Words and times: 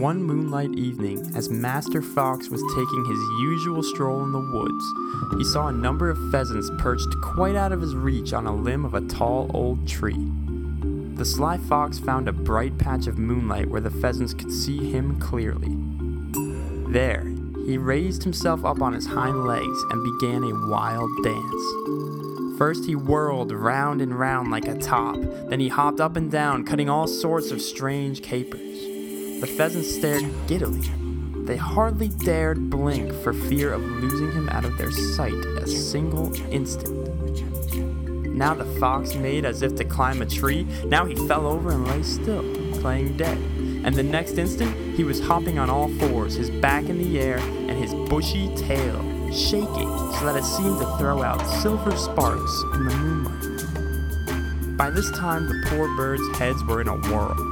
One 0.00 0.22
moonlight 0.22 0.72
evening, 0.74 1.30
as 1.36 1.50
Master 1.50 2.02
Fox 2.02 2.48
was 2.48 2.62
taking 2.74 3.04
his 3.04 3.18
usual 3.42 3.82
stroll 3.82 4.24
in 4.24 4.32
the 4.32 4.40
woods, 4.40 5.38
he 5.38 5.44
saw 5.44 5.68
a 5.68 5.72
number 5.72 6.08
of 6.08 6.30
pheasants 6.30 6.70
perched 6.78 7.14
quite 7.22 7.54
out 7.54 7.72
of 7.72 7.80
his 7.80 7.94
reach 7.94 8.32
on 8.32 8.46
a 8.46 8.54
limb 8.54 8.84
of 8.84 8.94
a 8.94 9.02
tall 9.02 9.50
old 9.54 9.86
tree. 9.86 10.16
The 11.14 11.24
sly 11.24 11.58
fox 11.58 11.98
found 11.98 12.28
a 12.28 12.32
bright 12.32 12.78
patch 12.78 13.06
of 13.06 13.18
moonlight 13.18 13.68
where 13.68 13.80
the 13.80 13.90
pheasants 13.90 14.34
could 14.34 14.50
see 14.50 14.90
him 14.90 15.20
clearly. 15.20 15.76
There, 16.90 17.24
he 17.66 17.76
raised 17.78 18.24
himself 18.24 18.64
up 18.64 18.82
on 18.82 18.94
his 18.94 19.06
hind 19.06 19.44
legs 19.44 19.84
and 19.90 20.18
began 20.18 20.42
a 20.42 20.68
wild 20.68 21.10
dance. 21.22 22.58
First, 22.58 22.86
he 22.86 22.96
whirled 22.96 23.52
round 23.52 24.00
and 24.00 24.18
round 24.18 24.50
like 24.50 24.66
a 24.66 24.78
top, 24.78 25.16
then 25.48 25.60
he 25.60 25.68
hopped 25.68 26.00
up 26.00 26.16
and 26.16 26.30
down, 26.30 26.64
cutting 26.64 26.88
all 26.88 27.06
sorts 27.06 27.50
of 27.50 27.60
strange 27.60 28.22
capers. 28.22 28.91
The 29.42 29.48
pheasants 29.48 29.92
stared 29.92 30.22
giddily. 30.46 30.88
They 31.46 31.56
hardly 31.56 32.06
dared 32.06 32.70
blink 32.70 33.12
for 33.24 33.32
fear 33.32 33.72
of 33.72 33.82
losing 33.82 34.30
him 34.30 34.48
out 34.50 34.64
of 34.64 34.78
their 34.78 34.92
sight 34.92 35.34
a 35.34 35.66
single 35.66 36.32
instant. 36.52 36.94
Now 38.36 38.54
the 38.54 38.64
fox 38.78 39.16
made 39.16 39.44
as 39.44 39.62
if 39.62 39.74
to 39.78 39.84
climb 39.84 40.22
a 40.22 40.26
tree. 40.26 40.62
Now 40.84 41.04
he 41.06 41.16
fell 41.26 41.48
over 41.48 41.72
and 41.72 41.88
lay 41.88 42.04
still, 42.04 42.44
playing 42.74 43.16
dead. 43.16 43.36
And 43.84 43.96
the 43.96 44.04
next 44.04 44.38
instant, 44.38 44.76
he 44.94 45.02
was 45.02 45.18
hopping 45.18 45.58
on 45.58 45.68
all 45.68 45.88
fours, 45.98 46.36
his 46.36 46.48
back 46.48 46.84
in 46.84 46.98
the 46.98 47.18
air 47.18 47.38
and 47.38 47.72
his 47.72 47.92
bushy 48.08 48.54
tail 48.54 49.02
shaking 49.32 49.90
so 50.12 50.24
that 50.24 50.36
it 50.36 50.44
seemed 50.44 50.78
to 50.78 50.86
throw 50.98 51.20
out 51.20 51.44
silver 51.60 51.96
sparks 51.96 52.62
in 52.74 52.84
the 52.84 52.94
moonlight. 52.94 54.76
By 54.78 54.90
this 54.90 55.10
time, 55.10 55.48
the 55.48 55.66
poor 55.68 55.88
birds' 55.96 56.38
heads 56.38 56.62
were 56.62 56.80
in 56.80 56.86
a 56.86 56.96
whirl. 56.96 57.51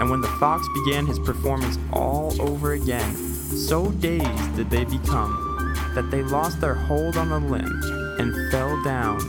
And 0.00 0.10
when 0.10 0.20
the 0.20 0.28
fox 0.40 0.66
began 0.74 1.06
his 1.06 1.18
performance 1.18 1.78
all 1.92 2.40
over 2.40 2.72
again, 2.72 3.14
so 3.14 3.90
dazed 3.92 4.56
did 4.56 4.70
they 4.70 4.84
become 4.84 5.74
that 5.94 6.10
they 6.10 6.22
lost 6.22 6.60
their 6.60 6.74
hold 6.74 7.16
on 7.16 7.28
the 7.28 7.38
limb 7.38 7.80
and 8.18 8.50
fell 8.50 8.82
down 8.82 9.20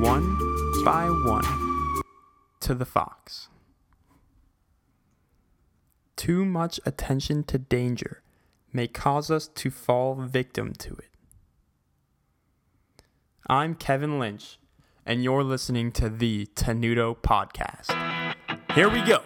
one 0.00 0.36
by 0.84 1.06
one 1.06 1.44
to 2.60 2.74
the 2.74 2.84
fox. 2.84 3.48
Too 6.16 6.44
much 6.44 6.80
attention 6.84 7.44
to 7.44 7.58
danger 7.58 8.22
may 8.72 8.86
cause 8.86 9.30
us 9.30 9.48
to 9.48 9.70
fall 9.70 10.14
victim 10.14 10.72
to 10.74 10.94
it. 10.94 11.08
I'm 13.46 13.74
Kevin 13.74 14.18
Lynch, 14.18 14.58
and 15.06 15.24
you're 15.24 15.42
listening 15.42 15.92
to 15.92 16.08
the 16.08 16.46
Tenuto 16.54 17.16
Podcast. 17.16 17.90
Here 18.74 18.88
we 18.88 19.02
go. 19.02 19.22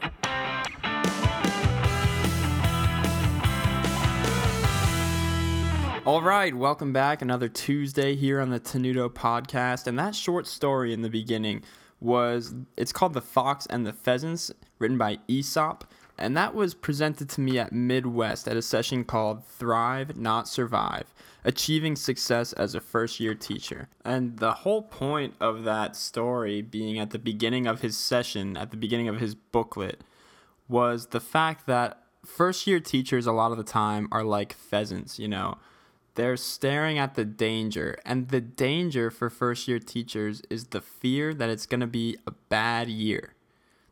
All 6.06 6.20
right, 6.20 6.54
welcome 6.54 6.92
back. 6.92 7.22
Another 7.22 7.48
Tuesday 7.48 8.14
here 8.14 8.38
on 8.38 8.50
the 8.50 8.60
Tenuto 8.60 9.08
podcast. 9.08 9.86
And 9.86 9.98
that 9.98 10.14
short 10.14 10.46
story 10.46 10.92
in 10.92 11.00
the 11.00 11.08
beginning 11.08 11.62
was 11.98 12.54
it's 12.76 12.92
called 12.92 13.14
The 13.14 13.22
Fox 13.22 13.64
and 13.64 13.86
the 13.86 13.94
Pheasants, 13.94 14.50
written 14.78 14.98
by 14.98 15.18
Aesop. 15.28 15.90
And 16.18 16.36
that 16.36 16.54
was 16.54 16.74
presented 16.74 17.30
to 17.30 17.40
me 17.40 17.58
at 17.58 17.72
Midwest 17.72 18.46
at 18.46 18.54
a 18.54 18.60
session 18.60 19.04
called 19.04 19.46
Thrive, 19.46 20.14
Not 20.14 20.46
Survive 20.46 21.14
Achieving 21.42 21.96
Success 21.96 22.52
as 22.52 22.74
a 22.74 22.80
First 22.80 23.18
Year 23.18 23.34
Teacher. 23.34 23.88
And 24.04 24.36
the 24.36 24.52
whole 24.52 24.82
point 24.82 25.32
of 25.40 25.64
that 25.64 25.96
story 25.96 26.60
being 26.60 26.98
at 26.98 27.12
the 27.12 27.18
beginning 27.18 27.66
of 27.66 27.80
his 27.80 27.96
session, 27.96 28.58
at 28.58 28.70
the 28.70 28.76
beginning 28.76 29.08
of 29.08 29.20
his 29.20 29.34
booklet, 29.34 30.02
was 30.68 31.06
the 31.06 31.20
fact 31.20 31.66
that 31.66 32.02
first 32.26 32.66
year 32.66 32.78
teachers, 32.78 33.24
a 33.24 33.32
lot 33.32 33.52
of 33.52 33.56
the 33.56 33.64
time, 33.64 34.06
are 34.12 34.22
like 34.22 34.52
pheasants, 34.52 35.18
you 35.18 35.28
know 35.28 35.56
they're 36.14 36.36
staring 36.36 36.98
at 36.98 37.14
the 37.14 37.24
danger. 37.24 37.98
And 38.04 38.28
the 38.28 38.40
danger 38.40 39.10
for 39.10 39.28
first 39.28 39.66
year 39.66 39.78
teachers 39.78 40.42
is 40.48 40.66
the 40.68 40.80
fear 40.80 41.34
that 41.34 41.50
it's 41.50 41.66
going 41.66 41.80
to 41.80 41.86
be 41.86 42.16
a 42.26 42.30
bad 42.48 42.88
year. 42.88 43.34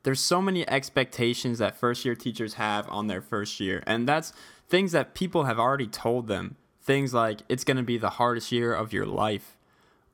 There's 0.05 0.21
so 0.21 0.43
many 0.43 0.69
expectations 0.69 1.59
that 1.59 1.77
first 1.77 2.05
year 2.05 2.15
teachers 2.15 2.55
have 2.55 2.89
on 2.89 3.07
their 3.07 3.21
first 3.21 3.61
year. 3.61 3.83
And 3.87 4.09
that's 4.09 4.33
things 4.69 4.93
that 4.93 5.15
people 5.15 5.45
have 5.45 5.59
already 5.59 5.87
told 5.87 6.29
them. 6.29 6.57
Things 6.81 7.15
like 7.15 7.43
it's 7.49 7.65
going 7.65 7.77
to 7.77 7.83
be 7.83 7.99
the 7.99 8.11
hardest 8.11 8.51
year 8.51 8.75
of 8.75 8.93
your 8.93 9.07
life. 9.07 9.57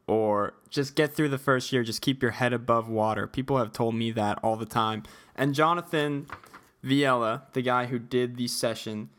Or 0.07 0.55
just 0.71 0.95
get 0.95 1.15
through 1.15 1.29
the 1.29 1.39
first 1.39 1.73
year, 1.73 1.83
just 1.83 2.01
keep 2.01 2.23
your 2.23 2.33
head 2.33 2.55
above 2.55 2.89
water. 2.89 3.27
People 3.27 3.59
have 3.59 3.73
told 3.73 3.95
me 3.95 4.11
that 4.13 4.39
all 4.43 4.57
the 4.57 4.67
time. 4.67 5.03
And 5.37 5.55
Jonathan 5.55 6.27
Viella, 6.83 7.43
the 7.53 7.63
guy 7.63 7.87
who 7.87 7.99
did 7.99 8.37
the 8.37 8.49
session, 8.49 9.11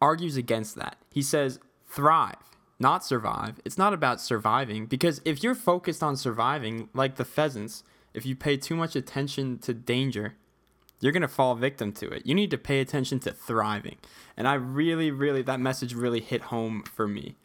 argues 0.00 0.36
against 0.36 0.76
that. 0.76 0.96
He 1.10 1.22
says 1.22 1.58
thrive, 1.88 2.36
not 2.78 3.04
survive. 3.04 3.60
It's 3.64 3.78
not 3.78 3.92
about 3.92 4.20
surviving 4.20 4.86
because 4.86 5.20
if 5.24 5.42
you're 5.42 5.54
focused 5.54 6.02
on 6.02 6.16
surviving, 6.16 6.88
like 6.94 7.16
the 7.16 7.24
pheasants, 7.24 7.82
if 8.14 8.24
you 8.26 8.36
pay 8.36 8.56
too 8.56 8.76
much 8.76 8.94
attention 8.96 9.58
to 9.58 9.74
danger, 9.74 10.34
you're 11.00 11.12
going 11.12 11.22
to 11.22 11.28
fall 11.28 11.54
victim 11.54 11.92
to 11.92 12.08
it. 12.08 12.26
You 12.26 12.34
need 12.34 12.50
to 12.50 12.58
pay 12.58 12.80
attention 12.80 13.20
to 13.20 13.32
thriving. 13.32 13.98
And 14.36 14.48
I 14.48 14.54
really, 14.54 15.10
really, 15.10 15.42
that 15.42 15.60
message 15.60 15.94
really 15.94 16.20
hit 16.20 16.42
home 16.42 16.82
for 16.82 17.06
me. 17.06 17.36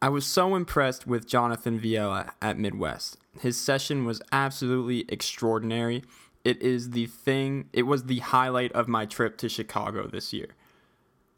I 0.00 0.08
was 0.08 0.26
so 0.26 0.56
impressed 0.56 1.06
with 1.06 1.28
Jonathan 1.28 1.78
Viella 1.78 2.30
at 2.40 2.58
Midwest. 2.58 3.18
His 3.40 3.56
session 3.56 4.04
was 4.04 4.20
absolutely 4.32 5.04
extraordinary. 5.08 6.02
It 6.44 6.60
is 6.60 6.90
the 6.90 7.06
thing, 7.06 7.68
it 7.72 7.84
was 7.84 8.04
the 8.04 8.18
highlight 8.18 8.72
of 8.72 8.88
my 8.88 9.06
trip 9.06 9.36
to 9.38 9.48
Chicago 9.48 10.08
this 10.08 10.32
year. 10.32 10.48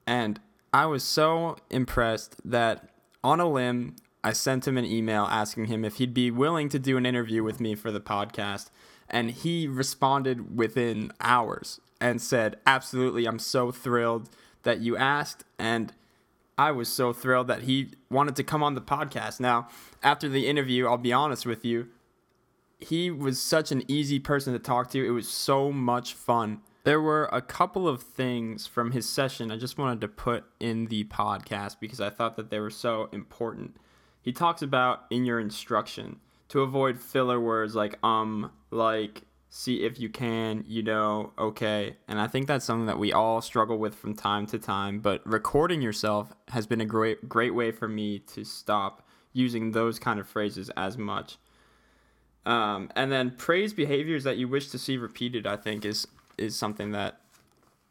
And 0.06 0.40
I 0.74 0.86
was 0.86 1.04
so 1.04 1.56
impressed 1.70 2.34
that 2.44 2.88
on 3.22 3.38
a 3.38 3.48
limb, 3.48 3.94
I 4.24 4.32
sent 4.32 4.66
him 4.66 4.76
an 4.76 4.84
email 4.84 5.22
asking 5.22 5.66
him 5.66 5.84
if 5.84 5.98
he'd 5.98 6.12
be 6.12 6.32
willing 6.32 6.68
to 6.70 6.80
do 6.80 6.96
an 6.96 7.06
interview 7.06 7.44
with 7.44 7.60
me 7.60 7.76
for 7.76 7.92
the 7.92 8.00
podcast. 8.00 8.70
And 9.08 9.30
he 9.30 9.68
responded 9.68 10.58
within 10.58 11.12
hours 11.20 11.80
and 12.00 12.20
said, 12.20 12.56
Absolutely, 12.66 13.24
I'm 13.24 13.38
so 13.38 13.70
thrilled 13.70 14.28
that 14.64 14.80
you 14.80 14.96
asked. 14.96 15.44
And 15.60 15.92
I 16.58 16.72
was 16.72 16.88
so 16.88 17.12
thrilled 17.12 17.46
that 17.46 17.62
he 17.62 17.92
wanted 18.10 18.34
to 18.34 18.42
come 18.42 18.64
on 18.64 18.74
the 18.74 18.80
podcast. 18.80 19.38
Now, 19.38 19.68
after 20.02 20.28
the 20.28 20.48
interview, 20.48 20.88
I'll 20.88 20.98
be 20.98 21.12
honest 21.12 21.46
with 21.46 21.64
you, 21.64 21.86
he 22.80 23.12
was 23.12 23.40
such 23.40 23.70
an 23.70 23.84
easy 23.86 24.18
person 24.18 24.52
to 24.52 24.58
talk 24.58 24.90
to. 24.90 25.06
It 25.06 25.10
was 25.10 25.28
so 25.28 25.70
much 25.70 26.14
fun. 26.14 26.62
There 26.84 27.00
were 27.00 27.30
a 27.32 27.40
couple 27.40 27.88
of 27.88 28.02
things 28.02 28.66
from 28.66 28.92
his 28.92 29.08
session 29.08 29.50
I 29.50 29.56
just 29.56 29.78
wanted 29.78 30.02
to 30.02 30.08
put 30.08 30.44
in 30.60 30.86
the 30.86 31.04
podcast 31.04 31.80
because 31.80 32.00
I 32.00 32.10
thought 32.10 32.36
that 32.36 32.50
they 32.50 32.60
were 32.60 32.70
so 32.70 33.08
important. 33.10 33.78
He 34.20 34.32
talks 34.32 34.60
about 34.60 35.04
in 35.10 35.24
your 35.24 35.40
instruction 35.40 36.20
to 36.48 36.60
avoid 36.60 37.00
filler 37.00 37.40
words 37.40 37.74
like 37.74 37.98
um, 38.04 38.52
like, 38.70 39.22
see 39.48 39.82
if 39.82 39.98
you 39.98 40.10
can, 40.10 40.62
you 40.66 40.82
know, 40.82 41.32
okay. 41.38 41.96
And 42.06 42.20
I 42.20 42.26
think 42.26 42.46
that's 42.46 42.66
something 42.66 42.86
that 42.86 42.98
we 42.98 43.14
all 43.14 43.40
struggle 43.40 43.78
with 43.78 43.94
from 43.94 44.14
time 44.14 44.46
to 44.48 44.58
time, 44.58 45.00
but 45.00 45.26
recording 45.26 45.80
yourself 45.80 46.34
has 46.48 46.66
been 46.66 46.82
a 46.82 46.86
great 46.86 47.30
great 47.30 47.54
way 47.54 47.70
for 47.72 47.88
me 47.88 48.18
to 48.18 48.44
stop 48.44 49.08
using 49.32 49.72
those 49.72 49.98
kind 49.98 50.20
of 50.20 50.28
phrases 50.28 50.70
as 50.76 50.98
much. 50.98 51.38
Um, 52.46 52.90
and 52.94 53.10
then 53.10 53.30
praise 53.30 53.72
behaviors 53.72 54.24
that 54.24 54.36
you 54.36 54.48
wish 54.48 54.68
to 54.68 54.78
see 54.78 54.98
repeated, 54.98 55.46
I 55.46 55.56
think, 55.56 55.86
is 55.86 56.06
is 56.38 56.56
something 56.56 56.92
that 56.92 57.20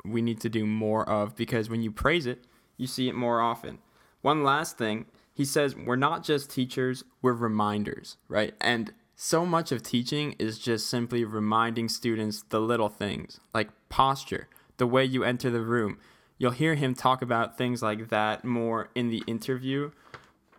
we 0.06 0.22
need 0.22 0.40
to 0.42 0.50
do 0.50 0.66
more 0.66 1.08
of 1.08 1.36
because 1.36 1.70
when 1.70 1.82
you 1.82 1.92
praise 1.92 2.26
it, 2.26 2.46
you 2.78 2.88
see 2.88 3.08
it 3.08 3.16
more 3.16 3.42
often. 3.42 3.80
One 4.22 4.44
last 4.44 4.78
thing, 4.78 5.06
he 5.34 5.46
says 5.46 5.76
we're 5.76 5.96
not 5.96 6.24
just 6.24 6.52
teachers, 6.52 7.04
we're 7.22 7.34
reminders, 7.34 8.18
right? 8.28 8.54
And 8.62 8.94
so 9.16 9.46
much 9.46 9.72
of 9.72 9.84
teaching 9.84 10.36
is 10.40 10.60
just 10.60 10.88
simply 10.88 11.24
reminding 11.24 11.90
students 11.90 12.44
the 12.50 12.60
little 12.60 12.90
things, 12.90 13.40
like 13.54 13.70
posture, 13.90 14.48
the 14.78 14.88
way 14.88 15.06
you 15.06 15.24
enter 15.24 15.50
the 15.50 15.62
room. 15.62 15.98
You'll 16.38 16.52
hear 16.52 16.76
him 16.76 16.94
talk 16.94 17.22
about 17.22 17.58
things 17.58 17.82
like 17.82 18.10
that 18.10 18.44
more 18.44 18.90
in 18.96 19.10
the 19.10 19.24
interview, 19.28 19.92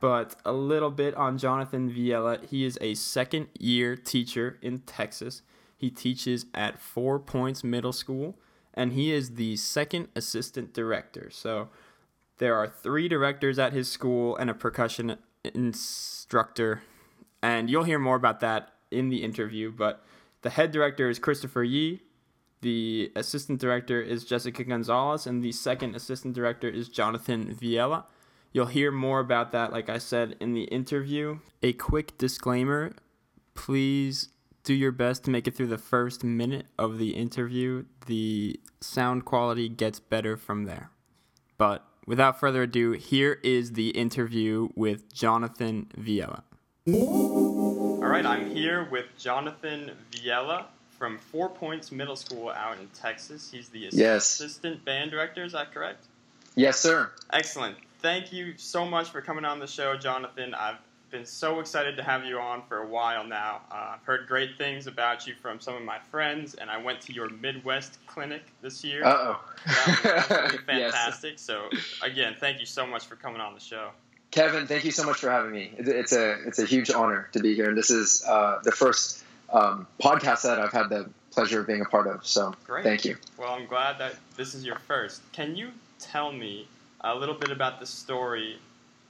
but 0.01 0.37
a 0.45 0.53
little 0.53 0.91
bit 0.91 1.15
on 1.15 1.37
Jonathan 1.37 1.91
Viella. 1.91 2.45
He 2.49 2.65
is 2.65 2.79
a 2.81 2.95
second 2.95 3.49
year 3.59 3.97
teacher 3.97 4.59
in 4.63 4.79
Texas. 4.81 5.43
He 5.77 5.91
teaches 5.91 6.47
at 6.55 6.81
Four 6.81 7.19
Points 7.19 7.65
Middle 7.65 7.93
School, 7.93 8.39
and 8.73 8.93
he 8.93 9.13
is 9.13 9.35
the 9.35 9.57
second 9.57 10.09
assistant 10.17 10.73
director. 10.73 11.29
So 11.31 11.69
there 12.39 12.57
are 12.57 12.67
three 12.67 13.09
directors 13.09 13.59
at 13.59 13.73
his 13.73 13.89
school 13.89 14.37
and 14.37 14.51
a 14.51 14.55
percussion 14.55 15.19
instructor, 15.45 16.83
and 17.43 17.69
you'll 17.69 17.85
hear 17.85 17.99
more 17.99 18.17
about 18.17 18.41
that 18.41 18.71
in 18.91 19.09
the 19.09 19.23
interview. 19.23 19.71
But 19.71 20.05
the 20.43 20.51
head 20.51 20.73
director 20.73 21.09
is 21.09 21.19
Christopher 21.19 21.65
Yee. 21.65 22.03
The 22.63 23.13
assistant 23.15 23.61
director 23.61 24.01
is 24.01 24.25
Jessica 24.25 24.65
Gonzalez, 24.65 25.27
and 25.27 25.43
the 25.43 25.53
second 25.53 25.95
assistant 25.95 26.35
director 26.35 26.69
is 26.69 26.89
Jonathan 26.89 27.55
Viella. 27.55 28.05
You'll 28.53 28.67
hear 28.67 28.91
more 28.91 29.21
about 29.21 29.53
that, 29.53 29.73
like 29.73 29.89
I 29.89 29.99
said 29.99 30.37
in 30.41 30.55
the 30.55 30.65
interview. 30.65 31.41
A 31.63 31.73
quick 31.73 32.17
disclaimer 32.17 32.95
please 33.55 34.29
do 34.65 34.75
your 34.75 34.93
best 34.93 35.25
to 35.25 35.31
make 35.31 35.47
it 35.47 35.55
through 35.55 35.67
the 35.69 35.79
first 35.79 36.25
minute 36.25 36.67
of 36.79 36.99
the 36.99 37.11
interview. 37.11 37.85
The 38.07 38.59
sound 38.81 39.25
quality 39.25 39.69
gets 39.69 40.01
better 40.01 40.37
from 40.37 40.65
there. 40.65 40.91
But 41.59 41.85
without 42.07 42.41
further 42.41 42.63
ado, 42.63 42.93
here 42.93 43.39
is 43.45 43.73
the 43.73 43.91
interview 43.91 44.71
with 44.75 45.13
Jonathan 45.13 45.87
Viella. 45.99 46.43
All 46.89 47.99
right, 48.11 48.27
I'm 48.27 48.51
here 48.51 48.89
with 48.91 49.07
Jonathan 49.19 49.93
Viella 50.11 50.65
from 50.99 51.19
Four 51.19 51.51
Points 51.51 51.93
Middle 51.93 52.17
School 52.17 52.49
out 52.51 52.79
in 52.79 52.89
Texas. 52.89 53.51
He's 53.53 53.69
the 53.69 53.81
Yes. 53.93 54.41
assistant 54.41 54.85
band 54.85 55.11
director, 55.11 55.45
is 55.45 55.53
that 55.53 55.73
correct? 55.73 56.07
Yes, 56.57 56.79
sir. 56.81 57.11
Excellent. 57.33 57.77
Thank 58.01 58.33
you 58.33 58.55
so 58.57 58.85
much 58.85 59.11
for 59.11 59.21
coming 59.21 59.45
on 59.45 59.59
the 59.59 59.67
show, 59.67 59.97
Jonathan. 59.97 60.55
I've 60.55 60.77
been 61.15 61.25
so 61.25 61.61
excited 61.61 61.97
to 61.97 62.03
have 62.03 62.25
you 62.25 62.41
on 62.41 62.61
for 62.69 62.79
a 62.79 62.87
while 62.89 63.25
now. 63.25 63.61
Uh, 63.71 63.95
I've 63.95 64.03
heard 64.03 64.27
great 64.27 64.59
things 64.59 64.89
about 64.89 65.29
you 65.29 65.35
from 65.41 65.61
some 65.61 65.77
of 65.77 65.83
my 65.83 66.01
friends, 66.11 66.55
and 66.55 66.69
I 66.69 66.77
went 66.79 67.01
to 67.03 67.13
your 67.13 67.31
Midwest 67.31 68.05
clinic 68.09 68.43
this 68.63 68.83
year. 68.83 69.05
Uh 69.05 69.17
oh. 69.17 69.45
That 69.65 69.87
was 69.87 70.07
absolutely 70.07 70.59
yes. 70.81 70.93
fantastic. 70.93 71.39
So, 71.39 71.69
again, 72.03 72.35
thank 72.41 72.59
you 72.59 72.67
so 72.67 72.85
much 72.85 73.07
for 73.07 73.15
coming 73.15 73.41
on 73.41 73.55
the 73.55 73.61
show. 73.61 73.91
Kevin, 74.33 74.67
thank 74.67 74.85
you 74.85 74.91
so 74.91 75.05
much 75.05 75.19
for 75.19 75.31
having 75.31 75.53
me. 75.53 75.71
It's 75.79 76.13
a 76.13 76.33
it's 76.49 76.59
a 76.59 76.67
huge 76.67 76.91
honor 76.91 77.29
to 77.31 77.39
be 77.39 77.55
here, 77.55 77.69
and 77.69 77.79
this 77.79 77.91
is 77.91 78.25
uh, 78.27 78.59
the 78.65 78.73
first 78.73 79.23
um, 79.51 79.87
podcast 80.03 80.43
that 80.43 80.59
I've 80.59 80.73
had 80.73 80.89
the 80.89 81.09
pleasure 81.31 81.61
of 81.61 81.69
being 81.69 81.81
a 81.81 81.85
part 81.85 82.09
of. 82.09 82.27
So 82.27 82.57
Great. 82.67 82.83
thank 82.83 83.05
you. 83.05 83.19
Well, 83.39 83.51
I'm 83.51 83.67
glad 83.67 83.99
that 83.99 84.17
this 84.37 84.57
is 84.57 84.65
your 84.65 84.81
first. 84.89 85.23
Can 85.31 85.55
you 85.55 85.71
tell 86.01 86.33
me 86.33 86.67
a 87.03 87.15
little 87.15 87.37
bit 87.37 87.53
about 87.53 87.79
the 87.79 87.87
story 87.87 88.59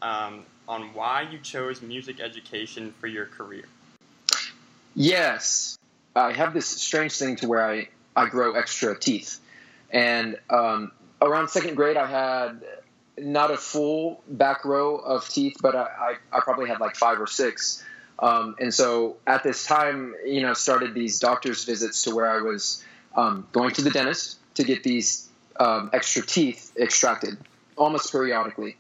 um, 0.05 0.45
on 0.69 0.95
why 0.95 1.23
you 1.23 1.39
chose 1.39 1.83
music 1.83 2.21
education 2.21 2.95
for 3.01 3.09
your 3.09 3.27
career? 3.27 3.65
Yes, 4.95 5.77
I 6.15 6.33
have 6.33 6.55
this 6.55 6.67
strange 6.67 7.17
thing 7.17 7.37
to 7.37 7.49
where 7.49 7.69
I 7.69 7.89
I 8.15 8.29
grow 8.29 8.53
extra 8.53 8.97
teeth, 8.97 9.41
and 9.91 10.39
um, 10.51 10.93
around 11.21 11.49
second 11.49 11.75
grade 11.75 11.97
I 11.97 12.07
had 12.07 12.63
not 13.19 13.51
a 13.51 13.57
full 13.57 14.23
back 14.29 14.65
row 14.65 14.97
of 14.97 15.29
teeth, 15.29 15.57
but 15.61 15.75
I, 15.75 16.17
I, 16.33 16.37
I 16.37 16.41
probably 16.41 16.69
had 16.69 16.81
like 16.81 16.97
five 16.97 17.21
or 17.21 17.27
six. 17.27 17.83
Um, 18.19 18.57
and 18.61 18.73
so 18.73 19.17
at 19.27 19.43
this 19.43 19.67
time, 19.67 20.15
you 20.25 20.43
know, 20.43 20.55
started 20.55 20.95
these 20.95 21.19
doctor's 21.19 21.65
visits 21.65 22.05
to 22.05 22.15
where 22.15 22.31
I 22.31 22.43
was 22.43 22.85
um, 23.17 23.47
going 23.53 23.73
to 23.73 23.83
the 23.83 23.91
dentist 23.91 24.39
to 24.55 24.65
get 24.65 24.85
these 24.85 25.29
um, 25.59 25.91
extra 25.93 26.23
teeth 26.23 26.73
extracted 26.77 27.37
almost 27.77 28.13
periodically. 28.13 28.77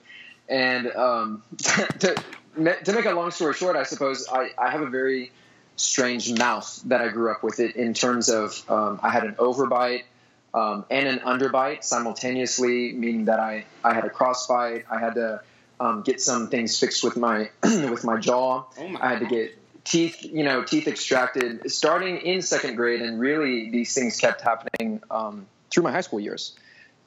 And 0.48 0.90
um, 0.92 1.42
to, 1.58 2.14
to 2.56 2.92
make 2.92 3.06
a 3.06 3.12
long 3.12 3.30
story 3.30 3.54
short, 3.54 3.76
I 3.76 3.84
suppose 3.84 4.26
I, 4.30 4.50
I 4.58 4.70
have 4.70 4.82
a 4.82 4.90
very 4.90 5.32
strange 5.76 6.32
mouth 6.38 6.82
that 6.86 7.00
I 7.00 7.08
grew 7.08 7.30
up 7.30 7.42
with 7.42 7.60
it 7.60 7.76
in 7.76 7.94
terms 7.94 8.28
of 8.28 8.62
um, 8.70 9.00
I 9.02 9.10
had 9.10 9.24
an 9.24 9.34
overbite 9.34 10.04
um, 10.52 10.84
and 10.90 11.08
an 11.08 11.18
underbite 11.20 11.82
simultaneously, 11.82 12.92
meaning 12.92 13.24
that 13.24 13.40
I, 13.40 13.64
I 13.82 13.92
had 13.92 14.04
a 14.04 14.10
crossbite. 14.10 14.84
I 14.90 15.00
had 15.00 15.14
to 15.14 15.42
um, 15.80 16.02
get 16.02 16.20
some 16.20 16.48
things 16.48 16.78
fixed 16.78 17.02
with 17.02 17.16
my 17.16 17.50
with 17.62 18.04
my 18.04 18.18
jaw. 18.18 18.64
Oh 18.78 18.88
my 18.88 19.04
I 19.04 19.08
had 19.10 19.20
to 19.20 19.26
get 19.26 19.58
teeth, 19.84 20.22
you 20.22 20.44
know, 20.44 20.62
teeth 20.62 20.86
extracted 20.86 21.70
starting 21.70 22.18
in 22.18 22.40
second 22.42 22.76
grade, 22.76 23.02
and 23.02 23.18
really 23.20 23.70
these 23.70 23.94
things 23.94 24.16
kept 24.18 24.40
happening 24.40 25.02
um, 25.10 25.46
through 25.70 25.82
my 25.82 25.90
high 25.90 26.00
school 26.00 26.20
years. 26.20 26.56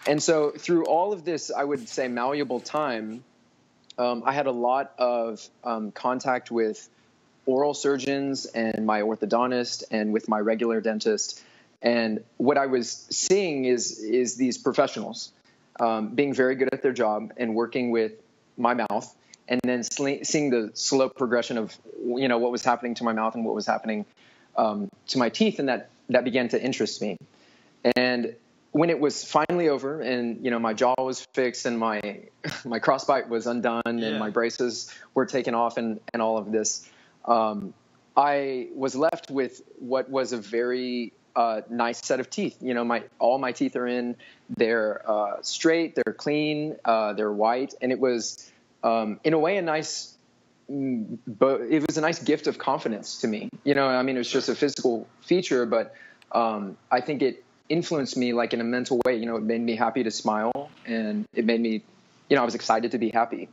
And 0.06 0.22
so 0.22 0.52
through 0.52 0.86
all 0.86 1.14
of 1.14 1.26
this, 1.26 1.52
I 1.52 1.64
would 1.64 1.90
say 1.90 2.08
malleable 2.08 2.60
time, 2.60 3.24
um, 3.98 4.24
I 4.26 4.32
had 4.32 4.46
a 4.46 4.52
lot 4.52 4.94
of 4.98 5.48
um, 5.64 5.92
contact 5.92 6.52
with 6.52 6.88
oral 7.46 7.74
surgeons 7.74 8.46
and 8.46 8.86
my 8.86 9.02
orthodontist 9.02 9.84
and 9.90 10.14
with 10.14 10.30
my 10.30 10.40
regular 10.40 10.82
dentist. 10.82 11.42
And 11.82 12.24
what 12.38 12.58
I 12.58 12.68
was 12.68 13.08
seeing 13.10 13.66
is 13.66 14.00
is 14.00 14.36
these 14.36 14.58
professionals 14.58 15.32
um, 15.80 16.10
being 16.10 16.34
very 16.34 16.56
good 16.56 16.70
at 16.74 16.82
their 16.82 16.94
job 16.94 17.34
and 17.38 17.56
working 17.56 17.92
with 17.92 18.14
my 18.58 18.74
mouth, 18.74 19.16
and 19.48 19.62
then 19.64 19.84
sl- 19.84 20.24
seeing 20.24 20.50
the 20.50 20.72
slow 20.74 21.10
progression 21.10 21.58
of 21.58 21.78
you 22.04 22.28
know 22.28 22.40
what 22.40 22.52
was 22.52 22.64
happening 22.64 22.96
to 22.96 23.04
my 23.04 23.14
mouth 23.14 23.36
and 23.36 23.46
what 23.46 23.54
was 23.54 23.68
happening 23.68 24.06
um, 24.58 24.90
to 25.08 25.18
my 25.18 25.30
teeth, 25.30 25.60
and 25.60 25.70
that 25.70 25.90
that 26.10 26.24
began 26.24 26.50
to 26.50 26.62
interest 26.62 27.02
me. 27.02 27.18
And 27.96 28.36
when 28.72 28.90
it 28.90 29.00
was 29.00 29.24
finally 29.24 29.70
over, 29.70 30.02
and 30.02 30.44
you 30.44 30.52
know 30.52 30.60
my 30.60 30.74
jaw 30.74 30.94
was 30.98 31.22
fixed 31.34 31.66
and 31.66 31.78
my 31.80 32.02
my 32.66 32.80
crossbite 32.80 33.28
was 33.30 33.48
undone 33.48 33.82
Yeah. 33.86 34.08
and 34.10 34.20
my 34.20 34.30
braces 34.30 34.94
were 35.14 35.26
taken 35.26 35.56
off 35.56 35.78
and 35.78 36.00
and 36.14 36.22
all 36.22 36.38
of 36.38 36.52
this, 36.52 36.88
um, 37.26 37.74
I 38.16 38.68
was 38.76 38.96
left 38.96 39.30
with 39.32 39.62
what 39.80 40.10
was 40.10 40.34
a 40.34 40.38
very 40.38 41.14
uh, 41.36 41.62
nice 41.70 42.04
set 42.04 42.20
of 42.20 42.30
teeth. 42.30 42.58
You 42.62 42.74
know, 42.74 42.84
my 42.84 43.04
all 43.20 43.38
my 43.38 43.52
teeth 43.52 43.76
are 43.76 43.88
in. 43.88 44.16
They're 44.56 45.02
uh, 45.10 45.42
straight. 45.42 45.96
They're 45.96 46.14
clean. 46.14 46.76
Uh, 46.84 47.14
they're 47.14 47.32
white, 47.32 47.74
and 47.82 47.92
it 47.92 48.00
was 48.00 48.52
um, 48.84 49.20
in 49.24 49.34
a 49.34 49.40
way 49.40 49.58
a 49.58 49.62
nice. 49.62 50.18
mm, 50.70 51.18
But 51.28 51.62
it 51.62 51.86
was 51.88 51.98
a 51.98 52.02
nice 52.02 52.20
gift 52.20 52.48
of 52.48 52.58
confidence 52.58 53.22
to 53.22 53.28
me. 53.28 53.50
You 53.64 53.76
know, 53.76 53.88
I 53.88 54.02
mean, 54.04 54.16
it 54.16 54.20
was 54.20 54.32
just 54.32 54.50
a 54.50 54.56
physical 54.56 55.08
feature, 55.22 55.66
but 55.68 55.94
um, 56.32 56.76
I 56.92 57.02
think 57.02 57.22
it 57.22 57.44
influenced 57.70 58.18
me 58.18 58.34
like 58.34 58.54
in 58.54 58.62
a 58.62 58.64
mental 58.64 59.02
way. 59.06 59.18
You 59.18 59.26
know, 59.26 59.38
it 59.38 59.44
made 59.44 59.62
me 59.62 59.76
happy 59.76 60.04
to 60.04 60.12
smile, 60.12 60.70
and 60.86 61.26
it 61.34 61.46
made 61.46 61.62
me, 61.62 61.84
you 62.30 62.36
know, 62.36 62.42
I 62.42 62.46
was 62.46 62.56
excited 62.56 62.92
to 62.92 62.98
be 62.98 63.10
happy. 63.10 63.50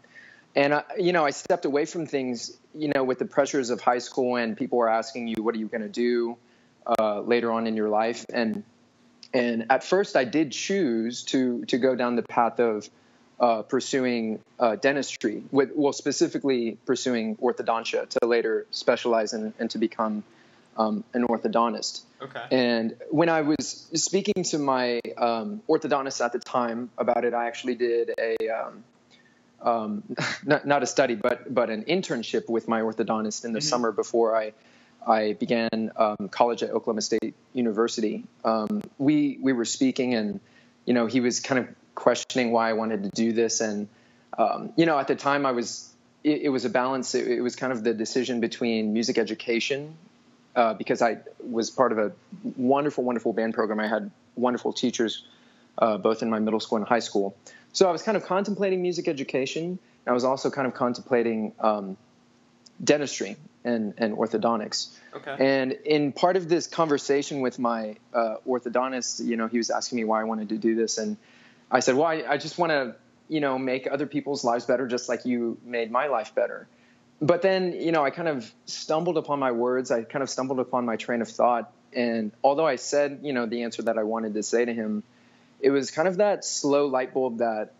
And 0.56 0.74
I, 0.74 0.84
you 0.98 1.12
know, 1.12 1.24
I 1.24 1.30
stepped 1.30 1.64
away 1.64 1.84
from 1.84 2.06
things, 2.06 2.56
you 2.74 2.92
know, 2.94 3.02
with 3.02 3.18
the 3.18 3.24
pressures 3.24 3.70
of 3.70 3.80
high 3.80 3.98
school, 3.98 4.36
and 4.36 4.56
people 4.56 4.78
were 4.78 4.88
asking 4.88 5.28
you, 5.28 5.42
"What 5.42 5.54
are 5.54 5.58
you 5.58 5.66
going 5.66 5.82
to 5.82 5.88
do 5.88 6.36
uh, 6.86 7.20
later 7.20 7.50
on 7.50 7.66
in 7.66 7.76
your 7.76 7.88
life?" 7.88 8.24
And 8.32 8.62
and 9.32 9.66
at 9.70 9.82
first, 9.82 10.16
I 10.16 10.24
did 10.24 10.52
choose 10.52 11.24
to 11.24 11.64
to 11.66 11.78
go 11.78 11.96
down 11.96 12.14
the 12.14 12.22
path 12.22 12.60
of 12.60 12.88
uh, 13.40 13.62
pursuing 13.62 14.38
uh, 14.60 14.76
dentistry, 14.76 15.42
with 15.50 15.72
well, 15.74 15.92
specifically 15.92 16.78
pursuing 16.86 17.36
orthodontia, 17.36 18.08
to 18.08 18.26
later 18.26 18.66
specialize 18.70 19.32
in, 19.32 19.52
and 19.58 19.70
to 19.70 19.78
become 19.78 20.22
um, 20.76 21.04
an 21.14 21.26
orthodontist. 21.26 22.02
Okay. 22.20 22.42
And 22.50 22.96
when 23.10 23.28
I 23.28 23.42
was 23.42 23.88
speaking 23.94 24.44
to 24.44 24.58
my 24.58 25.00
um, 25.16 25.62
orthodontist 25.68 26.24
at 26.24 26.32
the 26.32 26.38
time 26.38 26.90
about 26.98 27.24
it, 27.24 27.34
I 27.34 27.46
actually 27.46 27.74
did 27.74 28.12
a 28.18 28.36
um, 28.48 28.84
um, 29.62 30.02
not, 30.44 30.66
not 30.66 30.82
a 30.82 30.86
study, 30.86 31.14
but 31.14 31.52
but 31.52 31.70
an 31.70 31.84
internship 31.84 32.48
with 32.48 32.68
my 32.68 32.80
orthodontist 32.80 33.44
in 33.44 33.52
the 33.52 33.60
Mhm. 33.60 33.64
summer 33.64 33.92
before 33.92 34.36
I 34.36 34.52
I 35.06 35.34
began 35.34 35.92
um, 35.96 36.28
college 36.30 36.62
at 36.62 36.70
Oklahoma 36.70 37.02
State 37.02 37.34
University. 37.52 38.24
Um, 38.44 38.80
we 38.98 39.38
we 39.40 39.52
were 39.52 39.66
speaking, 39.66 40.14
and 40.14 40.40
you 40.86 40.94
know 40.94 41.06
he 41.06 41.20
was 41.20 41.40
kind 41.40 41.58
of 41.58 41.68
questioning 41.94 42.52
why 42.52 42.70
I 42.70 42.72
wanted 42.72 43.04
to 43.04 43.10
do 43.10 43.32
this, 43.32 43.60
and 43.60 43.88
um, 44.38 44.72
you 44.76 44.86
know 44.86 44.98
at 44.98 45.08
the 45.08 45.16
time 45.16 45.46
I 45.46 45.52
was 45.52 45.90
it, 46.22 46.42
it 46.42 46.48
was 46.48 46.64
a 46.64 46.70
balance. 46.70 47.14
It, 47.14 47.28
it 47.28 47.40
was 47.42 47.54
kind 47.56 47.72
of 47.72 47.84
the 47.84 47.92
decision 47.92 48.40
between 48.40 48.92
music 48.92 49.18
education 49.18 49.96
uh, 50.56 50.74
because 50.74 51.02
I 51.02 51.18
was 51.40 51.70
part 51.70 51.92
of 51.92 51.98
a 51.98 52.12
wonderful, 52.56 53.04
wonderful 53.04 53.32
band 53.32 53.54
program. 53.54 53.80
I 53.80 53.88
had 53.88 54.10
wonderful 54.36 54.72
teachers, 54.72 55.24
uh, 55.78 55.98
both 55.98 56.22
in 56.22 56.30
my 56.30 56.38
middle 56.38 56.60
school 56.60 56.78
and 56.78 56.86
high 56.86 57.00
school. 57.00 57.36
So 57.72 57.88
I 57.88 57.92
was 57.92 58.02
kind 58.02 58.16
of 58.16 58.24
contemplating 58.24 58.82
music 58.82 59.08
education. 59.08 59.78
I 60.06 60.12
was 60.12 60.24
also 60.24 60.50
kind 60.50 60.66
of 60.66 60.74
contemplating 60.74 61.52
um, 61.58 61.96
dentistry 62.82 63.36
and, 63.64 63.94
and 63.96 64.16
orthodontics. 64.16 64.96
Okay. 65.14 65.36
And 65.38 65.72
in 65.72 66.12
part 66.12 66.36
of 66.36 66.48
this 66.48 66.66
conversation 66.66 67.40
with 67.40 67.58
my 67.58 67.96
uh, 68.12 68.36
orthodontist, 68.46 69.24
you 69.24 69.36
know, 69.36 69.48
he 69.48 69.58
was 69.58 69.70
asking 69.70 69.96
me 69.96 70.04
why 70.04 70.20
I 70.20 70.24
wanted 70.24 70.50
to 70.50 70.58
do 70.58 70.74
this, 70.74 70.98
and 70.98 71.16
I 71.70 71.80
said, 71.80 71.96
"Well, 71.96 72.06
I, 72.06 72.24
I 72.28 72.36
just 72.36 72.58
want 72.58 72.70
to, 72.70 72.94
you 73.28 73.40
know, 73.40 73.58
make 73.58 73.88
other 73.90 74.06
people's 74.06 74.44
lives 74.44 74.66
better, 74.66 74.86
just 74.86 75.08
like 75.08 75.24
you 75.24 75.56
made 75.64 75.90
my 75.90 76.08
life 76.08 76.34
better." 76.34 76.68
But 77.20 77.42
then, 77.42 77.72
you 77.72 77.92
know, 77.92 78.04
I 78.04 78.10
kind 78.10 78.28
of 78.28 78.50
stumbled 78.66 79.16
upon 79.16 79.38
my 79.38 79.52
words. 79.52 79.90
I 79.90 80.02
kind 80.02 80.22
of 80.22 80.28
stumbled 80.28 80.58
upon 80.58 80.84
my 80.84 80.96
train 80.96 81.22
of 81.22 81.28
thought, 81.28 81.72
and 81.92 82.32
although 82.42 82.66
I 82.66 82.76
said, 82.76 83.20
you 83.22 83.32
know, 83.32 83.46
the 83.46 83.62
answer 83.62 83.82
that 83.82 83.98
I 83.98 84.02
wanted 84.02 84.34
to 84.34 84.42
say 84.42 84.64
to 84.64 84.74
him, 84.74 85.02
it 85.60 85.70
was 85.70 85.90
kind 85.90 86.08
of 86.08 86.18
that 86.18 86.44
slow 86.44 86.86
light 86.86 87.14
bulb 87.14 87.38
that 87.38 87.72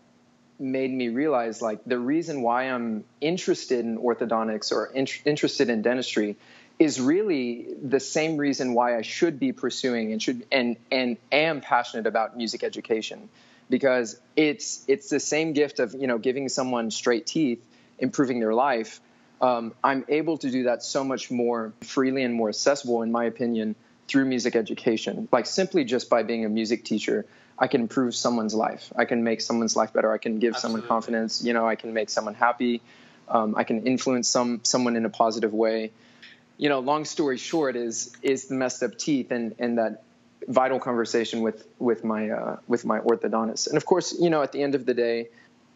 made 0.57 0.91
me 0.91 1.09
realize 1.09 1.61
like 1.61 1.83
the 1.85 1.99
reason 1.99 2.41
why 2.41 2.63
I'm 2.63 3.03
interested 3.19 3.83
in 3.83 3.97
orthodontics 3.97 4.71
or 4.71 4.85
in- 4.87 5.07
interested 5.25 5.69
in 5.69 5.81
dentistry 5.81 6.37
is 6.79 6.99
really 6.99 7.67
the 7.81 7.99
same 7.99 8.37
reason 8.37 8.73
why 8.73 8.97
I 8.97 9.01
should 9.01 9.39
be 9.39 9.51
pursuing 9.51 10.11
and 10.11 10.21
should 10.21 10.45
and 10.51 10.77
and 10.91 11.17
am 11.31 11.61
passionate 11.61 12.07
about 12.07 12.37
music 12.37 12.63
education 12.63 13.29
because 13.69 14.19
it's 14.35 14.83
it's 14.87 15.09
the 15.09 15.19
same 15.19 15.53
gift 15.53 15.79
of 15.79 15.93
you 15.93 16.07
know 16.07 16.17
giving 16.17 16.47
someone 16.49 16.91
straight 16.91 17.25
teeth 17.25 17.65
improving 17.99 18.39
their 18.39 18.53
life 18.53 18.99
um, 19.41 19.73
I'm 19.83 20.05
able 20.07 20.37
to 20.39 20.49
do 20.49 20.63
that 20.63 20.83
so 20.83 21.03
much 21.03 21.29
more 21.29 21.73
freely 21.81 22.23
and 22.23 22.33
more 22.33 22.49
accessible 22.49 23.01
in 23.01 23.11
my 23.11 23.25
opinion 23.25 23.75
through 24.07 24.25
music 24.25 24.55
education 24.55 25.27
like 25.31 25.45
simply 25.45 25.83
just 25.83 26.09
by 26.09 26.23
being 26.23 26.45
a 26.45 26.49
music 26.49 26.85
teacher 26.85 27.25
I 27.57 27.67
can 27.67 27.81
improve 27.81 28.15
someone's 28.15 28.53
life. 28.53 28.91
I 28.95 29.05
can 29.05 29.23
make 29.23 29.41
someone's 29.41 29.75
life 29.75 29.93
better. 29.93 30.11
I 30.11 30.17
can 30.17 30.39
give 30.39 30.55
Absolutely. 30.55 30.81
someone 30.81 30.87
confidence. 30.87 31.43
You 31.43 31.53
know, 31.53 31.67
I 31.67 31.75
can 31.75 31.93
make 31.93 32.09
someone 32.09 32.33
happy. 32.33 32.81
Um, 33.29 33.55
I 33.55 33.63
can 33.63 33.87
influence 33.87 34.27
some 34.27 34.61
someone 34.63 34.95
in 34.95 35.05
a 35.05 35.09
positive 35.09 35.53
way. 35.53 35.91
you 36.57 36.69
know, 36.69 36.79
long 36.79 37.05
story 37.05 37.37
short 37.37 37.75
is 37.75 38.15
is 38.21 38.47
the 38.47 38.55
messed 38.55 38.83
up 38.83 38.97
teeth 38.97 39.31
and 39.31 39.55
and 39.59 39.77
that 39.77 40.03
vital 40.47 40.79
conversation 40.79 41.41
with 41.41 41.65
with 41.79 42.03
my 42.03 42.29
uh, 42.29 42.57
with 42.67 42.85
my 42.85 42.99
orthodontist. 42.99 43.67
And 43.67 43.77
of 43.77 43.85
course, 43.85 44.15
you 44.19 44.29
know, 44.29 44.41
at 44.41 44.51
the 44.51 44.61
end 44.61 44.75
of 44.75 44.85
the 44.85 44.93
day, 44.93 45.27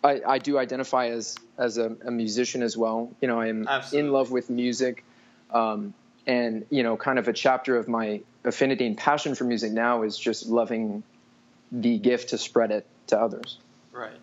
I, 0.03 0.21
I 0.25 0.37
do 0.37 0.57
identify 0.57 1.07
as 1.07 1.35
as 1.57 1.77
a, 1.77 1.95
a, 2.05 2.11
musician 2.11 2.63
as 2.63 2.77
well. 2.77 3.11
You 3.21 3.27
know, 3.27 3.39
I 3.39 3.47
am 3.47 3.67
Absolutely. 3.67 4.07
in 4.07 4.13
love 4.13 4.31
with 4.31 4.49
music, 4.49 5.03
um, 5.51 5.93
and 6.25 6.65
you 6.69 6.83
know, 6.83 6.95
kind 6.95 7.19
of 7.19 7.27
a 7.27 7.33
chapter 7.33 7.77
of 7.77 7.87
my 7.87 8.21
affinity 8.45 8.85
and 8.85 8.97
passion 8.97 9.35
for 9.35 9.43
music 9.43 9.71
now 9.71 10.03
is 10.03 10.17
just 10.17 10.47
loving 10.47 11.03
the 11.71 11.97
gift 11.97 12.29
to 12.29 12.37
spread 12.37 12.71
it 12.71 12.85
to 13.07 13.19
others. 13.19 13.57
Right. 13.91 14.17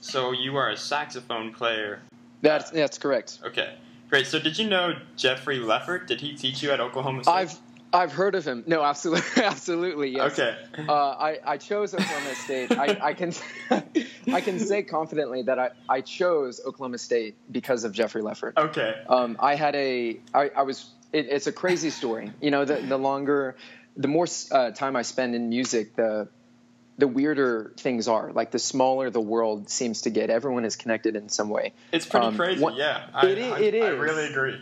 So 0.00 0.32
you 0.32 0.56
are 0.56 0.70
a 0.70 0.76
saxophone 0.76 1.52
player. 1.52 2.00
That's 2.42 2.70
that's 2.70 2.98
correct. 2.98 3.38
Okay. 3.44 3.74
Great. 4.08 4.26
So 4.26 4.40
did 4.40 4.58
you 4.58 4.68
know 4.68 4.96
Jeffrey 5.16 5.58
Loeffert? 5.58 6.08
Did 6.08 6.20
he 6.20 6.34
teach 6.34 6.62
you 6.62 6.72
at 6.72 6.80
Oklahoma 6.80 7.22
State? 7.22 7.32
I've 7.32 7.58
I've 7.92 8.12
heard 8.12 8.34
of 8.34 8.44
him. 8.44 8.64
No, 8.66 8.82
absolutely, 8.82 9.42
absolutely, 9.42 10.08
yes. 10.10 10.38
Okay. 10.38 10.56
Uh, 10.88 10.92
I, 10.92 11.38
I 11.44 11.56
chose 11.56 11.94
Oklahoma 11.94 12.34
State. 12.34 12.72
I, 12.72 12.98
I 13.02 13.14
can 13.14 13.32
I 14.32 14.40
can 14.40 14.58
say 14.58 14.82
confidently 14.82 15.42
that 15.42 15.58
I, 15.58 15.70
I 15.88 16.00
chose 16.00 16.60
Oklahoma 16.64 16.98
State 16.98 17.36
because 17.50 17.84
of 17.84 17.92
Jeffrey 17.92 18.22
Loeffert. 18.22 18.56
Okay. 18.56 19.02
Um, 19.08 19.36
I 19.40 19.56
had 19.56 19.74
a 19.74 20.20
I, 20.32 20.50
I 20.56 20.62
was 20.62 20.88
it, 21.12 21.26
it's 21.28 21.46
a 21.46 21.52
crazy 21.52 21.90
story. 21.90 22.32
You 22.40 22.50
know, 22.50 22.64
the 22.64 22.76
the 22.76 22.98
longer, 22.98 23.56
the 23.96 24.08
more 24.08 24.26
uh, 24.52 24.70
time 24.70 24.96
I 24.96 25.02
spend 25.02 25.34
in 25.34 25.48
music, 25.48 25.96
the 25.96 26.28
the 26.98 27.08
weirder 27.08 27.72
things 27.76 28.06
are. 28.06 28.30
Like 28.32 28.52
the 28.52 28.58
smaller 28.58 29.10
the 29.10 29.20
world 29.20 29.68
seems 29.68 30.02
to 30.02 30.10
get, 30.10 30.30
everyone 30.30 30.64
is 30.64 30.76
connected 30.76 31.16
in 31.16 31.28
some 31.28 31.48
way. 31.48 31.72
It's 31.92 32.06
pretty 32.06 32.26
um, 32.26 32.36
crazy. 32.36 32.62
One, 32.62 32.76
yeah, 32.76 33.06
I, 33.12 33.26
it, 33.26 33.38
I, 33.38 33.60
it 33.60 33.74
is. 33.74 33.84
I 33.84 33.88
really 33.88 34.26
agree. 34.26 34.60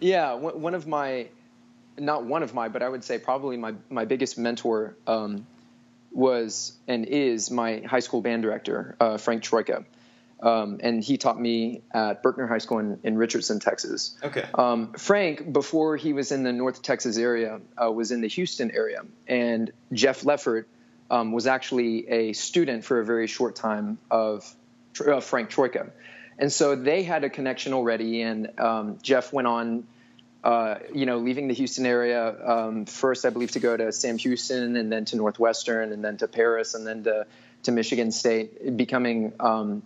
Yeah, 0.00 0.34
one 0.34 0.74
of 0.74 0.86
my 0.86 1.28
not 2.00 2.24
one 2.24 2.42
of 2.42 2.54
my, 2.54 2.68
but 2.68 2.82
I 2.82 2.88
would 2.88 3.04
say 3.04 3.18
probably 3.18 3.56
my 3.56 3.74
my 3.88 4.04
biggest 4.04 4.38
mentor 4.38 4.96
um, 5.06 5.46
was 6.10 6.72
and 6.88 7.04
is 7.04 7.50
my 7.50 7.80
high 7.80 8.00
school 8.00 8.20
band 8.20 8.42
director, 8.42 8.96
uh, 9.00 9.16
Frank 9.16 9.42
Troyka. 9.42 9.84
Um, 10.42 10.80
and 10.82 11.04
he 11.04 11.18
taught 11.18 11.38
me 11.38 11.82
at 11.92 12.22
Berkner 12.22 12.48
High 12.48 12.58
School 12.58 12.78
in, 12.78 12.98
in 13.04 13.18
Richardson, 13.18 13.60
Texas. 13.60 14.16
Okay. 14.24 14.46
Um, 14.54 14.94
Frank, 14.94 15.52
before 15.52 15.98
he 15.98 16.14
was 16.14 16.32
in 16.32 16.44
the 16.44 16.52
North 16.52 16.80
Texas 16.80 17.18
area, 17.18 17.60
uh, 17.76 17.92
was 17.92 18.10
in 18.10 18.22
the 18.22 18.28
Houston 18.28 18.70
area, 18.70 19.02
and 19.28 19.70
Jeff 19.92 20.22
Loeffert 20.22 20.64
um, 21.10 21.32
was 21.32 21.46
actually 21.46 22.08
a 22.08 22.32
student 22.32 22.86
for 22.86 23.00
a 23.00 23.04
very 23.04 23.26
short 23.26 23.54
time 23.54 23.98
of 24.10 24.50
uh, 25.06 25.20
Frank 25.20 25.50
Troyka, 25.50 25.90
and 26.38 26.50
so 26.50 26.74
they 26.74 27.02
had 27.02 27.22
a 27.22 27.28
connection 27.28 27.74
already. 27.74 28.22
And 28.22 28.58
um, 28.58 28.98
Jeff 29.02 29.34
went 29.34 29.46
on 29.46 29.86
uh, 30.42 30.76
you 30.94 31.06
know, 31.06 31.18
leaving 31.18 31.48
the 31.48 31.54
Houston 31.54 31.86
area 31.86 32.34
um, 32.48 32.86
first, 32.86 33.26
I 33.26 33.30
believe, 33.30 33.50
to 33.52 33.60
go 33.60 33.76
to 33.76 33.92
Sam 33.92 34.18
Houston, 34.18 34.76
and 34.76 34.90
then 34.90 35.04
to 35.06 35.16
Northwestern, 35.16 35.92
and 35.92 36.04
then 36.04 36.16
to 36.18 36.28
Paris, 36.28 36.74
and 36.74 36.86
then 36.86 37.04
to, 37.04 37.26
to 37.64 37.72
Michigan 37.72 38.10
State, 38.10 38.76
becoming 38.76 39.32
um, 39.38 39.82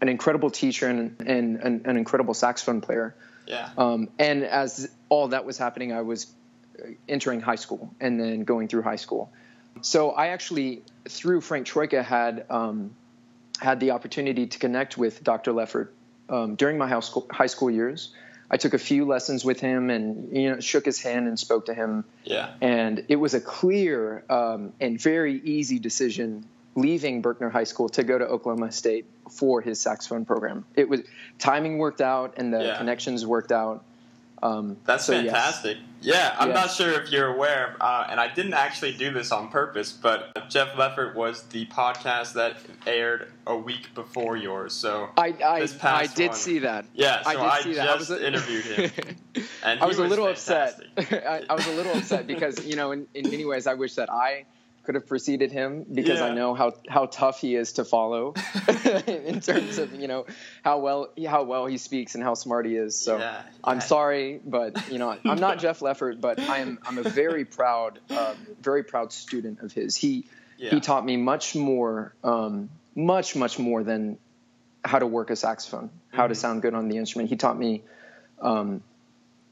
an 0.00 0.08
incredible 0.08 0.50
teacher 0.50 0.88
and, 0.88 1.20
and, 1.20 1.56
and, 1.60 1.86
an 1.86 1.96
incredible 1.96 2.34
saxophone 2.34 2.80
player. 2.80 3.14
Yeah. 3.46 3.68
Um, 3.76 4.08
and 4.18 4.44
as 4.44 4.90
all 5.08 5.28
that 5.28 5.44
was 5.44 5.58
happening, 5.58 5.92
I 5.92 6.02
was 6.02 6.32
entering 7.08 7.40
high 7.40 7.56
school 7.56 7.94
and 8.00 8.18
then 8.18 8.44
going 8.44 8.68
through 8.68 8.82
high 8.82 8.96
school. 8.96 9.30
So 9.82 10.10
I 10.10 10.28
actually, 10.28 10.82
through 11.08 11.42
Frank 11.42 11.66
Troyka, 11.66 12.02
had 12.02 12.46
um, 12.50 12.94
had 13.60 13.80
the 13.80 13.90
opportunity 13.92 14.46
to 14.46 14.58
connect 14.58 14.96
with 14.96 15.22
Dr. 15.22 15.52
Loeffert 15.52 15.88
um, 16.28 16.54
during 16.54 16.78
my 16.78 16.88
high 16.88 17.00
school, 17.00 17.26
high 17.30 17.46
school 17.46 17.70
years. 17.70 18.14
I 18.50 18.56
took 18.56 18.74
a 18.74 18.78
few 18.78 19.04
lessons 19.04 19.44
with 19.44 19.60
him 19.60 19.90
and 19.90 20.36
you 20.36 20.50
know 20.50 20.60
shook 20.60 20.84
his 20.84 21.00
hand 21.00 21.28
and 21.28 21.38
spoke 21.38 21.66
to 21.66 21.74
him. 21.74 22.04
Yeah. 22.24 22.50
And 22.60 23.04
it 23.08 23.16
was 23.16 23.34
a 23.34 23.40
clear 23.40 24.24
um, 24.28 24.72
and 24.80 25.00
very 25.00 25.40
easy 25.44 25.78
decision 25.78 26.44
leaving 26.74 27.22
Berkner 27.22 27.50
High 27.50 27.64
School 27.64 27.88
to 27.90 28.02
go 28.02 28.18
to 28.18 28.26
Oklahoma 28.26 28.72
State 28.72 29.06
for 29.30 29.60
his 29.60 29.80
saxophone 29.80 30.24
program. 30.24 30.64
It 30.74 30.88
was 30.88 31.00
timing 31.38 31.78
worked 31.78 32.00
out 32.00 32.34
and 32.36 32.52
the 32.52 32.64
yeah. 32.64 32.78
connections 32.78 33.26
worked 33.26 33.52
out. 33.52 33.84
Um, 34.42 34.76
That's 34.84 35.04
so 35.04 35.12
fantastic. 35.12 35.76
Yes. 35.76 35.86
Yeah, 36.02 36.34
I'm 36.38 36.48
not 36.54 36.70
sure 36.70 36.90
if 36.92 37.10
you're 37.10 37.26
aware, 37.26 37.76
uh, 37.78 38.06
and 38.08 38.18
I 38.18 38.32
didn't 38.32 38.54
actually 38.54 38.94
do 38.96 39.12
this 39.12 39.32
on 39.32 39.48
purpose, 39.48 39.92
but 39.92 40.48
Jeff 40.48 40.72
Loeffert 40.74 41.14
was 41.14 41.42
the 41.44 41.66
podcast 41.66 42.32
that 42.34 42.56
aired 42.86 43.30
a 43.46 43.54
week 43.54 43.94
before 43.94 44.38
yours. 44.38 44.72
So 44.72 45.10
I 45.18 45.34
I, 45.44 45.68
I 45.82 46.06
did 46.06 46.28
one, 46.30 46.36
see 46.38 46.60
that. 46.60 46.86
Yeah, 46.94 47.22
so 47.22 47.42
I, 47.42 47.62
did 47.62 47.74
see 47.74 47.80
I 47.80 47.86
that. 47.86 47.98
just 47.98 48.10
I 48.10 48.16
a, 48.16 48.20
interviewed 48.20 48.64
him, 48.64 48.90
and 49.62 49.80
I 49.80 49.84
was, 49.84 49.98
was 49.98 50.06
a 50.06 50.08
little 50.08 50.24
fantastic. 50.34 50.86
upset. 50.96 51.26
I, 51.26 51.44
I 51.50 51.54
was 51.54 51.66
a 51.66 51.74
little 51.74 51.92
upset 51.92 52.26
because 52.26 52.64
you 52.64 52.76
know, 52.76 52.92
in, 52.92 53.06
in 53.12 53.30
many 53.30 53.44
ways, 53.44 53.66
I 53.66 53.74
wish 53.74 53.94
that 53.96 54.10
I 54.10 54.46
could 54.82 54.94
have 54.94 55.06
preceded 55.06 55.52
him 55.52 55.84
because 55.92 56.20
yeah. 56.20 56.26
I 56.26 56.34
know 56.34 56.54
how, 56.54 56.74
how 56.88 57.06
tough 57.06 57.40
he 57.40 57.54
is 57.54 57.74
to 57.74 57.84
follow 57.84 58.34
in 59.06 59.40
terms 59.40 59.78
of 59.78 59.94
you 59.94 60.08
know 60.08 60.26
how 60.62 60.78
well 60.78 61.10
how 61.26 61.42
well 61.42 61.66
he 61.66 61.78
speaks 61.78 62.14
and 62.14 62.24
how 62.24 62.34
smart 62.34 62.66
he 62.66 62.76
is. 62.76 62.98
So 62.98 63.18
yeah, 63.18 63.22
yeah. 63.22 63.42
I'm 63.62 63.80
sorry, 63.80 64.40
but 64.44 64.90
you 64.90 64.98
know 64.98 65.16
I'm 65.24 65.38
not 65.38 65.58
Jeff 65.60 65.80
Loeffert, 65.80 66.20
but 66.20 66.40
I 66.40 66.58
am 66.58 66.78
I'm 66.84 66.98
a 66.98 67.02
very 67.02 67.44
proud 67.44 67.98
um, 68.10 68.36
very 68.60 68.82
proud 68.82 69.12
student 69.12 69.60
of 69.60 69.72
his. 69.72 69.96
He 69.96 70.26
he 70.56 70.80
taught 70.80 71.04
me 71.04 71.16
much 71.16 71.54
more 71.54 72.14
um, 72.22 72.70
much 72.94 73.34
much 73.36 73.58
more 73.58 73.82
than 73.82 74.18
how 74.84 74.98
to 74.98 75.06
work 75.06 75.30
a 75.30 75.36
saxophone, 75.36 75.90
how 76.10 76.24
mm-hmm. 76.24 76.30
to 76.30 76.34
sound 76.34 76.62
good 76.62 76.74
on 76.74 76.88
the 76.88 76.96
instrument. 76.96 77.28
He 77.28 77.36
taught 77.36 77.58
me 77.58 77.82
um, 78.40 78.82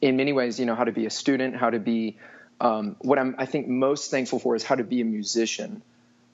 in 0.01 0.17
many 0.17 0.33
ways, 0.33 0.59
you 0.59 0.67
know, 0.67 0.75
how 0.75 0.85
to 0.85 0.93
be 0.93 1.07
a 1.07 1.11
student, 1.11 1.57
how 1.57 1.71
to 1.71 1.79
be 1.79 2.19
um, 2.61 2.97
what 3.01 3.19
I'm 3.19 3.35
I 3.39 3.47
think 3.47 3.69
most 3.69 4.11
thankful 4.11 4.39
for 4.39 4.57
is 4.57 4.65
how 4.65 4.75
to 4.75 4.85
be 4.85 5.01
a 5.01 5.05
musician, 5.05 5.83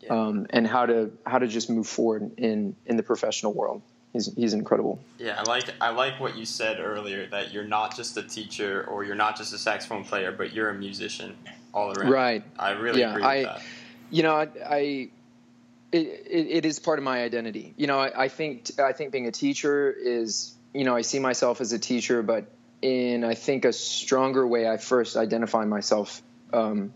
yeah. 0.00 0.11
um, 0.11 0.47
and 0.50 0.66
how 0.66 0.87
to 0.87 1.12
how 1.26 1.38
to 1.38 1.47
just 1.47 1.69
move 1.69 1.87
forward 1.87 2.38
in 2.38 2.76
in 2.87 2.97
the 2.97 3.02
professional 3.02 3.52
world. 3.52 3.83
He's 4.12 4.33
he's 4.35 4.54
incredible. 4.54 5.00
Yeah, 5.19 5.38
I 5.38 5.43
like 5.43 5.64
I 5.81 5.90
like 5.90 6.21
what 6.21 6.37
you 6.37 6.47
said 6.47 6.81
earlier 6.81 7.26
that 7.26 7.52
you're 7.52 7.64
not 7.64 7.97
just 7.97 8.16
a 8.16 8.23
teacher 8.23 8.85
or 8.85 9.04
you're 9.04 9.16
not 9.16 9.37
just 9.37 9.52
a 9.52 9.59
saxophone 9.59 10.04
player, 10.04 10.33
but 10.33 10.52
you're 10.52 10.71
a 10.71 10.75
musician 10.75 11.37
all 11.75 11.93
around. 11.93 12.11
Right. 12.11 12.45
I 12.59 12.71
really 12.71 13.00
yeah, 13.00 13.11
agree 13.11 13.23
with 13.23 13.31
I, 13.31 13.43
that. 13.43 13.62
You 14.11 14.23
know, 14.23 14.35
I, 14.37 14.49
I 14.64 14.78
it, 15.90 16.26
it, 16.31 16.47
it 16.50 16.64
is 16.64 16.78
part 16.78 16.99
of 16.99 17.04
my 17.04 17.23
identity. 17.23 17.75
You 17.76 17.87
know, 17.87 17.99
I, 17.99 18.25
I 18.25 18.28
think 18.28 18.71
I 18.78 18.93
think 18.93 19.12
being 19.12 19.26
a 19.26 19.33
teacher 19.33 19.93
is 19.93 20.54
you 20.73 20.85
know 20.85 20.95
I 20.95 21.02
see 21.02 21.19
myself 21.19 21.61
as 21.61 21.73
a 21.73 21.78
teacher, 21.78 22.23
but 22.23 22.53
in 22.85 23.25
I 23.25 23.35
think 23.35 23.64
a 23.64 23.73
stronger 23.73 24.47
way. 24.47 24.69
I 24.69 24.76
first 24.76 25.17
identify 25.17 25.64
myself 25.64 26.23
um, 26.53 26.93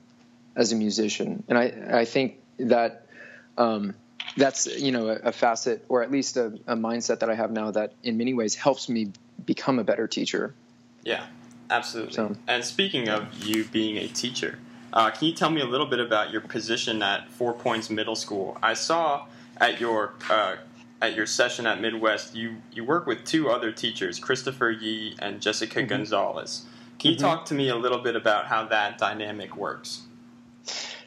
as 0.55 0.71
a 0.71 0.77
musician, 0.77 1.43
and 1.49 1.57
I 1.57 2.01
I 2.01 2.05
think 2.05 2.41
that 2.59 3.07
um, 3.57 3.95
that's 4.37 4.67
you 4.67 4.93
know 4.93 5.09
a, 5.09 5.15
a, 5.15 5.33
facet 5.33 5.87
or 5.89 6.03
at 6.03 6.11
least 6.11 6.37
a, 6.37 6.47
a, 6.67 6.77
mindset 6.77 7.21
that 7.21 7.31
I 7.31 7.35
have 7.35 7.51
now 7.51 7.71
that 7.71 7.95
in 8.03 8.19
many 8.19 8.35
ways 8.35 8.55
helps 8.55 8.91
me 8.91 9.13
become 9.47 9.79
a 9.79 9.85
better 9.85 10.07
teacher. 10.07 10.55
Yeah, 11.05 11.25
absolutely. 11.71 12.13
So, 12.13 12.37
and 12.47 12.63
speaking 12.63 13.09
of 13.09 13.43
you 13.43 13.65
being 13.65 13.97
a 13.97 14.09
teacher, 14.09 14.59
uh, 14.93 15.11
can 15.11 15.29
you 15.29 15.35
tell 15.35 15.49
me 15.49 15.63
a 15.63 15.67
little 15.67 15.87
bit 15.87 16.01
about 16.01 16.31
your 16.31 16.43
position 16.43 17.03
at 17.03 17.31
Four 17.31 17.55
Points 17.55 17.89
Middle 17.89 18.17
School? 18.17 18.59
I 18.63 18.75
saw 18.75 19.25
at 19.57 19.81
your 19.81 20.13
uh, 20.29 20.57
at 21.01 21.15
your 21.15 21.27
session 21.27 21.67
at 21.67 21.81
Midwest, 21.81 22.35
you 22.35 22.57
you 22.73 22.85
work 22.85 23.07
with 23.07 23.25
two 23.25 23.51
other 23.51 23.73
teachers, 23.73 24.19
Christopher 24.19 24.71
Yee 24.71 25.17
and 25.21 25.41
Jessica 25.41 25.81
mm-hmm. 25.81 25.89
Gonzalez. 25.89 26.65
Can 26.99 27.13
you 27.13 27.17
mm-hmm. 27.17 27.27
talk 27.27 27.45
to 27.47 27.55
me 27.55 27.69
a 27.69 27.77
little 27.77 27.99
bit 27.99 28.17
about 28.17 28.47
how 28.47 28.67
that 28.67 28.99
dynamic 28.99 29.57
works? 29.57 30.03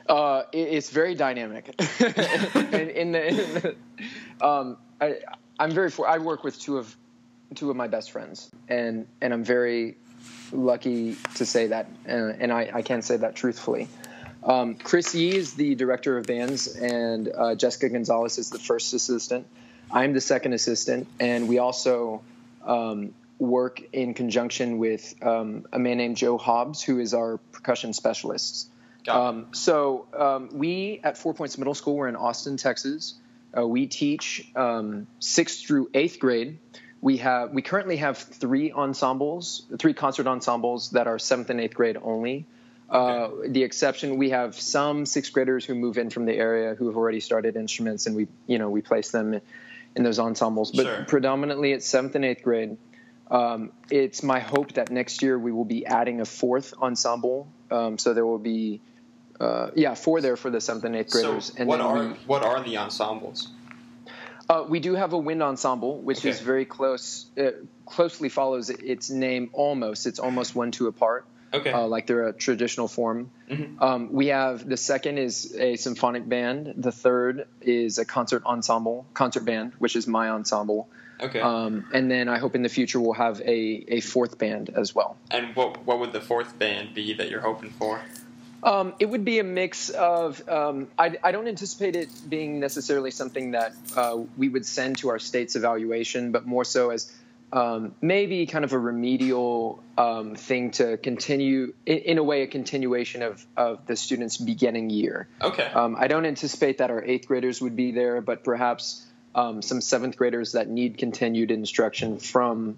Uh, 0.08 0.44
it, 0.52 0.58
it's 0.58 0.90
very 0.90 1.16
dynamic. 1.16 1.76
in, 2.00 2.90
in, 2.90 3.12
the, 3.12 3.28
in 3.28 3.36
the 3.54 3.76
um, 4.46 4.78
I, 5.00 5.18
am 5.60 5.72
very 5.72 5.90
for, 5.90 6.08
I 6.08 6.18
work 6.18 6.44
with 6.44 6.60
two 6.60 6.78
of 6.78 6.96
two 7.56 7.70
of 7.70 7.76
my 7.76 7.88
best 7.88 8.12
friends, 8.12 8.50
and 8.70 9.08
and 9.22 9.34
I'm 9.34 9.44
very 9.44 9.98
lucky 10.54 11.16
to 11.36 11.46
say 11.46 11.68
that, 11.68 11.88
and, 12.06 12.42
and 12.42 12.52
I, 12.52 12.70
I 12.74 12.82
can 12.82 13.02
say 13.02 13.18
that 13.18 13.36
truthfully. 13.36 13.88
Um, 14.44 14.76
Chris 14.76 15.14
Yee 15.14 15.36
is 15.36 15.54
the 15.54 15.76
director 15.76 16.18
of 16.18 16.26
bands, 16.26 16.68
and 16.68 17.32
uh, 17.36 17.56
Jessica 17.56 17.90
Gonzalez 17.90 18.38
is 18.38 18.50
the 18.50 18.60
first 18.60 18.94
assistant. 18.94 19.46
I'm 19.94 20.14
the 20.14 20.22
second 20.22 20.54
assistant, 20.54 21.08
and 21.20 21.48
we 21.48 21.60
also 21.60 22.22
um, 22.66 23.14
work 23.40 23.82
in 23.92 24.14
conjunction 24.14 24.78
with 24.78 25.16
um, 25.22 25.66
a 25.74 25.80
man 25.80 25.98
named 25.98 26.18
Joe 26.18 26.38
Hobbs, 26.38 26.82
who 26.82 27.00
is 27.00 27.14
our 27.14 27.38
percussion 27.52 27.94
specialist. 27.94 28.70
Um, 29.08 29.48
so 29.52 30.06
um, 30.18 30.50
we 30.54 31.02
at 31.04 31.18
Four 31.18 31.34
Points 31.34 31.58
Middle 31.58 31.74
School, 31.74 31.98
we're 31.98 32.08
in 32.08 32.16
Austin, 32.16 32.58
Texas. 32.58 33.16
Uh, 33.58 33.68
we 33.68 33.88
teach 33.88 34.50
um, 34.56 35.08
sixth 35.20 35.66
through 35.66 35.90
eighth 35.94 36.20
grade. 36.20 36.60
We 37.02 37.18
have 37.18 37.52
we 37.52 37.64
currently 37.64 37.98
have 37.98 38.18
three 38.18 38.72
ensembles, 38.72 39.64
three 39.80 39.94
concert 39.94 40.28
ensembles 40.28 40.92
that 40.92 41.08
are 41.08 41.18
seventh 41.18 41.50
and 41.50 41.60
eighth 41.60 41.74
grade 41.74 41.98
only. 42.02 42.46
Uh, 42.90 43.30
the 43.48 43.64
exception, 43.64 44.18
we 44.18 44.30
have 44.32 44.54
some 44.54 45.06
sixth 45.06 45.34
graders 45.34 45.66
who 45.66 45.74
move 45.74 45.98
in 45.98 46.10
from 46.10 46.26
the 46.26 46.34
area 46.34 46.76
who 46.76 46.88
have 46.88 46.98
already 46.98 47.22
started 47.22 47.56
instruments, 47.56 48.06
and 48.06 48.16
we, 48.16 48.28
you 48.48 48.60
know, 48.60 48.70
we 48.70 48.82
place 48.82 49.12
them 49.12 49.34
in 49.34 49.42
those 49.96 50.20
ensembles. 50.20 50.72
But 50.72 50.84
sure. 50.86 51.06
predominantly, 51.08 51.72
it's 51.72 51.88
seventh 51.88 52.16
and 52.16 52.26
eighth 52.26 52.44
grade. 52.44 52.78
Um, 53.30 53.72
it's 53.90 54.24
my 54.24 54.40
hope 54.40 54.74
that 54.74 54.92
next 54.92 55.22
year 55.22 55.40
we 55.40 55.52
will 55.52 55.66
be 55.66 55.86
adding 55.86 56.20
a 56.22 56.26
fourth 56.26 56.74
ensemble. 56.82 57.48
Um, 57.70 57.98
so 57.98 58.14
there 58.14 58.26
will 58.26 58.40
be, 58.40 58.82
uh, 59.40 59.72
yeah, 59.76 59.94
four 59.96 60.20
there 60.20 60.36
for 60.36 60.50
the 60.50 60.60
seventh 60.60 60.84
and 60.84 60.96
eighth 60.96 61.12
graders. 61.12 61.46
So 61.46 61.54
and 61.58 61.68
what 61.68 61.80
are 61.80 62.08
we, 62.08 62.14
what 62.28 62.44
are 62.44 62.62
the 62.62 62.78
ensembles? 62.78 63.48
uh, 64.50 64.66
we 64.68 64.82
do 64.82 64.96
have 64.96 65.14
a 65.14 65.18
wind 65.18 65.42
ensemble, 65.42 66.02
which 66.02 66.20
Okay. 66.20 66.30
is 66.30 66.42
very 66.42 66.66
close, 66.66 67.26
uh, 67.38 67.52
closely 67.86 68.28
follows 68.28 68.70
its 68.70 69.10
name 69.10 69.50
almost. 69.54 70.06
It's 70.06 70.20
almost 70.20 70.54
one 70.56 70.72
two 70.72 70.88
apart, 70.88 71.26
Okay. 71.53 71.72
uh, 71.72 71.86
like 71.86 72.08
they're 72.08 72.27
a 72.27 72.34
traditional 72.34 72.88
form. 72.88 73.29
Mhm. 73.50 73.81
Um, 73.81 74.13
we 74.13 74.27
have 74.27 74.67
the 74.67 74.77
second 74.77 75.17
is 75.17 75.53
a 75.58 75.75
symphonic 75.75 76.27
band. 76.27 76.74
The 76.77 76.91
third 76.91 77.46
is 77.62 77.98
a 77.98 78.05
concert 78.05 78.43
ensemble, 78.46 79.05
concert 79.13 79.43
band, 79.46 79.74
which 79.79 79.96
is 79.96 80.08
my 80.08 80.29
ensemble. 80.29 80.88
okay. 81.22 81.41
Um, 81.41 81.86
and 81.93 82.10
then 82.10 82.29
I 82.29 82.39
hope 82.39 82.55
in 82.55 82.63
the 82.63 82.70
future 82.70 83.00
we'll 83.00 83.13
have 83.27 83.41
a, 83.41 83.86
a 83.98 84.00
fourth 84.01 84.38
band 84.38 84.70
as 84.75 84.96
well. 84.96 85.17
and 85.29 85.55
what 85.55 85.86
what 85.86 86.00
would 86.00 86.13
the 86.13 86.22
fourth 86.22 86.58
band 86.58 86.93
be 86.93 87.13
that 87.13 87.29
you're 87.29 87.41
hoping 87.41 87.70
for? 87.72 88.01
Um, 88.63 88.93
it 89.00 89.08
would 89.08 89.25
be 89.25 89.39
a 89.39 89.43
mix 89.43 89.89
of. 89.89 90.48
Um, 90.48 90.88
I, 90.98 91.17
I 91.24 91.31
don't 91.31 91.48
anticipate 91.48 91.96
it 91.96 92.10
being 92.29 92.60
necessarily 92.60 93.10
something 93.12 93.51
that 93.51 93.74
uh, 93.96 94.20
we 94.38 94.50
would 94.50 94.65
send 94.67 95.00
to 95.00 95.10
our 95.10 95.17
state's 95.20 95.55
evaluation, 95.55 96.31
but 96.31 96.46
more 96.46 96.63
so 96.63 96.91
as 96.91 97.12
um, 97.53 97.96
maybe 98.01 98.46
kind 98.46 98.63
of 98.63 98.74
a 98.74 98.79
remedial 98.79 99.84
um, 99.98 100.36
thing 100.36 100.72
to 100.72 100.98
continue, 100.98 101.74
in, 101.86 101.98
in 101.98 102.17
a 102.17 102.24
way, 102.24 102.43
a 102.43 102.48
continuation 102.48 103.22
of, 103.22 103.46
of 103.58 103.86
the 103.88 103.96
students' 103.96 104.38
beginning 104.38 104.89
year. 104.89 105.27
Okay. 105.41 105.65
Um, 105.65 105.96
I 106.00 106.08
don't 106.08 106.25
anticipate 106.25 106.77
that 106.77 106.89
our 106.89 107.03
eighth 107.03 107.27
graders 107.27 107.62
would 107.62 107.75
be 107.75 107.91
there, 107.91 108.22
but 108.22 108.43
perhaps 108.43 109.05
um, 109.36 109.62
some 109.62 109.81
seventh 109.81 110.17
graders 110.17 110.53
that 110.53 110.70
need 110.70 110.98
continued 110.98 111.51
instruction 111.51 112.20
from 112.20 112.77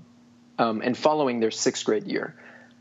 um, 0.58 0.82
and 0.82 0.98
following 0.98 1.40
their 1.40 1.52
sixth 1.52 1.86
grade 1.86 2.06
year. 2.06 2.36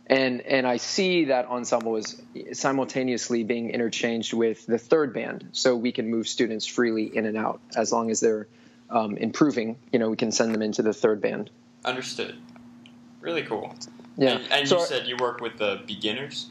And 0.07 0.41
and 0.43 0.67
I 0.67 0.79
see 0.79 1.27
that 1.27 1.47
ensemble 1.47 1.97
is 1.97 2.21
simultaneously 2.53 3.45
being 3.45 3.71
interchanged 3.71 4.33
with 4.33 4.67
the 4.67 4.77
third 4.77 5.15
band, 5.15 5.51
so 5.53 5.77
we 5.77 5.93
can 5.93 6.11
move 6.11 6.27
students 6.27 6.67
freely 6.67 7.05
in 7.17 7.25
and 7.25 7.37
out 7.37 7.61
as 7.77 7.93
long 7.93 8.11
as 8.11 8.21
they're 8.21 8.49
um, 8.91 9.17
improving. 9.17 9.77
You 9.93 10.01
know, 10.01 10.11
we 10.11 10.17
can 10.17 10.33
send 10.33 10.55
them 10.55 10.61
into 10.61 10.83
the 10.83 10.93
third 10.93 11.21
band. 11.21 11.51
Understood. 11.85 12.37
Really 13.21 13.43
cool. 13.43 13.75
Yeah. 14.17 14.37
And, 14.37 14.53
and 14.53 14.69
So- 14.69 14.81
you 14.81 14.87
said 14.87 15.07
you 15.07 15.17
work 15.17 15.41
with 15.41 15.59
the 15.59 15.81
beginners. 15.87 16.51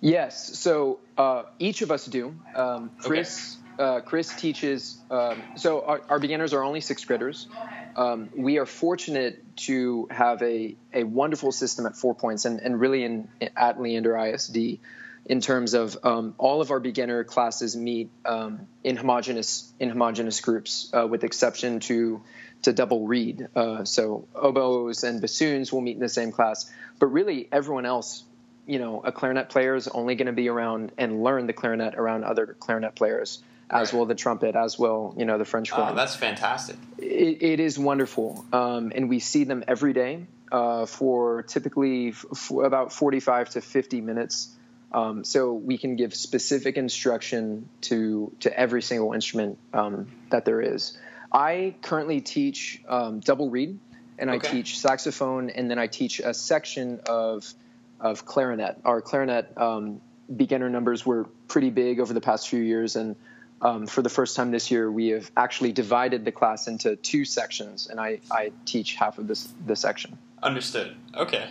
Yes. 0.00 0.58
So 0.58 0.98
uh, 1.18 1.44
each 1.58 1.82
of 1.82 1.90
us 1.90 2.06
do. 2.06 2.34
Um, 2.54 2.90
Chris. 2.98 3.56
Uh, 3.78 4.00
Chris 4.00 4.34
teaches. 4.34 4.98
Um, 5.10 5.42
so 5.56 5.82
our, 5.82 6.02
our 6.10 6.18
beginners 6.18 6.52
are 6.52 6.62
only 6.62 6.82
sixth 6.82 7.06
graders. 7.06 7.48
Um, 7.96 8.28
we 8.36 8.58
are 8.58 8.66
fortunate 8.66 9.42
to 9.58 10.06
have 10.10 10.42
a, 10.42 10.76
a 10.92 11.04
wonderful 11.04 11.50
system 11.50 11.86
at 11.86 11.96
Four 11.96 12.14
Points 12.14 12.44
and, 12.44 12.60
and 12.60 12.78
really 12.78 13.04
in 13.04 13.28
at 13.56 13.80
Leander 13.80 14.16
ISD 14.18 14.80
in 15.26 15.40
terms 15.40 15.74
of 15.74 15.96
um, 16.02 16.34
all 16.38 16.60
of 16.60 16.70
our 16.70 16.80
beginner 16.80 17.24
classes 17.24 17.76
meet 17.76 18.10
um, 18.24 18.66
in 18.82 18.96
homogeneous 18.96 19.72
in 19.78 19.88
homogeneous 19.90 20.40
groups, 20.40 20.90
uh, 20.94 21.06
with 21.06 21.24
exception 21.24 21.80
to 21.80 22.22
to 22.62 22.72
double 22.72 23.06
reed. 23.06 23.48
Uh, 23.56 23.84
so 23.84 24.26
oboes 24.34 25.04
and 25.04 25.20
bassoons 25.20 25.72
will 25.72 25.80
meet 25.80 25.94
in 25.94 26.00
the 26.00 26.08
same 26.08 26.32
class, 26.32 26.70
but 26.98 27.06
really 27.06 27.48
everyone 27.52 27.86
else 27.86 28.24
you 28.66 28.78
know, 28.78 29.00
a 29.02 29.10
clarinet 29.10 29.48
player 29.48 29.74
is 29.74 29.88
only 29.88 30.14
going 30.14 30.26
to 30.26 30.32
be 30.32 30.48
around 30.48 30.92
and 30.96 31.24
learn 31.24 31.46
the 31.48 31.52
clarinet 31.52 31.96
around 31.96 32.22
other 32.22 32.54
clarinet 32.60 32.94
players, 32.94 33.42
as 33.68 33.92
Right. 33.92 33.98
will 33.98 34.06
the 34.06 34.14
trumpet, 34.14 34.54
as 34.54 34.78
will 34.78 35.12
you 35.16 35.24
know 35.24 35.38
the 35.38 35.44
French 35.44 35.70
horn. 35.70 35.88
Oh, 35.90 35.94
that's 35.96 36.14
fantastic. 36.14 36.76
it, 36.98 37.42
it 37.42 37.58
is 37.60 37.78
wonderful, 37.78 38.44
um, 38.52 38.92
and 38.94 39.08
we 39.08 39.18
see 39.18 39.42
them 39.44 39.64
every 39.66 39.92
day 39.92 40.26
uh, 40.52 40.86
for 40.86 41.42
typically 41.44 42.08
f- 42.10 42.50
about 42.50 42.92
forty-five 42.92 43.48
to 43.50 43.60
fifty 43.60 44.00
minutes. 44.00 44.54
Um, 44.92 45.24
so 45.24 45.52
we 45.52 45.78
can 45.78 45.96
give 45.96 46.14
specific 46.14 46.76
instruction 46.76 47.68
to 47.82 48.32
to 48.40 48.58
every 48.58 48.82
single 48.82 49.12
instrument 49.12 49.58
um, 49.72 50.08
that 50.30 50.44
there 50.44 50.60
is. 50.60 50.98
I 51.32 51.74
currently 51.82 52.20
teach 52.20 52.82
um, 52.88 53.20
double 53.20 53.50
reed, 53.50 53.78
and 54.18 54.30
I 54.30 54.38
teach 54.38 54.78
saxophone, 54.80 55.50
and 55.50 55.70
then 55.70 55.78
I 55.78 55.86
teach 55.86 56.18
a 56.20 56.34
section 56.34 57.00
of 57.06 57.52
of 58.00 58.26
clarinet. 58.26 58.80
Our 58.84 59.00
clarinet 59.00 59.56
um, 59.56 60.00
beginner 60.34 60.68
numbers 60.68 61.06
were 61.06 61.28
pretty 61.46 61.70
big 61.70 62.00
over 62.00 62.12
the 62.12 62.20
past 62.20 62.48
few 62.48 62.60
years, 62.60 62.96
and 62.96 63.14
um, 63.62 63.86
for 63.86 64.02
the 64.02 64.08
first 64.08 64.36
time 64.36 64.50
this 64.50 64.70
year, 64.70 64.90
we 64.90 65.08
have 65.08 65.30
actually 65.36 65.72
divided 65.72 66.24
the 66.24 66.32
class 66.32 66.66
into 66.66 66.96
two 66.96 67.24
sections, 67.24 67.88
and 67.88 68.00
I, 68.00 68.20
I 68.30 68.52
teach 68.64 68.94
half 68.94 69.18
of 69.18 69.28
this 69.28 69.48
the 69.66 69.76
section. 69.76 70.18
Understood. 70.42 70.96
Okay. 71.14 71.48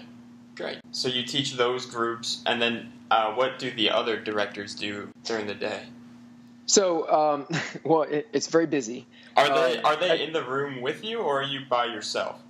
Great. 0.60 0.80
So 0.92 1.08
you 1.08 1.24
teach 1.24 1.54
those 1.54 1.86
groups, 1.86 2.44
and 2.46 2.62
then 2.62 2.92
uh, 3.10 3.32
what 3.32 3.60
do 3.60 3.72
the 3.72 3.92
other 3.92 4.20
directors 4.20 4.76
do 4.76 5.08
during 5.24 5.48
the 5.48 5.54
day? 5.54 5.84
So, 6.66 7.10
um, 7.10 7.48
well, 7.86 8.02
it, 8.02 8.28
it's 8.34 8.48
very 8.48 8.66
busy. 8.68 9.08
Are 9.38 9.48
they 9.48 9.78
Uh, 9.78 9.88
are 9.88 9.96
they 9.96 10.12
I- 10.12 10.16
in 10.16 10.34
the 10.34 10.44
room 10.44 10.82
with 10.82 11.06
you, 11.06 11.20
or 11.20 11.40
are 11.42 11.44
you 11.44 11.62
by 11.70 11.86
yourself? 11.86 12.42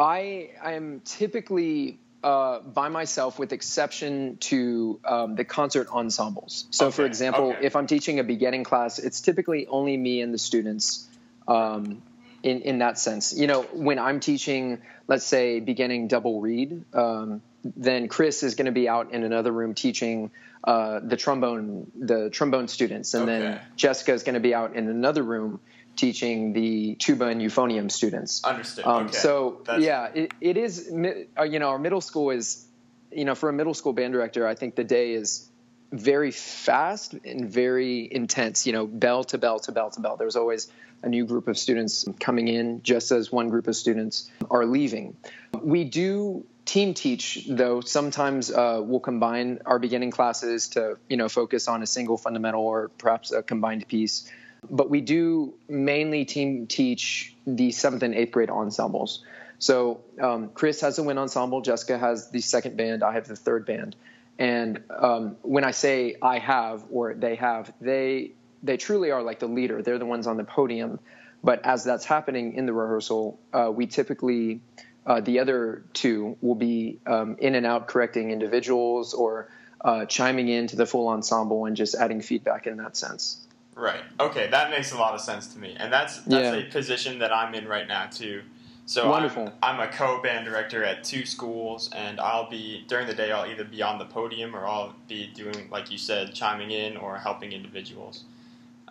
I 0.00 0.50
I 0.60 0.72
am 0.72 1.00
typically 1.04 2.00
uh, 2.24 2.58
by 2.58 2.88
myself, 2.88 3.38
with 3.38 3.52
exception 3.52 4.38
to 4.38 4.98
um, 5.04 5.36
the 5.36 5.44
concert 5.44 5.86
ensembles. 5.92 6.66
So, 6.72 6.90
for 6.90 7.04
example, 7.04 7.52
okay. 7.52 7.66
if 7.66 7.76
I'm 7.76 7.86
teaching 7.86 8.18
a 8.18 8.24
beginning 8.24 8.64
class, 8.64 8.98
it's 8.98 9.20
typically 9.20 9.68
only 9.68 9.96
me 9.96 10.22
and 10.22 10.34
the 10.34 10.38
students. 10.38 11.06
Um, 11.46 12.02
in 12.42 12.60
in 12.62 12.78
that 12.78 12.98
sense, 12.98 13.32
you 13.36 13.46
know, 13.46 13.62
when 13.72 13.98
I'm 13.98 14.20
teaching, 14.20 14.78
let's 15.06 15.24
say 15.24 15.60
beginning 15.60 16.08
double 16.08 16.40
reed, 16.40 16.84
um, 16.94 17.42
then 17.64 18.08
Chris 18.08 18.42
is 18.42 18.54
going 18.54 18.66
to 18.66 18.72
be 18.72 18.88
out 18.88 19.12
in 19.12 19.24
another 19.24 19.50
room 19.52 19.74
teaching 19.74 20.30
uh, 20.64 21.00
the 21.02 21.16
trombone 21.16 21.90
the 21.98 22.30
trombone 22.30 22.68
students, 22.68 23.14
and 23.14 23.26
then 23.28 23.60
Jessica 23.76 24.12
is 24.12 24.22
going 24.22 24.34
to 24.34 24.40
be 24.40 24.54
out 24.54 24.74
in 24.76 24.88
another 24.88 25.22
room 25.22 25.60
teaching 25.96 26.52
the 26.52 26.94
tuba 26.94 27.26
and 27.26 27.40
euphonium 27.40 27.90
students. 27.90 28.44
Understood. 28.44 28.86
Um, 28.86 29.06
okay. 29.06 29.16
So 29.16 29.62
That's- 29.64 29.84
yeah, 29.84 30.08
it, 30.14 30.32
it 30.40 30.56
is. 30.56 30.88
uh, 31.36 31.42
You 31.42 31.58
know, 31.58 31.70
our 31.70 31.78
middle 31.78 32.00
school 32.00 32.30
is, 32.30 32.64
you 33.10 33.24
know, 33.24 33.34
for 33.34 33.48
a 33.48 33.52
middle 33.52 33.74
school 33.74 33.92
band 33.92 34.12
director, 34.12 34.46
I 34.46 34.54
think 34.54 34.76
the 34.76 34.84
day 34.84 35.12
is 35.14 35.48
very 35.90 36.30
fast 36.30 37.14
and 37.24 37.50
very 37.50 38.06
intense. 38.12 38.64
You 38.64 38.74
know, 38.74 38.86
bell 38.86 39.24
to 39.24 39.38
bell 39.38 39.58
to 39.60 39.72
bell 39.72 39.90
to 39.90 40.00
bell. 40.00 40.16
There's 40.16 40.36
always 40.36 40.70
a 41.02 41.08
new 41.08 41.24
group 41.24 41.48
of 41.48 41.58
students 41.58 42.06
coming 42.20 42.48
in, 42.48 42.82
just 42.82 43.10
as 43.10 43.30
one 43.30 43.48
group 43.48 43.68
of 43.68 43.76
students 43.76 44.30
are 44.50 44.64
leaving. 44.64 45.16
We 45.60 45.84
do 45.84 46.44
team 46.64 46.94
teach 46.94 47.46
though. 47.48 47.80
Sometimes 47.80 48.50
uh, 48.50 48.80
we'll 48.84 49.00
combine 49.00 49.60
our 49.64 49.78
beginning 49.78 50.10
classes 50.10 50.68
to 50.70 50.98
you 51.08 51.16
know 51.16 51.28
focus 51.28 51.68
on 51.68 51.82
a 51.82 51.86
single 51.86 52.16
fundamental 52.16 52.62
or 52.62 52.88
perhaps 52.98 53.32
a 53.32 53.42
combined 53.42 53.88
piece 53.88 54.30
but 54.70 54.90
we 54.90 55.00
do 55.00 55.54
mainly 55.68 56.24
team 56.24 56.66
teach 56.66 57.34
the 57.46 57.70
seventh 57.70 58.02
and 58.02 58.14
eighth 58.14 58.32
grade 58.32 58.50
ensembles. 58.50 59.24
So 59.58 60.02
um, 60.20 60.50
Chris 60.50 60.80
has 60.82 60.96
the 60.96 61.02
wind 61.02 61.18
ensemble, 61.18 61.60
Jessica 61.60 61.98
has 61.98 62.30
the 62.30 62.40
second 62.40 62.76
band, 62.76 63.02
I 63.02 63.12
have 63.14 63.26
the 63.26 63.36
third 63.36 63.66
band. 63.66 63.96
And 64.38 64.82
um, 64.96 65.36
when 65.42 65.64
I 65.64 65.72
say 65.72 66.14
I 66.22 66.38
have 66.38 66.84
or 66.90 67.14
they 67.14 67.34
have, 67.36 67.72
they 67.80 68.32
they 68.62 68.76
truly 68.76 69.10
are 69.10 69.22
like 69.22 69.38
the 69.38 69.46
leader. 69.46 69.82
They're 69.82 69.98
the 69.98 70.06
ones 70.06 70.26
on 70.26 70.36
the 70.36 70.44
podium. 70.44 70.98
But 71.42 71.64
as 71.64 71.84
that's 71.84 72.04
happening 72.04 72.54
in 72.54 72.66
the 72.66 72.72
rehearsal, 72.72 73.38
uh, 73.52 73.70
we 73.72 73.86
typically 73.86 74.60
uh, 75.06 75.20
the 75.20 75.38
other 75.38 75.84
two 75.94 76.36
will 76.40 76.54
be 76.54 76.98
um, 77.06 77.36
in 77.38 77.54
and 77.54 77.64
out 77.64 77.88
correcting 77.88 78.30
individuals 78.30 79.14
or 79.14 79.48
uh, 79.80 80.04
chiming 80.04 80.48
into 80.48 80.76
the 80.76 80.84
full 80.84 81.08
ensemble 81.08 81.64
and 81.64 81.76
just 81.76 81.94
adding 81.94 82.20
feedback 82.20 82.66
in 82.66 82.76
that 82.76 82.96
sense. 82.96 83.46
Right. 83.74 84.02
Okay, 84.18 84.48
that 84.50 84.70
makes 84.70 84.92
a 84.92 84.98
lot 84.98 85.14
of 85.14 85.20
sense 85.20 85.46
to 85.54 85.58
me, 85.58 85.76
and 85.78 85.92
that's 85.92 86.18
that's 86.22 86.54
Yeah. 86.54 86.56
a 86.56 86.64
position 86.64 87.20
that 87.20 87.32
I'm 87.32 87.54
in 87.54 87.68
right 87.68 87.86
now 87.86 88.06
too. 88.06 88.42
So 88.86 89.08
Wonderful. 89.08 89.52
I'm, 89.62 89.80
I'm 89.80 89.88
a 89.88 89.92
co-band 89.92 90.46
director 90.46 90.82
at 90.82 91.04
two 91.04 91.24
schools, 91.26 91.90
and 91.94 92.18
I'll 92.18 92.48
be 92.50 92.84
during 92.88 93.06
the 93.06 93.14
day. 93.14 93.30
I'll 93.30 93.48
either 93.48 93.64
be 93.64 93.82
on 93.82 93.98
the 93.98 94.06
podium 94.06 94.56
or 94.56 94.66
I'll 94.66 94.96
be 95.06 95.30
doing, 95.34 95.68
like 95.70 95.92
you 95.92 95.98
said, 95.98 96.34
chiming 96.34 96.70
in 96.70 96.96
or 96.96 97.18
helping 97.18 97.52
individuals. 97.52 98.24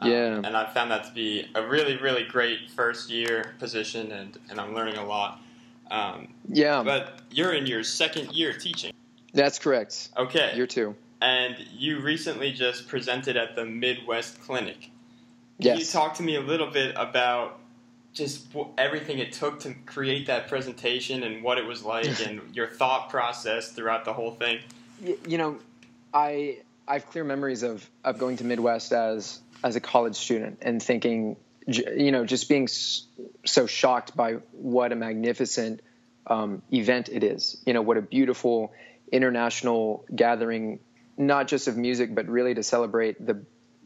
Um, 0.01 0.11
Yeah. 0.11 0.35
And 0.43 0.55
I 0.57 0.65
found 0.65 0.91
that 0.91 1.05
to 1.05 1.11
be 1.13 1.47
a 1.55 1.65
really, 1.65 1.97
really 1.97 2.23
great 2.23 2.69
first 2.71 3.09
year 3.09 3.55
position, 3.59 4.11
and 4.11 4.37
and 4.49 4.59
I'm 4.59 4.73
learning 4.75 4.97
a 4.97 5.05
lot. 5.05 5.41
Um, 5.89 6.27
Yeah, 6.49 6.83
but 6.83 7.19
you're 7.31 7.53
in 7.53 7.65
your 7.65 7.83
second 7.83 8.31
year 8.33 8.53
teaching. 8.53 8.93
that's 9.33 9.59
correct. 9.59 10.09
Okay. 10.17 10.53
Year 10.55 10.67
two. 10.67 10.95
and 11.19 11.55
you 11.75 11.99
recently 11.99 12.51
just 12.51 12.87
presented 12.87 13.35
at 13.37 13.55
the 13.55 13.65
Midwest 13.65 14.39
Clinic. 14.41 14.79
Can 14.81 14.91
Yes. 15.59 15.79
you 15.79 15.85
talk 15.85 16.13
to 16.17 16.23
me 16.23 16.35
a 16.35 16.41
little 16.41 16.69
bit 16.69 16.93
about 16.95 17.57
just 18.13 18.45
everything 18.77 19.17
it 19.17 19.31
took 19.31 19.59
to 19.61 19.73
create 19.87 20.27
that 20.27 20.47
presentation 20.47 21.23
and 21.23 21.41
what 21.43 21.57
it 21.57 21.65
was 21.65 21.81
like 21.83 22.19
and 22.27 22.55
your 22.55 22.67
thought 22.67 23.09
process 23.09 23.71
throughout 23.71 24.05
the 24.05 24.13
whole 24.13 24.31
thing? 24.35 24.59
You 25.27 25.37
know, 25.39 25.57
I 26.13 26.59
I 26.87 26.93
have 26.93 27.07
clear 27.07 27.23
memories 27.23 27.63
of 27.63 27.89
of 28.03 28.17
going 28.19 28.37
to 28.37 28.43
Midwest 28.43 28.91
as 28.93 29.39
as 29.63 29.75
a 29.75 29.79
college 29.79 30.15
student 30.15 30.59
and 30.61 30.81
thinking, 30.81 31.37
you 31.67 32.11
know, 32.11 32.25
just 32.25 32.47
being 32.47 32.67
so 32.67 33.67
shocked 33.67 34.15
by 34.15 34.33
what 34.51 34.91
a 34.91 34.95
magnificent 34.95 35.81
um, 36.27 36.61
event 36.71 37.09
it 37.09 37.23
is. 37.23 37.57
You 37.65 37.73
know, 37.73 37.81
what 37.81 37.97
a 37.97 38.01
beautiful 38.01 38.73
international 39.11 40.05
gathering, 40.13 40.79
not 41.17 41.47
just 41.47 41.67
of 41.67 41.77
music, 41.77 42.13
but 42.13 42.27
really 42.27 42.53
to 42.53 42.63
celebrate 42.63 43.25
the 43.25 43.43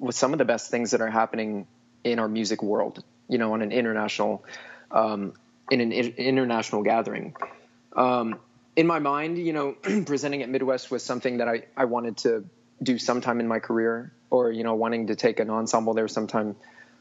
some 0.10 0.34
of 0.34 0.40
the 0.40 0.46
best 0.46 0.72
things 0.72 0.92
that 0.92 1.02
are 1.02 1.10
happening 1.10 1.68
in 2.04 2.18
our 2.20 2.28
music 2.28 2.64
world. 2.64 3.04
You 3.28 3.38
know, 3.38 3.54
on 3.54 3.62
an 3.62 3.72
international 3.72 4.44
um, 4.92 5.34
in 5.70 5.82
an 5.82 5.92
international 5.92 6.84
gathering. 6.84 7.36
Um, 7.96 8.40
in 8.76 8.88
my 8.88 9.00
mind, 9.00 9.38
you 9.38 9.54
know, 9.54 9.72
presenting 10.06 10.44
at 10.44 10.50
Midwest 10.50 10.92
was 10.92 11.04
something 11.04 11.38
that 11.38 11.48
I, 11.48 11.64
I 11.76 11.86
wanted 11.86 12.18
to 12.18 12.46
do 12.82 12.98
sometime 12.98 13.39
in 13.39 13.48
my 13.48 13.60
career, 13.60 14.13
or 14.30 14.52
you 14.52 14.63
know, 14.63 14.76
wanting 14.76 15.08
to 15.08 15.15
take 15.15 15.39
an 15.39 15.50
ensemble 15.50 15.94
there 15.94 16.08
sometime 16.08 16.56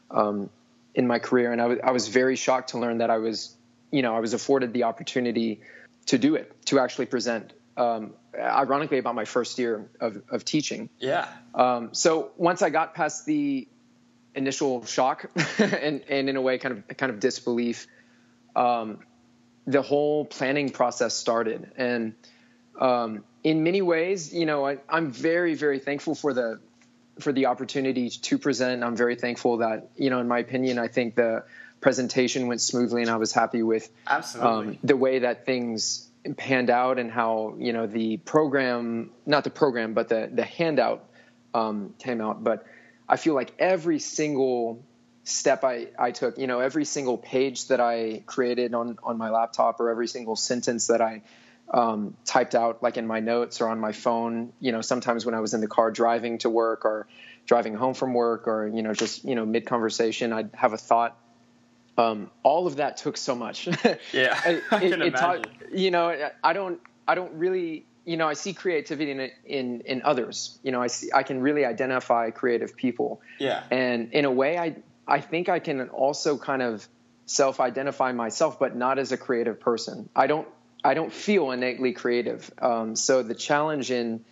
um, 0.09 0.49
in 0.93 1.07
my 1.07 1.19
career. 1.19 1.51
And 1.51 1.61
I 1.61 1.67
was 1.67 1.79
I 1.83 1.91
was 1.91 2.07
very 2.07 2.35
shocked 2.35 2.69
to 2.69 2.79
learn 2.79 2.99
that 2.99 3.09
I 3.09 3.17
was, 3.17 3.55
you 3.91 4.01
know, 4.01 4.15
I 4.15 4.19
was 4.19 4.33
afforded 4.33 4.73
the 4.73 4.83
opportunity 4.83 5.61
to 6.07 6.17
do 6.17 6.35
it, 6.35 6.53
to 6.67 6.79
actually 6.79 7.05
present. 7.05 7.53
Um, 7.77 8.13
ironically, 8.37 8.97
about 8.97 9.15
my 9.15 9.25
first 9.25 9.57
year 9.57 9.89
of, 9.99 10.21
of 10.29 10.45
teaching. 10.45 10.89
Yeah. 10.99 11.27
Um, 11.55 11.93
so 11.93 12.31
once 12.37 12.61
I 12.61 12.69
got 12.69 12.93
past 12.93 13.25
the 13.25 13.67
initial 14.35 14.85
shock 14.85 15.29
and, 15.57 16.03
and 16.07 16.29
in 16.29 16.35
a 16.35 16.41
way 16.41 16.57
kind 16.57 16.77
of 16.77 16.97
kind 16.97 17.11
of 17.11 17.19
disbelief, 17.19 17.87
um, 18.55 18.99
the 19.65 19.81
whole 19.81 20.25
planning 20.25 20.69
process 20.69 21.13
started. 21.13 21.71
And 21.77 22.15
um, 22.79 23.23
in 23.43 23.63
many 23.63 23.81
ways, 23.81 24.33
you 24.33 24.45
know, 24.45 24.65
I, 24.65 24.77
I'm 24.89 25.11
very 25.11 25.55
very 25.55 25.79
thankful 25.79 26.15
for 26.15 26.33
the 26.33 26.59
for 27.19 27.31
the 27.31 27.47
opportunity 27.47 28.09
to 28.09 28.37
present. 28.37 28.83
I'm 28.83 28.95
very 28.95 29.15
thankful 29.15 29.57
that 29.57 29.89
you 29.95 30.09
know, 30.09 30.19
in 30.19 30.27
my 30.27 30.39
opinion, 30.39 30.79
I 30.79 30.87
think 30.87 31.15
the 31.15 31.43
presentation 31.79 32.47
went 32.47 32.61
smoothly, 32.61 33.01
and 33.01 33.09
I 33.09 33.17
was 33.17 33.31
happy 33.31 33.63
with 33.63 33.89
absolutely 34.07 34.73
um, 34.73 34.77
the 34.83 34.97
way 34.97 35.19
that 35.19 35.45
things 35.45 36.07
panned 36.37 36.69
out 36.69 36.99
and 36.99 37.11
how 37.11 37.55
you 37.57 37.73
know 37.73 37.87
the 37.87 38.17
program, 38.17 39.11
not 39.25 39.43
the 39.43 39.49
program, 39.49 39.93
but 39.93 40.09
the 40.09 40.29
the 40.31 40.43
handout 40.43 41.05
um, 41.53 41.93
came 41.99 42.21
out. 42.21 42.43
But 42.43 42.65
I 43.09 43.17
feel 43.17 43.33
like 43.33 43.53
every 43.59 43.99
single 43.99 44.83
step 45.23 45.63
I, 45.63 45.87
I 45.99 46.11
took, 46.11 46.37
you 46.37 46.47
know, 46.47 46.59
every 46.59 46.85
single 46.85 47.17
page 47.17 47.67
that 47.67 47.79
I 47.79 48.23
created 48.25 48.73
on, 48.73 48.97
on 49.03 49.17
my 49.17 49.29
laptop 49.29 49.79
or 49.79 49.89
every 49.89 50.07
single 50.07 50.35
sentence 50.35 50.87
that 50.87 51.01
I 51.01 51.21
um, 51.71 52.15
typed 52.25 52.53
out 52.53 52.83
like 52.83 52.97
in 52.97 53.07
my 53.07 53.21
notes 53.21 53.61
or 53.61 53.69
on 53.69 53.79
my 53.79 53.93
phone, 53.93 54.51
you 54.59 54.71
know, 54.71 54.81
sometimes 54.81 55.25
when 55.25 55.33
I 55.33 55.39
was 55.39 55.53
in 55.53 55.61
the 55.61 55.67
car 55.67 55.89
driving 55.89 56.37
to 56.39 56.49
work 56.49 56.85
or 56.85 57.07
driving 57.45 57.73
home 57.75 57.93
from 57.93 58.13
work 58.13 58.47
or, 58.47 58.67
you 58.67 58.81
know, 58.81 58.93
just, 58.93 59.23
you 59.23 59.35
know, 59.35 59.45
mid 59.45 59.65
conversation, 59.65 60.33
I'd 60.33 60.49
have 60.53 60.73
a 60.73 60.77
thought. 60.77 61.17
Um, 61.97 62.29
all 62.43 62.67
of 62.67 62.77
that 62.77 62.97
took 62.97 63.17
so 63.17 63.35
much. 63.35 63.67
yeah. 64.13 64.49
it, 64.49 64.63
I 64.71 64.79
can 64.79 64.93
it, 64.93 64.93
imagine. 64.93 65.11
Taught, 65.13 65.47
you 65.73 65.91
know, 65.91 66.29
I 66.43 66.53
don't, 66.53 66.79
I 67.07 67.15
don't 67.15 67.33
really 67.33 67.85
you 68.03 68.17
know, 68.17 68.27
I 68.27 68.33
see 68.33 68.53
creativity 68.53 69.11
in 69.11 69.31
in 69.45 69.81
in 69.81 70.01
others. 70.01 70.57
You 70.63 70.71
know, 70.71 70.81
I 70.81 70.87
see 70.87 71.09
I 71.13 71.23
can 71.23 71.41
really 71.41 71.65
identify 71.65 72.31
creative 72.31 72.75
people. 72.75 73.21
Yeah. 73.39 73.63
And 73.69 74.11
in 74.13 74.25
a 74.25 74.31
way, 74.31 74.57
I 74.57 74.75
I 75.07 75.21
think 75.21 75.49
I 75.49 75.59
can 75.59 75.89
also 75.89 76.37
kind 76.37 76.61
of 76.61 76.87
self-identify 77.27 78.11
myself, 78.11 78.59
but 78.59 78.75
not 78.75 78.97
as 78.97 79.11
a 79.11 79.17
creative 79.17 79.59
person. 79.59 80.09
I 80.15 80.27
don't 80.27 80.47
I 80.83 80.93
don't 80.93 81.13
feel 81.13 81.51
innately 81.51 81.93
creative. 81.93 82.51
Um, 82.59 82.95
so 82.95 83.23
the 83.23 83.35
challenge 83.35 83.91
in 83.91 84.23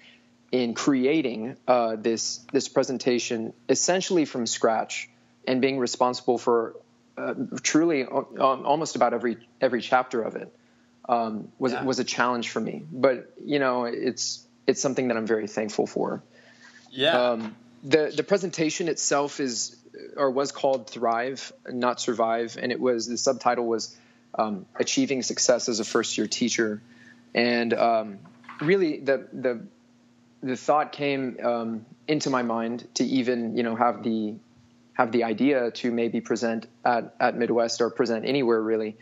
in 0.52 0.74
creating 0.74 1.58
uh, 1.68 1.96
this 1.96 2.38
this 2.52 2.68
presentation 2.68 3.54
essentially 3.68 4.26
from 4.26 4.48
scratch 4.48 5.10
and 5.48 5.62
being 5.62 5.78
responsible 5.78 6.38
for 6.38 6.76
uh, 7.18 7.34
truly 7.62 8.04
uh, 8.04 8.22
almost 8.42 8.96
about 8.96 9.14
every 9.14 9.38
every 9.62 9.82
chapter 9.82 10.22
of 10.22 10.36
it 10.36 10.54
um, 11.08 11.52
was 11.60 11.74
yeah. 11.74 11.84
was 11.84 12.00
a 12.00 12.04
challenge 12.04 12.50
for 12.50 12.60
me. 12.60 12.84
But 12.92 13.34
you 13.44 13.60
know, 13.60 13.86
it's 13.86 14.46
it's 14.66 14.82
something 14.82 15.10
that 15.10 15.18
I'm 15.18 15.28
very 15.28 15.48
thankful 15.48 15.88
for. 15.88 16.24
Yeah. 16.90 17.32
Um, 17.32 17.56
the 17.84 18.12
the 18.16 18.24
presentation 18.24 18.88
itself 18.88 19.40
is 19.40 19.76
or 20.16 20.32
was 20.32 20.52
called 20.52 20.90
Thrive, 20.90 21.52
not 21.68 22.00
Survive, 22.00 22.58
and 22.62 22.72
it 22.72 22.80
was 22.80 23.08
the 23.08 23.18
subtitle 23.18 23.66
was 23.66 23.96
um, 24.36 24.66
Achieving 24.76 25.22
Success 25.22 25.70
as 25.70 25.80
a 25.80 25.86
First 25.86 26.18
Year 26.18 26.28
Teacher, 26.28 26.82
and 27.34 27.74
um, 27.74 28.20
really 28.62 29.00
the 29.00 29.28
the 29.34 29.66
the 30.42 30.56
thought 30.56 30.92
came 30.92 31.38
um, 31.44 31.86
into 32.08 32.30
my 32.30 32.44
mind 32.44 32.88
to 32.96 33.04
even 33.04 33.58
you 33.58 33.64
know 33.64 33.76
have 33.76 34.04
the 34.04 34.36
have 34.94 35.12
the 35.12 35.24
idea 35.24 35.72
to 35.72 35.92
maybe 35.92 36.20
present 36.20 36.68
at, 36.84 37.16
at 37.20 37.38
Midwest 37.38 37.80
or 37.82 37.90
present 37.90 38.26
anywhere 38.26 38.62
really. 38.62 38.98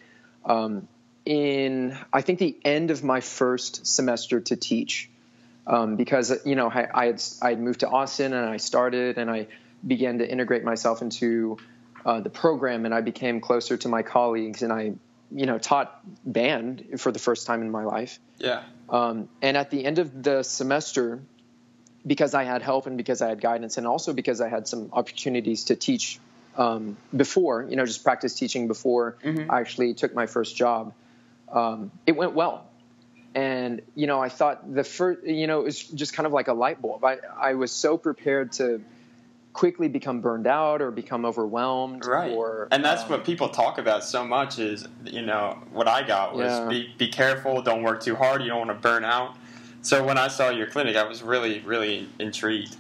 Um, 0.46 0.88
in 1.26 1.98
I 2.14 2.22
think 2.22 2.40
the 2.40 2.56
end 2.64 2.92
of 2.92 3.04
my 3.04 3.20
first 3.20 3.86
semester 3.86 4.40
to 4.40 4.56
teach 4.56 5.10
um, 5.66 5.98
because 5.98 6.46
you 6.46 6.56
know 6.56 6.70
I, 6.70 6.88
I, 6.94 7.06
had 7.08 7.24
I 7.42 7.50
had 7.50 7.60
moved 7.60 7.82
to 7.82 7.90
Austin 7.90 8.34
and 8.34 8.46
I 8.46 8.58
started 8.58 9.18
and 9.18 9.30
I 9.30 9.48
began 9.86 10.20
to 10.20 10.32
integrate 10.32 10.64
myself 10.64 11.02
into 11.02 11.58
uh, 12.06 12.22
the 12.22 12.30
program 12.30 12.86
and 12.86 12.94
I 12.94 13.02
became 13.02 13.42
closer 13.42 13.76
to 13.78 13.90
my 13.90 14.04
colleagues 14.04 14.64
and 14.64 14.72
I 14.72 14.94
you 15.32 15.46
know 15.46 15.58
taught 15.58 16.00
band 16.26 16.86
for 16.98 17.12
the 17.12 17.20
first 17.20 17.48
time 17.48 17.62
in 17.62 17.72
my 17.72 17.84
life. 17.84 18.20
Yeah. 18.38 18.64
Um, 18.90 19.30
and 19.42 19.58
at 19.58 19.70
the 19.70 19.84
end 19.86 20.00
of 20.00 20.24
the 20.24 20.44
semester, 20.44 21.22
because 22.06 22.34
I 22.34 22.44
had 22.44 22.62
help 22.62 22.88
and 22.88 22.98
because 22.98 23.22
I 23.22 23.30
had 23.30 23.42
guidance 23.42 23.78
and 23.78 23.86
also 23.86 24.14
because 24.14 24.40
I 24.40 24.50
had 24.50 24.68
some 24.68 24.90
opportunities 24.94 25.66
to 25.66 25.76
teach 25.76 26.20
um, 26.58 26.98
before, 27.16 27.66
you 27.70 27.76
know, 27.76 27.86
just 27.86 28.04
practice 28.04 28.34
teaching 28.34 28.68
before 28.68 29.18
mm-hmm. 29.24 29.52
I 29.52 29.60
actually 29.60 29.94
took 29.94 30.16
my 30.16 30.26
first 30.26 30.56
job 30.56 30.94
um, 31.52 31.92
it 32.06 32.14
went 32.14 32.34
well. 32.34 32.66
And, 33.36 33.82
you 33.96 34.08
know, 34.08 34.20
I 34.20 34.30
thought 34.30 34.74
the 34.74 34.84
first, 34.84 35.26
you 35.26 35.48
know, 35.48 35.62
it 35.62 35.66
was 35.66 35.84
just 35.84 36.14
kind 36.14 36.26
of 36.26 36.34
like 36.34 36.48
a 36.48 36.54
light 36.54 36.82
bulb. 36.82 37.04
I, 37.04 37.18
I 37.40 37.54
was 37.54 37.72
so 37.72 37.98
prepared 37.98 38.54
to 38.54 38.82
quickly 39.58 39.88
become 39.88 40.22
burned 40.22 40.46
out 40.46 40.84
or 40.84 40.92
become 40.92 41.26
overwhelmed. 41.26 42.06
Right. 42.06 42.32
Or, 42.32 42.68
and 42.70 42.86
that's 42.86 43.02
um, 43.04 43.10
what 43.10 43.26
people 43.26 43.50
talk 43.50 43.80
about 43.80 44.04
so 44.04 44.24
much 44.24 44.60
is, 44.60 44.88
you 45.04 45.24
know, 45.24 45.58
what 45.74 45.88
I 45.88 46.06
got 46.06 46.36
was 46.36 46.52
yeah. 46.52 46.70
be, 46.70 46.94
be 47.00 47.08
careful, 47.08 47.64
don't 47.64 47.82
work 47.82 48.04
too 48.04 48.16
hard, 48.16 48.44
you 48.44 48.50
don't 48.50 48.68
want 48.68 48.70
to 48.70 48.88
burn 48.88 49.04
out. 49.04 49.36
So 49.82 50.04
when 50.04 50.20
I 50.20 50.28
saw 50.28 50.50
your 50.50 50.68
clinic, 50.68 50.96
I 50.96 51.08
was 51.08 51.24
really, 51.24 51.62
really 51.62 52.08
intrigued. 52.20 52.76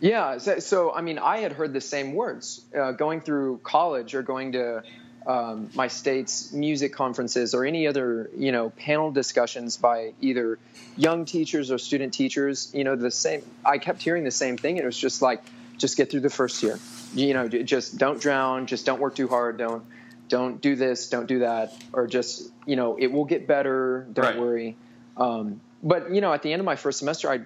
Yeah. 0.00 0.38
So, 0.38 0.60
so 0.60 0.94
I 0.94 1.02
mean, 1.02 1.18
I 1.18 1.40
had 1.40 1.52
heard 1.52 1.74
the 1.74 1.82
same 1.82 2.14
words 2.14 2.62
uh, 2.74 2.92
going 2.92 3.20
through 3.20 3.58
college 3.62 4.14
or 4.14 4.22
going 4.22 4.52
to 4.52 4.82
um, 5.26 5.68
my 5.74 5.88
state's 5.88 6.52
music 6.52 6.94
conferences 6.94 7.52
or 7.54 7.66
any 7.66 7.86
other 7.86 8.30
you 8.36 8.50
know 8.52 8.70
panel 8.70 9.10
discussions 9.10 9.76
by 9.76 10.12
either 10.20 10.58
young 10.96 11.24
teachers 11.24 11.70
or 11.70 11.78
student 11.78 12.12
teachers 12.12 12.70
you 12.74 12.84
know 12.84 12.94
the 12.94 13.10
same 13.10 13.42
i 13.64 13.78
kept 13.78 14.02
hearing 14.02 14.24
the 14.24 14.30
same 14.30 14.58
thing 14.58 14.76
it 14.76 14.84
was 14.84 14.98
just 14.98 15.22
like 15.22 15.42
just 15.78 15.96
get 15.96 16.10
through 16.10 16.20
the 16.20 16.30
first 16.30 16.62
year. 16.62 16.78
You 17.14 17.34
know 17.34 17.48
just 17.48 17.98
don't 17.98 18.20
drown 18.20 18.66
just 18.66 18.86
don't 18.86 19.00
work 19.00 19.14
too 19.14 19.28
hard 19.28 19.56
don't 19.58 19.84
don't 20.28 20.60
do 20.60 20.74
this 20.74 21.10
don't 21.10 21.26
do 21.26 21.40
that 21.40 21.72
or 21.92 22.06
just 22.06 22.50
you 22.66 22.76
know 22.76 22.96
it 22.96 23.12
will 23.12 23.24
get 23.24 23.46
better 23.46 24.06
don't 24.12 24.24
right. 24.24 24.38
worry. 24.38 24.76
Um, 25.16 25.60
but 25.82 26.12
you 26.12 26.20
know 26.20 26.32
at 26.32 26.42
the 26.42 26.52
end 26.52 26.60
of 26.60 26.66
my 26.66 26.76
first 26.76 26.98
semester 26.98 27.30
i 27.30 27.40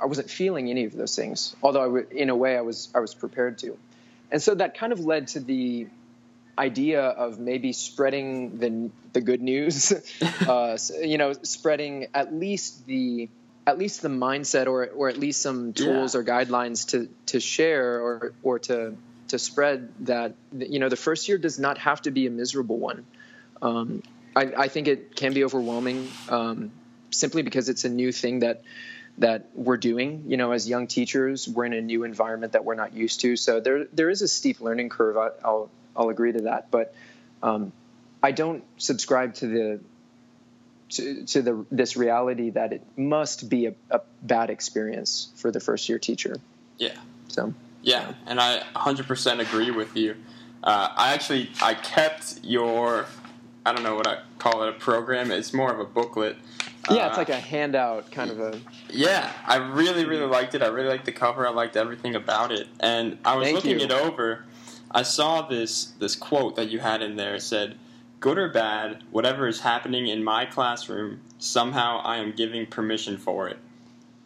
i 0.00 0.06
wasn't 0.06 0.30
feeling 0.30 0.70
any 0.70 0.84
of 0.84 0.92
those 0.92 1.16
things 1.16 1.56
although 1.62 1.80
I 1.80 1.86
w- 1.86 2.06
in 2.10 2.30
a 2.30 2.36
way 2.36 2.56
i 2.56 2.60
was 2.60 2.88
i 2.94 3.00
was 3.00 3.14
prepared 3.14 3.58
to. 3.58 3.76
And 4.30 4.40
so 4.40 4.54
that 4.54 4.78
kind 4.78 4.92
of 4.92 5.00
led 5.00 5.28
to 5.28 5.40
the 5.40 5.88
idea 6.56 7.02
of 7.02 7.38
maybe 7.38 7.72
spreading 7.72 8.58
the 8.58 8.90
the 9.12 9.20
good 9.20 9.40
news, 9.42 9.92
uh, 10.46 10.78
you 11.02 11.18
know, 11.18 11.32
spreading 11.32 12.06
at 12.14 12.32
least 12.32 12.86
the 12.86 13.28
at 13.70 13.78
least 13.78 14.02
the 14.02 14.08
mindset 14.08 14.66
or 14.66 14.86
or 14.86 15.08
at 15.08 15.16
least 15.16 15.40
some 15.42 15.72
tools 15.72 16.14
yeah. 16.14 16.20
or 16.20 16.24
guidelines 16.24 16.88
to 16.88 17.08
to 17.26 17.40
share 17.40 18.00
or 18.00 18.32
or 18.42 18.58
to 18.58 18.96
to 19.28 19.38
spread 19.38 19.92
that 20.00 20.34
you 20.58 20.78
know 20.78 20.88
the 20.88 20.96
first 20.96 21.28
year 21.28 21.38
does 21.38 21.58
not 21.58 21.78
have 21.78 22.02
to 22.02 22.10
be 22.10 22.26
a 22.26 22.30
miserable 22.30 22.78
one. 22.78 23.06
Um, 23.62 24.02
I, 24.34 24.52
I, 24.56 24.68
think 24.68 24.88
it 24.88 25.14
can 25.14 25.34
be 25.34 25.44
overwhelming 25.44 26.08
um, 26.30 26.70
simply 27.10 27.42
because 27.42 27.68
it's 27.68 27.84
a 27.84 27.88
new 27.88 28.10
thing 28.10 28.40
that 28.40 28.62
that 29.18 29.50
we're 29.54 29.76
doing. 29.76 30.24
You 30.28 30.36
know, 30.36 30.52
as 30.52 30.68
young 30.68 30.86
teachers, 30.86 31.48
we're 31.48 31.66
in 31.66 31.74
a 31.74 31.82
new 31.82 32.04
environment 32.04 32.54
that 32.54 32.64
we're 32.64 32.74
not 32.74 32.94
used 32.94 33.20
to. 33.20 33.36
So 33.36 33.60
there 33.60 33.84
there 33.92 34.10
is 34.10 34.22
a 34.22 34.28
steep 34.28 34.60
learning 34.60 34.88
curve. 34.88 35.16
I, 35.16 35.30
will 35.44 35.70
I'll 35.96 36.08
agree 36.08 36.32
to 36.32 36.42
that. 36.42 36.70
But 36.70 36.94
um, 37.42 37.72
I 38.22 38.32
don't 38.32 38.64
subscribe 38.78 39.34
to 39.36 39.46
the 39.46 39.80
to, 40.90 41.24
to, 41.24 41.42
the 41.42 41.66
this 41.70 41.96
reality 41.96 42.50
that 42.50 42.72
it 42.72 42.82
must 42.96 43.48
be 43.48 43.66
a, 43.66 43.74
a, 43.90 44.00
bad 44.22 44.50
experience 44.50 45.32
for 45.36 45.50
the 45.50 45.60
first 45.60 45.88
year 45.88 45.98
teacher. 45.98 46.36
Yeah. 46.78 46.96
So. 47.28 47.54
Yeah, 47.82 48.12
and 48.26 48.38
I 48.40 48.62
100% 48.74 49.40
agree 49.40 49.70
with 49.70 49.96
you. 49.96 50.16
Uh, 50.62 50.88
I 50.94 51.14
actually 51.14 51.50
I 51.62 51.74
kept 51.74 52.40
your 52.42 53.06
I 53.64 53.72
don't 53.72 53.82
know 53.82 53.94
what 53.94 54.06
I 54.06 54.20
call 54.38 54.62
it 54.64 54.68
a 54.68 54.72
program. 54.72 55.30
It's 55.30 55.54
more 55.54 55.72
of 55.72 55.80
a 55.80 55.84
booklet. 55.84 56.36
Yeah, 56.90 57.08
it's 57.08 57.16
uh, 57.16 57.20
like 57.20 57.28
a 57.30 57.40
handout 57.40 58.10
kind 58.10 58.30
of 58.30 58.40
a. 58.40 58.60
Yeah, 58.90 59.32
I 59.46 59.56
really 59.56 60.04
really 60.04 60.26
liked 60.26 60.54
it. 60.54 60.62
I 60.62 60.66
really 60.66 60.88
liked 60.88 61.06
the 61.06 61.12
cover. 61.12 61.46
I 61.46 61.50
liked 61.50 61.76
everything 61.76 62.14
about 62.14 62.52
it, 62.52 62.68
and 62.80 63.18
I 63.24 63.36
was 63.36 63.46
Thank 63.46 63.56
looking 63.56 63.80
you. 63.80 63.86
it 63.86 63.92
over 63.92 64.44
I 64.90 65.02
saw 65.02 65.42
this 65.42 65.86
this 65.98 66.16
quote 66.16 66.56
that 66.56 66.70
you 66.70 66.80
had 66.80 67.02
in 67.02 67.16
there. 67.16 67.36
It 67.36 67.42
said, 67.42 67.78
good 68.20 68.38
or 68.38 68.48
bad, 68.48 69.02
whatever 69.10 69.48
is 69.48 69.60
happening 69.60 70.06
in 70.06 70.22
my 70.22 70.44
classroom, 70.44 71.20
somehow 71.38 72.00
I 72.04 72.18
am 72.18 72.32
giving 72.32 72.66
permission 72.66 73.16
for 73.16 73.48
it. 73.48 73.58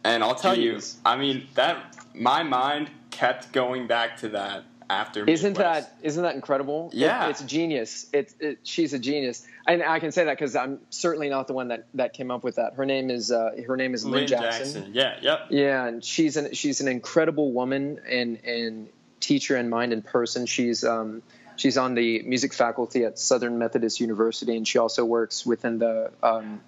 And 0.03 0.23
I'll 0.23 0.35
tell 0.35 0.55
Jeez. 0.55 0.61
you, 0.61 0.79
I 1.03 1.17
mean 1.17 1.47
that 1.55 1.97
my 2.13 2.43
mind 2.43 2.91
kept 3.09 3.51
going 3.51 3.87
back 3.87 4.17
to 4.17 4.29
that 4.29 4.65
after. 4.89 5.25
Isn't 5.25 5.53
Midwest. 5.53 5.89
that 5.89 6.05
isn't 6.05 6.21
that 6.21 6.35
incredible? 6.35 6.91
Yeah, 6.93 7.25
it, 7.25 7.31
it's 7.31 7.43
genius. 7.43 8.07
It's 8.13 8.35
it, 8.39 8.59
she's 8.63 8.93
a 8.93 8.99
genius, 8.99 9.47
and 9.65 9.81
I 9.81 9.99
can 9.99 10.11
say 10.11 10.25
that 10.25 10.37
because 10.37 10.55
I'm 10.55 10.79
certainly 10.89 11.29
not 11.29 11.47
the 11.47 11.53
one 11.53 11.69
that, 11.69 11.87
that 11.95 12.13
came 12.13 12.29
up 12.29 12.43
with 12.43 12.55
that. 12.55 12.75
Her 12.75 12.85
name 12.85 13.09
is 13.09 13.31
uh, 13.31 13.51
her 13.65 13.77
name 13.77 13.93
is 13.93 14.05
Lynn, 14.05 14.13
Lynn 14.13 14.27
Jackson. 14.27 14.73
Jackson. 14.73 14.91
Yeah, 14.93 15.17
yep. 15.21 15.39
Yeah, 15.49 15.87
and 15.87 16.03
she's 16.03 16.37
an 16.37 16.53
she's 16.53 16.81
an 16.81 16.87
incredible 16.87 17.51
woman 17.51 17.99
and 18.07 18.43
and 18.45 18.89
teacher 19.19 19.57
in 19.57 19.69
mind 19.69 19.91
and 19.91 20.05
person. 20.05 20.45
She's 20.45 20.83
um, 20.83 21.23
she's 21.55 21.77
on 21.77 21.95
the 21.95 22.21
music 22.23 22.53
faculty 22.53 23.03
at 23.03 23.19
Southern 23.19 23.57
Methodist 23.57 23.99
University, 23.99 24.55
and 24.55 24.67
she 24.67 24.77
also 24.77 25.05
works 25.05 25.45
within 25.45 25.79
the 25.79 26.11
um, 26.23 26.61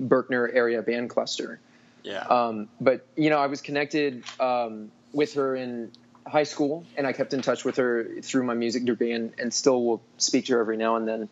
Berkner 0.00 0.48
area 0.52 0.82
band 0.82 1.10
cluster. 1.10 1.60
Yeah. 2.02 2.20
Um, 2.20 2.68
but 2.80 3.06
you 3.16 3.30
know, 3.30 3.38
I 3.38 3.46
was 3.46 3.60
connected 3.60 4.22
um, 4.38 4.90
with 5.12 5.34
her 5.34 5.56
in 5.56 5.90
high 6.26 6.44
school, 6.44 6.84
and 6.96 7.06
I 7.06 7.12
kept 7.12 7.34
in 7.34 7.42
touch 7.42 7.64
with 7.64 7.76
her 7.76 8.20
through 8.22 8.44
my 8.44 8.54
music 8.54 8.84
degree, 8.84 9.12
and, 9.12 9.32
and 9.38 9.52
still 9.52 9.84
will 9.84 10.02
speak 10.18 10.46
to 10.46 10.54
her 10.54 10.60
every 10.60 10.76
now 10.76 10.96
and 10.96 11.06
then. 11.06 11.28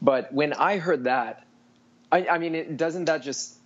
But 0.00 0.32
when 0.32 0.52
I 0.52 0.78
heard 0.78 1.04
that, 1.04 1.44
I, 2.10 2.26
I 2.26 2.38
mean, 2.38 2.54
it, 2.54 2.76
doesn't 2.76 3.06
that 3.06 3.22
just 3.22 3.56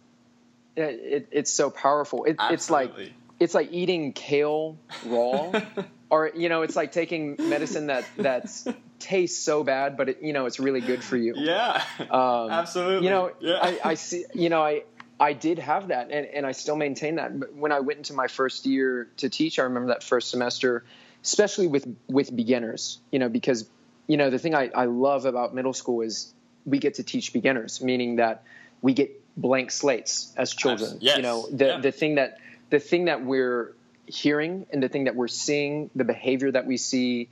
it, 0.76 0.82
it, 0.82 1.28
it's 1.30 1.52
so 1.52 1.70
powerful? 1.70 2.24
It, 2.24 2.36
it's 2.50 2.70
like 2.70 2.92
it's 3.40 3.54
like 3.54 3.72
eating 3.72 4.12
kale 4.12 4.76
raw, 5.04 5.52
or 6.10 6.30
you 6.34 6.48
know, 6.48 6.62
it's 6.62 6.76
like 6.76 6.92
taking 6.92 7.36
medicine 7.38 7.88
that 7.88 8.04
that's 8.16 8.66
tastes 8.98 9.44
so 9.44 9.64
bad, 9.64 9.96
but 9.96 10.08
it, 10.10 10.22
you 10.22 10.32
know, 10.32 10.46
it's 10.46 10.58
really 10.58 10.80
good 10.80 11.02
for 11.02 11.16
you. 11.16 11.34
Yeah, 11.36 11.82
um, 12.10 12.50
absolutely. 12.50 13.04
You 13.04 13.10
know, 13.10 13.32
yeah. 13.40 13.58
I, 13.62 13.80
I 13.84 13.94
see. 13.94 14.24
You 14.34 14.48
know, 14.48 14.62
I 14.62 14.84
I 15.18 15.32
did 15.32 15.58
have 15.58 15.88
that, 15.88 16.10
and, 16.10 16.26
and 16.26 16.46
I 16.46 16.52
still 16.52 16.76
maintain 16.76 17.16
that. 17.16 17.38
But 17.38 17.54
when 17.54 17.72
I 17.72 17.80
went 17.80 17.98
into 17.98 18.12
my 18.12 18.28
first 18.28 18.66
year 18.66 19.08
to 19.18 19.28
teach, 19.28 19.58
I 19.58 19.62
remember 19.62 19.88
that 19.88 20.02
first 20.02 20.30
semester, 20.30 20.84
especially 21.24 21.66
with 21.66 21.86
with 22.08 22.34
beginners, 22.34 22.98
you 23.10 23.18
know, 23.18 23.28
because 23.28 23.68
you 24.06 24.16
know 24.16 24.30
the 24.30 24.38
thing 24.38 24.54
I, 24.54 24.70
I 24.74 24.84
love 24.84 25.24
about 25.24 25.54
middle 25.54 25.72
school 25.72 26.02
is 26.02 26.32
we 26.64 26.78
get 26.78 26.94
to 26.94 27.02
teach 27.02 27.32
beginners, 27.32 27.80
meaning 27.80 28.16
that 28.16 28.44
we 28.82 28.92
get 28.92 29.10
blank 29.36 29.70
slates 29.70 30.32
as 30.36 30.54
children. 30.54 30.98
Yes. 31.00 31.16
You 31.16 31.22
know, 31.22 31.48
the 31.50 31.66
yeah. 31.66 31.80
the 31.80 31.92
thing 31.92 32.16
that 32.16 32.38
the 32.70 32.78
thing 32.78 33.06
that 33.06 33.24
we're 33.24 33.74
hearing 34.06 34.66
and 34.72 34.82
the 34.82 34.88
thing 34.88 35.04
that 35.04 35.14
we're 35.14 35.28
seeing, 35.28 35.90
the 35.94 36.04
behavior 36.04 36.50
that 36.52 36.66
we 36.66 36.76
see, 36.76 37.28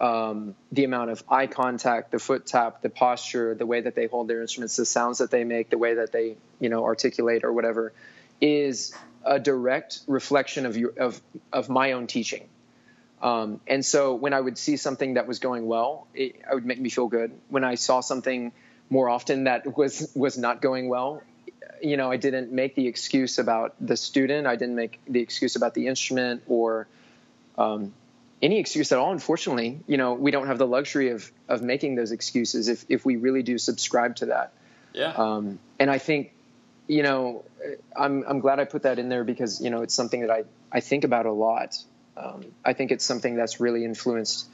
um, 0.00 0.54
the 0.72 0.84
amount 0.84 1.10
of 1.10 1.22
eye 1.28 1.46
contact, 1.46 2.10
the 2.10 2.18
foot 2.18 2.46
tap, 2.46 2.82
the 2.82 2.90
posture, 2.90 3.54
the 3.54 3.66
way 3.66 3.80
that 3.80 3.94
they 3.94 4.06
hold 4.06 4.28
their 4.28 4.42
instruments, 4.42 4.76
the 4.76 4.84
sounds 4.84 5.18
that 5.18 5.30
they 5.30 5.44
make, 5.44 5.70
the 5.70 5.78
way 5.78 5.94
that 5.94 6.12
they 6.12 6.36
you 6.60 6.68
know 6.68 6.84
articulate 6.84 7.44
or 7.44 7.52
whatever, 7.52 7.92
is 8.40 8.94
a 9.24 9.38
direct 9.38 10.00
reflection 10.06 10.66
of 10.66 10.76
your 10.76 10.92
of 10.98 11.20
of 11.52 11.68
my 11.68 11.92
own 11.92 12.06
teaching. 12.06 12.48
Um, 13.22 13.60
and 13.66 13.84
so 13.84 14.14
when 14.14 14.34
I 14.34 14.40
would 14.40 14.58
see 14.58 14.76
something 14.76 15.14
that 15.14 15.26
was 15.26 15.38
going 15.38 15.66
well, 15.66 16.06
it, 16.12 16.36
it 16.36 16.54
would 16.54 16.66
make 16.66 16.80
me 16.80 16.90
feel 16.90 17.06
good. 17.06 17.32
When 17.48 17.64
I 17.64 17.76
saw 17.76 18.00
something 18.00 18.52
more 18.90 19.08
often 19.08 19.44
that 19.44 19.76
was 19.76 20.12
was 20.14 20.36
not 20.36 20.60
going 20.60 20.88
well, 20.88 21.22
you 21.82 21.96
know, 21.96 22.10
I 22.10 22.16
didn't 22.16 22.52
make 22.52 22.74
the 22.74 22.86
excuse 22.86 23.38
about 23.38 23.74
the 23.80 23.96
student. 23.96 24.46
I 24.46 24.56
didn't 24.56 24.76
make 24.76 25.00
the 25.06 25.20
excuse 25.20 25.56
about 25.56 25.74
the 25.74 25.86
instrument 25.86 26.42
or 26.46 26.86
um, 27.58 27.92
any 28.42 28.58
excuse 28.58 28.92
at 28.92 28.98
all. 28.98 29.12
Unfortunately, 29.12 29.80
you 29.86 29.96
know, 29.96 30.14
we 30.14 30.30
don't 30.30 30.46
have 30.46 30.58
the 30.58 30.66
luxury 30.66 31.10
of 31.10 31.30
of 31.48 31.62
making 31.62 31.94
those 31.94 32.12
excuses 32.12 32.68
if 32.68 32.84
if 32.88 33.04
we 33.04 33.16
really 33.16 33.42
do 33.42 33.58
subscribe 33.58 34.16
to 34.16 34.26
that. 34.26 34.52
Yeah. 34.92 35.12
Um, 35.12 35.58
and 35.78 35.90
I 35.90 35.98
think, 35.98 36.32
you 36.86 37.02
know, 37.02 37.44
I'm 37.96 38.24
I'm 38.26 38.40
glad 38.40 38.60
I 38.60 38.64
put 38.64 38.82
that 38.82 38.98
in 38.98 39.08
there 39.08 39.24
because 39.24 39.60
you 39.60 39.70
know 39.70 39.82
it's 39.82 39.94
something 39.94 40.20
that 40.20 40.30
I 40.30 40.44
I 40.70 40.80
think 40.80 41.04
about 41.04 41.26
a 41.26 41.32
lot. 41.32 41.76
Um, 42.16 42.44
I 42.64 42.74
think 42.74 42.92
it's 42.92 43.04
something 43.04 43.34
that's 43.34 43.60
really 43.60 43.84
influenced 43.84 44.46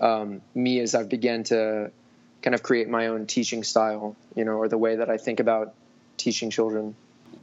um, 0.00 0.42
me 0.54 0.80
as 0.80 0.94
I've 0.94 1.08
began 1.08 1.42
to 1.44 1.90
kind 2.42 2.54
of 2.54 2.62
create 2.62 2.88
my 2.88 3.08
own 3.08 3.26
teaching 3.26 3.64
style, 3.64 4.16
you 4.34 4.44
know, 4.44 4.52
or 4.52 4.68
the 4.68 4.78
way 4.78 4.96
that 4.96 5.10
I 5.10 5.16
think 5.16 5.40
about 5.40 5.74
teaching 6.20 6.50
children. 6.50 6.94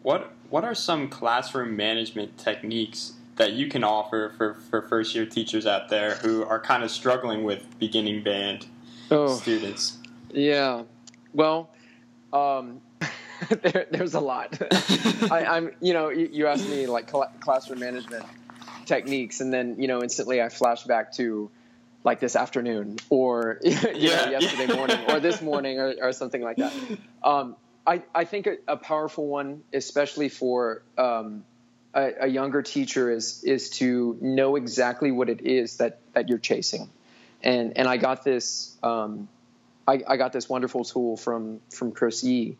What 0.03 0.31
What 0.49 0.63
are 0.63 0.75
some 0.75 1.09
classroom 1.09 1.75
management 1.75 2.37
techniques 2.37 3.13
that 3.35 3.53
you 3.53 3.67
can 3.67 3.83
offer 3.83 4.33
for, 4.37 4.55
for 4.69 4.81
first 4.81 5.15
year 5.15 5.25
teachers 5.25 5.65
out 5.65 5.89
there 5.89 6.15
who 6.15 6.43
are 6.43 6.59
kind 6.59 6.83
of 6.83 6.91
struggling 6.91 7.43
with 7.43 7.79
beginning 7.79 8.23
band 8.23 8.67
oh, 9.11 9.35
students? 9.35 9.97
Yeah. 10.31 10.83
Well, 11.33 11.69
um, 12.33 12.81
there, 13.49 13.87
there's 13.91 14.13
a 14.13 14.19
lot. 14.19 14.59
I, 15.31 15.57
am 15.57 15.71
you 15.81 15.93
know, 15.93 16.09
you, 16.09 16.29
you 16.31 16.47
asked 16.47 16.67
me 16.67 16.87
like 16.87 17.09
cl- 17.09 17.31
classroom 17.39 17.79
management 17.79 18.25
techniques, 18.85 19.41
and 19.41 19.53
then 19.53 19.75
you 19.79 19.87
know, 19.87 20.01
instantly 20.01 20.41
I 20.41 20.49
flash 20.49 20.83
back 20.83 21.13
to 21.13 21.49
like 22.03 22.19
this 22.19 22.35
afternoon 22.35 22.97
or 23.09 23.59
you 23.63 23.71
yeah, 23.71 24.25
know, 24.25 24.39
yesterday 24.39 24.67
yeah. 24.67 24.75
morning 24.75 24.99
or 25.09 25.19
this 25.19 25.41
morning 25.41 25.79
or, 25.79 25.93
or 26.01 26.11
something 26.13 26.41
like 26.41 26.57
that. 26.57 26.73
Um, 27.23 27.55
I, 27.87 28.03
I 28.13 28.25
think 28.25 28.47
a, 28.47 28.57
a, 28.67 28.75
powerful 28.75 29.27
one, 29.27 29.63
especially 29.71 30.27
for 30.27 30.83
um, 30.97 31.45
a, 31.93 32.25
a, 32.25 32.27
younger 32.27 32.61
teacher, 32.61 33.09
is 33.09 33.45
is 33.45 33.69
to 33.71 34.17
know 34.19 34.57
exactly 34.57 35.09
what 35.11 35.29
it 35.29 35.41
is 35.41 35.77
that 35.77 36.01
that 36.13 36.27
you're 36.27 36.37
chasing, 36.37 36.89
and 37.41 37.77
and 37.77 37.87
I 37.87 37.95
got 37.95 38.25
this 38.25 38.77
um, 38.83 39.29
I, 39.87 40.01
I, 40.05 40.17
got 40.17 40.33
this 40.33 40.49
wonderful 40.49 40.83
tool 40.83 41.15
from 41.15 41.61
from 41.69 41.93
Chris 41.93 42.25
Yee, 42.25 42.57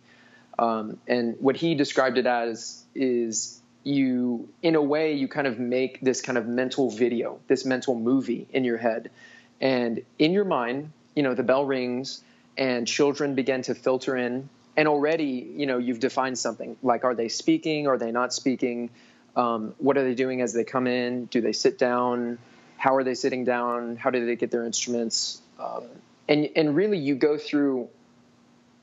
um, 0.58 0.98
and 1.08 1.36
what 1.40 1.58
he 1.58 1.76
described 1.76 2.18
it 2.18 2.26
as 2.26 2.86
is 2.96 3.62
you 3.84 4.48
in 4.62 4.76
a 4.76 4.82
way 4.82 5.14
you 5.14 5.28
kind 5.28 5.48
of 5.48 5.60
make 5.60 6.00
this 6.00 6.22
kind 6.22 6.38
of 6.38 6.48
mental 6.48 6.90
video, 6.90 7.40
this 7.48 7.66
mental 7.66 7.96
movie 7.96 8.48
in 8.54 8.64
your 8.64 8.78
head, 8.78 9.12
and 9.60 10.04
in 10.18 10.32
your 10.32 10.46
mind, 10.46 10.94
you 11.16 11.24
know, 11.24 11.34
the 11.34 11.44
bell 11.44 11.66
rings 11.66 12.24
and 12.58 12.88
children 12.88 13.36
begin 13.36 13.62
to 13.64 13.76
filter 13.76 14.16
in 14.16 14.50
and 14.78 14.88
already 14.88 15.52
you 15.58 15.66
know 15.66 15.80
you've 15.80 16.00
defined 16.00 16.38
something. 16.38 16.78
Like 16.84 17.04
are 17.04 17.16
they 17.16 17.28
speaking? 17.28 17.88
Are 17.88 17.98
they 17.98 18.12
not 18.12 18.34
speaking? 18.34 18.92
Um, 19.36 19.76
what 19.80 19.98
are 19.98 20.04
they 20.04 20.16
doing 20.16 20.42
as 20.42 20.54
they 20.54 20.64
come 20.64 20.88
in? 20.88 21.26
Do 21.26 21.42
they 21.42 21.52
sit 21.52 21.78
down? 21.78 22.38
How 22.78 22.96
are 22.96 23.04
they 23.04 23.16
sitting 23.16 23.44
down? 23.44 23.98
How 23.98 24.12
do 24.12 24.26
they 24.26 24.36
get 24.36 24.52
their 24.52 24.64
instruments? 24.64 25.42
Um, 25.60 25.84
and 26.30 26.50
and 26.56 26.76
really 26.76 27.00
you 27.00 27.16
go 27.16 27.38
through 27.38 27.90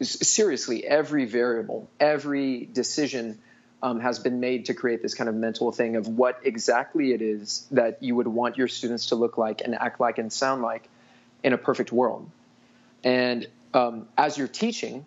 seriously 0.02 0.84
every 0.84 1.24
variable 1.24 1.88
every 2.00 2.66
decision 2.66 3.38
um, 3.82 4.00
has 4.00 4.18
been 4.18 4.40
made 4.40 4.64
to 4.66 4.74
create 4.74 5.02
this 5.02 5.14
kind 5.14 5.28
of 5.28 5.36
mental 5.36 5.70
thing 5.70 5.96
of 5.96 6.08
what 6.08 6.40
exactly 6.42 7.12
it 7.12 7.22
is 7.22 7.66
that 7.70 8.02
you 8.02 8.16
would 8.16 8.26
want 8.26 8.56
your 8.56 8.66
students 8.66 9.06
to 9.06 9.14
look 9.14 9.38
like 9.38 9.60
and 9.60 9.74
act 9.74 10.00
like 10.00 10.18
and 10.18 10.32
sound 10.32 10.62
like 10.62 10.88
in 11.42 11.52
a 11.52 11.58
perfect 11.58 11.92
world. 11.92 12.28
And 13.04 13.46
um, 13.74 14.08
as 14.16 14.38
you're 14.38 14.48
teaching 14.48 15.04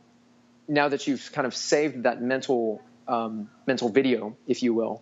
now 0.68 0.90
that 0.90 1.08
you've 1.08 1.32
kind 1.32 1.48
of 1.48 1.56
saved 1.56 2.04
that 2.04 2.22
mental 2.22 2.82
um, 3.08 3.50
mental 3.66 3.90
video, 3.90 4.36
if 4.48 4.64
you 4.64 4.74
will, 4.74 5.02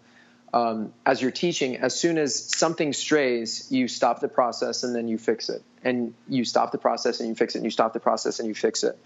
um, 0.53 0.93
as 1.05 1.21
you're 1.21 1.31
teaching, 1.31 1.77
as 1.77 1.99
soon 1.99 2.17
as 2.17 2.35
something 2.35 2.93
strays, 2.93 3.67
you 3.71 3.87
stop 3.87 4.19
the 4.19 4.27
process 4.27 4.83
and 4.83 4.95
then 4.95 5.07
you 5.07 5.17
fix 5.17 5.49
it, 5.49 5.63
and 5.83 6.13
you 6.27 6.45
stop 6.45 6.71
the 6.71 6.77
process 6.77 7.19
and 7.19 7.29
you 7.29 7.35
fix 7.35 7.55
it, 7.55 7.59
and 7.59 7.65
you 7.65 7.71
stop 7.71 7.93
the 7.93 7.99
process 7.99 8.39
and 8.39 8.47
you 8.47 8.53
fix 8.53 8.83
it. 8.83 8.97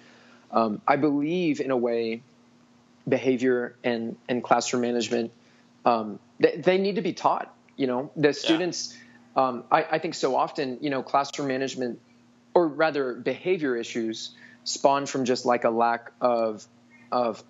Um, 0.51 0.81
I 0.87 0.95
believe 0.95 1.61
in 1.61 1.71
a 1.71 1.77
way, 1.77 2.23
behavior 3.07 3.75
and 3.83 4.17
and 4.27 4.43
classroom 4.43 4.81
management 4.81 5.31
um, 5.85 6.19
they, 6.39 6.57
they, 6.57 6.77
need 6.77 6.95
to 6.95 7.01
be 7.01 7.13
taught. 7.13 7.53
You 7.75 7.87
know, 7.87 8.11
the 8.15 8.33
students. 8.33 8.93
Yeah. 8.93 9.43
Um, 9.43 9.63
I, 9.71 9.85
I 9.91 9.99
think 9.99 10.15
so 10.15 10.35
often, 10.35 10.79
you 10.81 10.89
know, 10.89 11.01
classroom 11.01 11.47
management, 11.47 11.99
or 12.53 12.67
rather 12.67 13.13
behavior 13.13 13.77
issues 13.77 14.31
spawned 14.69 15.09
from 15.09 15.25
just 15.25 15.45
like 15.45 15.63
a 15.63 15.69
lack 15.69 16.11
of 16.21 16.65
of 17.11 17.43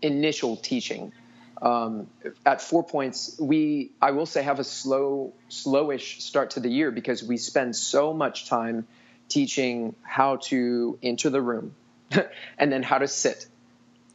initial 0.00 0.56
teaching. 0.56 1.12
Um, 1.60 2.08
at 2.46 2.62
four 2.62 2.82
points, 2.82 3.36
we 3.38 3.90
I 4.00 4.12
will 4.12 4.26
say 4.26 4.42
have 4.42 4.58
a 4.58 4.64
slow, 4.64 5.34
slowish 5.50 6.22
start 6.22 6.52
to 6.52 6.60
the 6.60 6.70
year 6.70 6.90
because 6.90 7.22
we 7.22 7.36
spend 7.36 7.76
so 7.76 8.14
much 8.14 8.48
time 8.48 8.86
teaching 9.28 9.94
how 10.02 10.36
to 10.36 10.98
enter 11.02 11.28
the 11.28 11.42
room, 11.42 11.74
and 12.58 12.72
then 12.72 12.82
how 12.82 12.98
to 12.98 13.06
sit, 13.06 13.46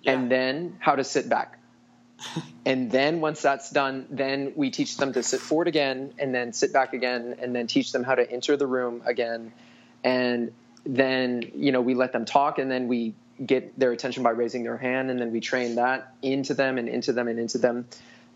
yeah. 0.02 0.14
and 0.14 0.32
then 0.32 0.78
how 0.80 0.96
to 0.96 1.04
sit 1.04 1.30
back. 1.30 1.60
and 2.66 2.90
then 2.90 3.22
once 3.22 3.44
that's 3.44 3.70
done, 3.70 4.08
then 4.10 4.54
we 4.56 4.72
teach 4.72 4.98
them 4.98 5.14
to 5.14 5.22
sit 5.22 5.40
forward 5.40 5.68
again, 5.68 6.14
and 6.18 6.34
then 6.34 6.52
sit 6.52 6.74
back 6.74 6.94
again, 6.94 7.36
and 7.40 7.56
then 7.56 7.68
teach 7.68 7.92
them 7.92 8.04
how 8.04 8.16
to 8.16 8.30
enter 8.30 8.58
the 8.58 8.66
room 8.66 9.04
again. 9.06 9.54
And 10.04 10.52
then 10.86 11.44
you 11.56 11.72
know 11.72 11.82
we 11.82 11.94
let 11.96 12.14
them 12.14 12.26
talk 12.26 12.60
and 12.60 12.70
then 12.70 12.88
we 12.88 13.16
get 13.44 13.78
their 13.78 13.92
attention 13.92 14.24
by 14.24 14.30
raising 14.30 14.64
their 14.64 14.78
hand 14.78 15.10
and 15.10 15.20
then 15.20 15.32
we 15.32 15.42
train 15.42 15.76
that 15.76 16.14
into 16.22 16.54
them 16.54 16.78
and 16.78 16.88
into 16.88 17.12
them 17.12 17.28
and 17.28 17.38
into 17.38 17.58
them. 17.58 17.86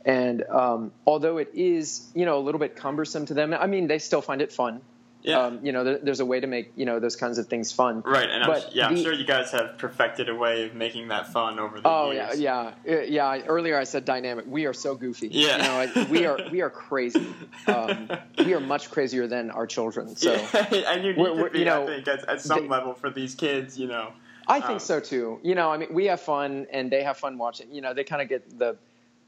And 0.06 0.44
um, 0.44 0.92
although 1.06 1.38
it 1.38 1.52
is 1.54 2.10
you 2.16 2.26
know 2.26 2.38
a 2.38 2.42
little 2.42 2.60
bit 2.60 2.76
cumbersome 2.76 3.26
to 3.28 3.34
them 3.34 3.54
i 3.54 3.68
mean 3.68 3.88
they 3.88 4.00
still 4.00 4.22
find 4.22 4.42
it 4.42 4.52
fun 4.52 4.82
Yeah. 5.22 5.40
Um, 5.40 5.60
you 5.66 5.74
know, 5.74 5.84
there, 5.84 5.98
there's 5.98 6.22
a 6.22 6.26
way 6.26 6.40
to 6.40 6.48
make 6.48 6.72
you 6.78 6.86
know 6.86 7.00
those 7.00 7.18
kinds 7.18 7.38
of 7.40 7.48
things 7.48 7.74
fun. 7.74 8.02
Right, 8.06 8.30
and 8.30 8.44
I'm, 8.44 8.62
yeah, 8.72 8.88
the, 8.88 8.96
I'm 8.96 9.04
sure 9.04 9.12
you 9.12 9.26
guys 9.26 9.52
have 9.52 9.78
perfected 9.78 10.30
a 10.30 10.36
way 10.36 10.66
of 10.66 10.76
making 10.76 11.10
that 11.10 11.34
fun 11.34 11.60
over 11.60 11.82
the 11.82 11.88
oh, 11.88 12.12
years. 12.12 12.30
Oh 12.32 12.36
yeah, 12.36 12.74
yeah, 12.86 13.02
yeah. 13.02 13.42
Earlier 13.46 13.78
I 13.78 13.84
said 13.84 14.06
dynamic. 14.06 14.46
We 14.48 14.66
are 14.66 14.74
so 14.74 14.96
goofy. 14.96 15.28
Yeah, 15.30 15.58
you 15.88 15.94
know, 15.94 16.06
we 16.06 16.26
are 16.26 16.40
we 16.52 16.62
are 16.62 16.70
crazy. 16.70 17.26
Um, 17.68 18.10
we 18.38 18.54
are 18.54 18.60
much 18.60 18.90
crazier 18.90 19.28
than 19.28 19.52
our 19.52 19.68
children. 19.68 20.16
So, 20.16 20.34
yeah, 20.34 20.68
and 20.88 21.04
you 21.04 21.14
need 21.14 21.20
we're, 21.20 21.50
to 21.50 21.50
be, 21.52 21.60
you 21.60 21.66
know, 21.66 21.84
I 21.84 21.88
think, 21.88 22.08
at, 22.08 22.28
at 22.28 22.42
some 22.42 22.62
they, 22.62 22.68
level 22.68 22.94
for 22.94 23.10
these 23.10 23.36
kids, 23.36 23.78
you 23.78 23.88
know. 23.88 24.14
I 24.48 24.60
think 24.60 24.72
um, 24.72 24.80
so 24.80 25.00
too. 25.00 25.40
You 25.44 25.54
know, 25.54 25.72
I 25.72 25.78
mean, 25.78 25.94
we 25.94 26.06
have 26.06 26.22
fun 26.22 26.66
and 26.72 26.90
they 26.90 27.04
have 27.04 27.18
fun 27.18 27.38
watching. 27.38 27.72
You 27.72 27.82
know, 27.82 27.94
they 27.94 28.04
kind 28.04 28.22
of 28.22 28.30
get 28.30 28.58
the 28.58 28.78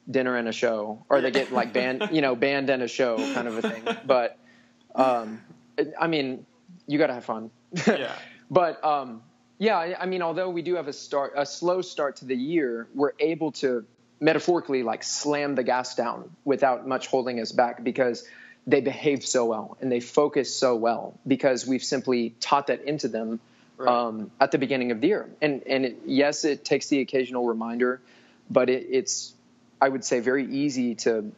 dinner 0.10 0.36
and 0.36 0.47
a 0.47 0.51
show, 0.51 1.06
or 1.10 1.21
they 1.21 1.30
get 1.30 1.51
like 1.51 1.73
band, 1.73 2.10
you 2.12 2.21
know, 2.21 2.36
band 2.36 2.69
and 2.69 2.82
a 2.82 2.88
show 2.88 3.17
kind 3.17 3.47
of 3.47 3.63
a 3.63 3.69
thing. 3.69 3.97
But, 4.06 4.39
um, 4.95 5.41
I 6.00 6.08
mean, 6.08 6.46
you 6.88 6.98
got 6.98 7.08
to 7.08 7.13
have 7.13 7.26
fun. 7.26 7.52
Yeah. 7.88 8.13
but 8.50 8.84
um, 8.84 9.22
yeah, 9.58 9.96
I 10.00 10.06
mean, 10.08 10.22
although 10.22 10.50
we 10.50 10.62
do 10.62 10.76
have 10.76 10.88
a 10.88 10.94
start, 10.94 11.34
a 11.36 11.46
slow 11.46 11.82
start 11.82 12.17
to 12.17 12.26
the 12.26 12.36
year, 12.36 12.88
we're 12.96 13.13
able 13.20 13.52
to 13.54 13.86
metaphorically 14.20 14.84
like 14.84 15.04
slam 15.04 15.56
the 15.56 15.63
gas 15.63 15.96
down 15.96 16.30
without 16.46 16.88
much 16.88 17.08
holding 17.08 17.39
us 17.39 17.52
back 17.52 17.84
because 17.84 18.28
they 18.67 18.82
behave 18.82 19.26
so 19.26 19.46
well 19.46 19.78
and 19.82 19.91
they 19.91 20.00
focus 20.00 20.56
so 20.56 20.76
well 20.76 21.20
because 21.28 21.65
we've 21.65 21.84
simply 21.84 22.36
taught 22.39 22.67
that 22.67 22.84
into 22.84 23.08
them 23.08 23.39
right. 23.78 23.89
um, 23.89 24.32
at 24.39 24.52
the 24.52 24.58
beginning 24.58 24.91
of 24.91 25.02
the 25.02 25.08
year. 25.08 25.30
And 25.41 25.63
and 25.67 25.86
it, 25.86 25.98
yes, 26.06 26.46
it 26.46 26.63
takes 26.63 26.88
the 26.88 27.00
occasional 27.00 27.46
reminder, 27.46 28.02
but 28.50 28.70
it, 28.70 28.88
it's 28.89 29.34
I 29.82 29.89
would 29.89 30.06
say 30.06 30.20
very 30.20 30.46
easy 30.46 30.96
to 30.96 31.32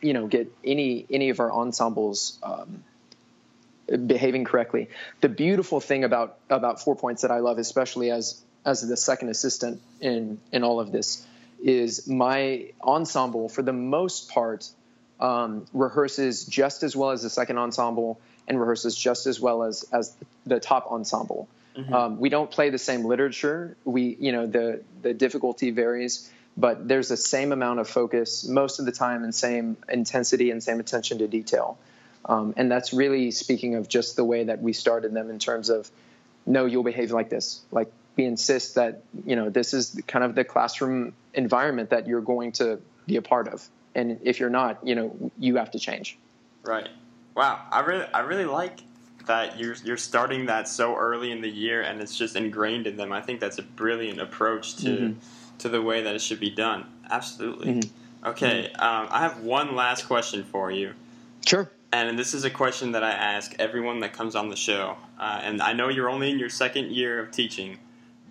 you 0.00 0.12
know 0.12 0.26
get 0.26 0.52
any 0.64 1.06
any 1.10 1.30
of 1.30 1.40
our 1.40 1.52
ensembles 1.52 2.38
um, 2.42 2.82
behaving 3.96 4.44
correctly. 4.44 4.88
The 5.20 5.28
beautiful 5.28 5.80
thing 5.80 6.04
about 6.04 6.38
about 6.48 6.82
Four 6.82 6.96
Points 6.96 7.22
that 7.22 7.30
I 7.30 7.38
love, 7.38 7.58
especially 7.58 8.10
as 8.10 8.40
as 8.64 8.86
the 8.86 8.96
second 8.96 9.28
assistant 9.28 9.80
in 10.00 10.40
in 10.52 10.64
all 10.64 10.80
of 10.80 10.92
this, 10.92 11.26
is 11.62 12.06
my 12.06 12.66
ensemble 12.82 13.48
for 13.48 13.62
the 13.62 13.72
most 13.72 14.30
part 14.30 14.68
um, 15.18 15.66
rehearses 15.74 16.48
just 16.48 16.82
as 16.82 16.96
well 16.96 17.10
as 17.10 17.22
the 17.22 17.30
second 17.30 17.58
ensemble 17.58 18.20
and 18.48 18.58
rehearses 18.58 18.96
just 18.96 19.26
as 19.26 19.40
well 19.40 19.62
as 19.62 19.84
as 19.92 20.14
the 20.46 20.60
top 20.60 20.90
ensemble. 20.90 21.48
Mm-hmm. 21.76 21.94
Um, 21.94 22.20
we 22.20 22.28
don't 22.28 22.50
play 22.50 22.70
the 22.70 22.78
same 22.78 23.04
literature. 23.04 23.76
We 23.84 24.16
you 24.18 24.32
know 24.32 24.46
the 24.46 24.82
the 25.02 25.14
difficulty 25.14 25.70
varies. 25.70 26.30
But 26.56 26.88
there's 26.88 27.08
the 27.08 27.16
same 27.16 27.52
amount 27.52 27.78
of 27.78 27.88
focus 27.88 28.46
most 28.46 28.80
of 28.80 28.84
the 28.84 28.92
time 28.92 29.22
and 29.22 29.34
same 29.34 29.76
intensity 29.88 30.50
and 30.50 30.62
same 30.62 30.80
attention 30.80 31.18
to 31.18 31.28
detail. 31.28 31.78
Um, 32.24 32.54
and 32.56 32.70
that's 32.70 32.92
really 32.92 33.30
speaking 33.30 33.74
of 33.74 33.88
just 33.88 34.16
the 34.16 34.24
way 34.24 34.44
that 34.44 34.60
we 34.60 34.72
started 34.72 35.14
them 35.14 35.30
in 35.30 35.38
terms 35.38 35.70
of, 35.70 35.90
no, 36.46 36.66
you'll 36.66 36.82
behave 36.82 37.12
like 37.12 37.30
this. 37.30 37.60
Like 37.70 37.90
we 38.16 38.24
insist 38.24 38.74
that, 38.74 39.02
you 39.24 39.36
know, 39.36 39.50
this 39.50 39.72
is 39.74 40.00
kind 40.06 40.24
of 40.24 40.34
the 40.34 40.44
classroom 40.44 41.14
environment 41.34 41.90
that 41.90 42.06
you're 42.06 42.20
going 42.20 42.52
to 42.52 42.80
be 43.06 43.16
a 43.16 43.22
part 43.22 43.48
of. 43.48 43.66
And 43.94 44.20
if 44.22 44.38
you're 44.38 44.50
not, 44.50 44.86
you 44.86 44.94
know, 44.94 45.30
you 45.38 45.56
have 45.56 45.70
to 45.72 45.78
change. 45.78 46.18
Right. 46.62 46.88
Wow. 47.34 47.60
I 47.70 47.80
really, 47.80 48.04
I 48.12 48.20
really 48.20 48.44
like 48.44 48.80
that 49.26 49.58
you're, 49.58 49.74
you're 49.84 49.96
starting 49.96 50.46
that 50.46 50.68
so 50.68 50.96
early 50.96 51.30
in 51.32 51.40
the 51.40 51.48
year 51.48 51.82
and 51.82 52.00
it's 52.00 52.16
just 52.16 52.36
ingrained 52.36 52.86
in 52.86 52.96
them. 52.96 53.12
I 53.12 53.22
think 53.22 53.40
that's 53.40 53.58
a 53.58 53.62
brilliant 53.62 54.20
approach 54.20 54.76
to, 54.76 54.88
mm-hmm. 54.88 55.18
to 55.58 55.68
the 55.68 55.80
way 55.80 56.02
that 56.02 56.14
it 56.14 56.20
should 56.20 56.40
be 56.40 56.50
done. 56.50 56.86
Absolutely. 57.10 57.74
Mm-hmm. 57.74 58.28
Okay. 58.28 58.66
Um, 58.72 59.08
I 59.10 59.20
have 59.20 59.40
one 59.40 59.74
last 59.74 60.06
question 60.06 60.44
for 60.44 60.70
you. 60.70 60.92
Sure 61.46 61.70
and 61.92 62.18
this 62.18 62.34
is 62.34 62.44
a 62.44 62.50
question 62.50 62.92
that 62.92 63.02
I 63.02 63.10
ask 63.10 63.54
everyone 63.58 64.00
that 64.00 64.12
comes 64.12 64.34
on 64.36 64.48
the 64.48 64.56
show. 64.56 64.96
Uh, 65.18 65.40
and 65.42 65.60
I 65.60 65.72
know 65.72 65.88
you're 65.88 66.08
only 66.08 66.30
in 66.30 66.38
your 66.38 66.48
second 66.48 66.92
year 66.92 67.18
of 67.18 67.30
teaching, 67.30 67.78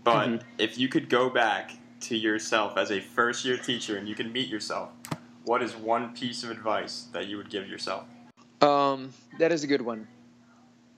but 0.03 0.27
mm-hmm. 0.27 0.47
if 0.57 0.77
you 0.77 0.87
could 0.87 1.09
go 1.09 1.29
back 1.29 1.71
to 2.01 2.15
yourself 2.15 2.77
as 2.77 2.91
a 2.91 3.01
first 3.01 3.43
year 3.43 3.57
teacher 3.57 3.97
and 3.97 4.07
you 4.07 4.15
could 4.15 4.31
meet 4.31 4.47
yourself, 4.47 4.89
what 5.43 5.61
is 5.61 5.75
one 5.75 6.13
piece 6.13 6.43
of 6.43 6.51
advice 6.51 7.07
that 7.11 7.27
you 7.27 7.37
would 7.37 7.49
give 7.49 7.67
yourself? 7.67 8.05
Um, 8.61 9.11
that 9.39 9.51
is 9.51 9.63
a 9.63 9.67
good 9.67 9.81
one. 9.81 10.07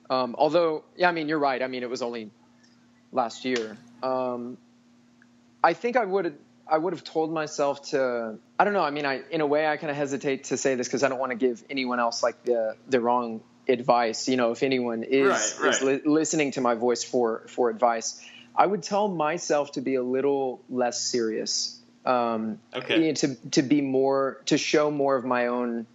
Um, 0.10 0.36
although, 0.38 0.84
yeah, 0.95 1.10
I 1.10 1.12
mean, 1.12 1.28
you're 1.28 1.39
right. 1.39 1.62
I 1.62 1.67
mean, 1.67 1.84
it 1.84 1.89
was 1.89 2.02
only 2.02 2.32
last 3.12 3.45
year. 3.45 3.78
Um, 4.04 4.58
I 5.63 5.74
think 5.74 5.95
I 5.95 6.06
would 6.06 6.38
I 6.72 6.78
would 6.78 6.94
have 6.94 7.04
told 7.04 7.34
myself 7.34 7.90
to 7.90 8.38
I 8.58 8.64
don't 8.64 8.74
know. 8.74 8.84
I 8.84 8.92
mean, 8.92 9.06
I 9.06 9.22
in 9.30 9.42
a 9.42 9.46
way 9.46 9.68
I 9.68 9.76
kind 9.76 9.92
of 9.92 9.98
hesitate 9.98 10.46
to 10.46 10.58
say 10.58 10.76
this 10.76 10.88
because 10.88 11.04
I 11.04 11.10
don't 11.10 11.20
want 11.20 11.32
to 11.32 11.38
give 11.38 11.64
anyone 11.70 12.00
else 12.00 12.24
like 12.24 12.44
the 12.46 12.78
the 12.88 13.02
wrong 13.02 13.42
advice. 13.68 14.30
You 14.30 14.38
know, 14.38 14.52
if 14.52 14.64
anyone 14.64 15.04
is 15.04 15.28
right, 15.60 15.66
right. 15.66 15.74
is 15.74 15.82
li- 15.82 16.02
listening 16.06 16.52
to 16.52 16.62
my 16.62 16.76
voice 16.76 17.04
for 17.04 17.44
for 17.48 17.70
advice, 17.70 18.26
I 18.56 18.66
would 18.66 18.84
tell 18.84 19.10
myself 19.10 19.74
to 19.74 19.82
be 19.82 19.96
a 19.96 20.04
little 20.04 20.62
less 20.70 21.02
serious. 21.02 21.78
Um, 22.06 22.60
okay. 22.74 23.02
You 23.02 23.08
know, 23.08 23.14
to 23.16 23.36
to 23.52 23.62
be 23.62 23.82
more 23.82 24.42
to 24.46 24.58
show 24.58 24.90
more 24.90 25.18
of 25.18 25.26
my 25.26 25.48
own 25.48 25.86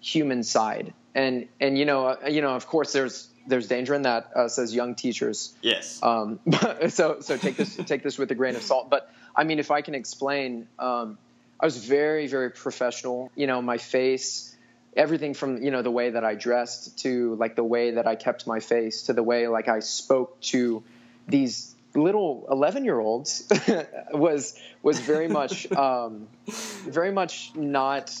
human 0.00 0.42
side, 0.44 0.94
and 1.14 1.46
and 1.60 1.76
you 1.76 1.84
know 1.84 2.06
uh, 2.06 2.28
you 2.28 2.40
know 2.40 2.56
of 2.56 2.66
course 2.66 2.94
there's 2.94 3.28
there's 3.46 3.68
danger 3.68 3.94
in 3.94 4.02
that 4.02 4.30
uh, 4.34 4.48
says 4.48 4.74
young 4.74 4.94
teachers. 4.94 5.54
Yes. 5.62 6.02
Um, 6.02 6.40
so 6.88 7.20
so 7.20 7.36
take 7.36 7.56
this 7.56 7.76
take 7.76 8.02
this 8.02 8.18
with 8.18 8.30
a 8.30 8.34
grain 8.34 8.56
of 8.56 8.62
salt, 8.62 8.90
but 8.90 9.12
I 9.34 9.44
mean, 9.44 9.58
if 9.58 9.70
I 9.70 9.82
can 9.82 9.94
explain, 9.94 10.68
um, 10.78 11.18
I 11.58 11.66
was 11.66 11.76
very, 11.84 12.26
very 12.26 12.50
professional. 12.50 13.30
You 13.34 13.46
know, 13.46 13.62
my 13.62 13.78
face, 13.78 14.56
everything 14.96 15.34
from 15.34 15.62
you 15.62 15.70
know 15.70 15.82
the 15.82 15.90
way 15.90 16.10
that 16.10 16.24
I 16.24 16.34
dressed 16.34 16.98
to 17.00 17.36
like 17.36 17.56
the 17.56 17.64
way 17.64 17.92
that 17.92 18.06
I 18.06 18.16
kept 18.16 18.46
my 18.46 18.60
face 18.60 19.02
to 19.04 19.12
the 19.12 19.22
way 19.22 19.48
like 19.48 19.68
I 19.68 19.80
spoke 19.80 20.40
to 20.42 20.82
these 21.28 21.74
little 21.94 22.46
11 22.50 22.84
year 22.84 22.98
olds 22.98 23.48
was 24.12 24.58
was 24.82 25.00
very 25.00 25.28
much 25.28 25.70
um, 25.72 26.28
very 26.46 27.12
much 27.12 27.52
not 27.54 28.14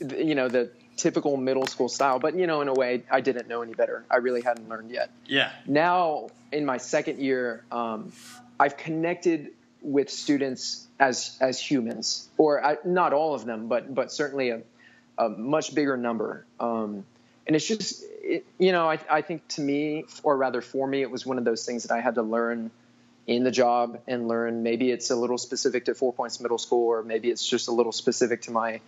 you 0.00 0.34
know 0.34 0.48
the 0.48 0.70
typical 1.00 1.36
middle 1.36 1.66
school 1.66 1.88
style 1.88 2.18
but 2.18 2.34
you 2.34 2.46
know 2.46 2.60
in 2.60 2.68
a 2.68 2.74
way 2.74 3.02
i 3.10 3.20
didn't 3.20 3.48
know 3.48 3.62
any 3.62 3.72
better 3.72 4.04
i 4.10 4.16
really 4.16 4.42
hadn't 4.42 4.68
learned 4.68 4.90
yet 4.90 5.10
yeah 5.26 5.50
now 5.66 6.28
in 6.52 6.64
my 6.64 6.76
second 6.76 7.18
year 7.18 7.64
um, 7.72 8.12
i've 8.58 8.76
connected 8.76 9.50
with 9.82 10.10
students 10.10 10.86
as 10.98 11.36
as 11.40 11.58
humans, 11.58 12.28
or 12.36 12.64
I, 12.64 12.76
not 12.84 13.12
all 13.12 13.34
of 13.34 13.44
them, 13.44 13.68
but 13.68 13.92
but 13.92 14.12
certainly 14.12 14.50
a, 14.50 14.62
a 15.18 15.28
much 15.28 15.74
bigger 15.74 15.96
number. 15.96 16.44
Um, 16.58 17.04
and 17.46 17.56
it's 17.56 17.66
just, 17.66 18.04
it, 18.22 18.44
you 18.58 18.70
know, 18.70 18.88
I, 18.88 18.98
I 19.10 19.22
think 19.22 19.48
to 19.48 19.60
me, 19.60 20.04
or 20.22 20.36
rather 20.36 20.60
for 20.60 20.86
me, 20.86 21.02
it 21.02 21.10
was 21.10 21.26
one 21.26 21.38
of 21.38 21.44
those 21.44 21.64
things 21.64 21.84
that 21.84 21.92
I 21.92 22.00
had 22.00 22.14
to 22.16 22.22
learn 22.22 22.70
in 23.26 23.42
the 23.42 23.50
job 23.50 23.98
and 24.06 24.28
learn. 24.28 24.62
Maybe 24.62 24.90
it's 24.90 25.10
a 25.10 25.16
little 25.16 25.38
specific 25.38 25.86
to 25.86 25.94
Four 25.94 26.12
Points 26.12 26.38
Middle 26.38 26.58
School, 26.58 26.86
or 26.86 27.02
maybe 27.02 27.30
it's 27.30 27.46
just 27.46 27.68
a 27.68 27.72
little 27.72 27.92
specific 27.92 28.42
to 28.42 28.52
my 28.52 28.80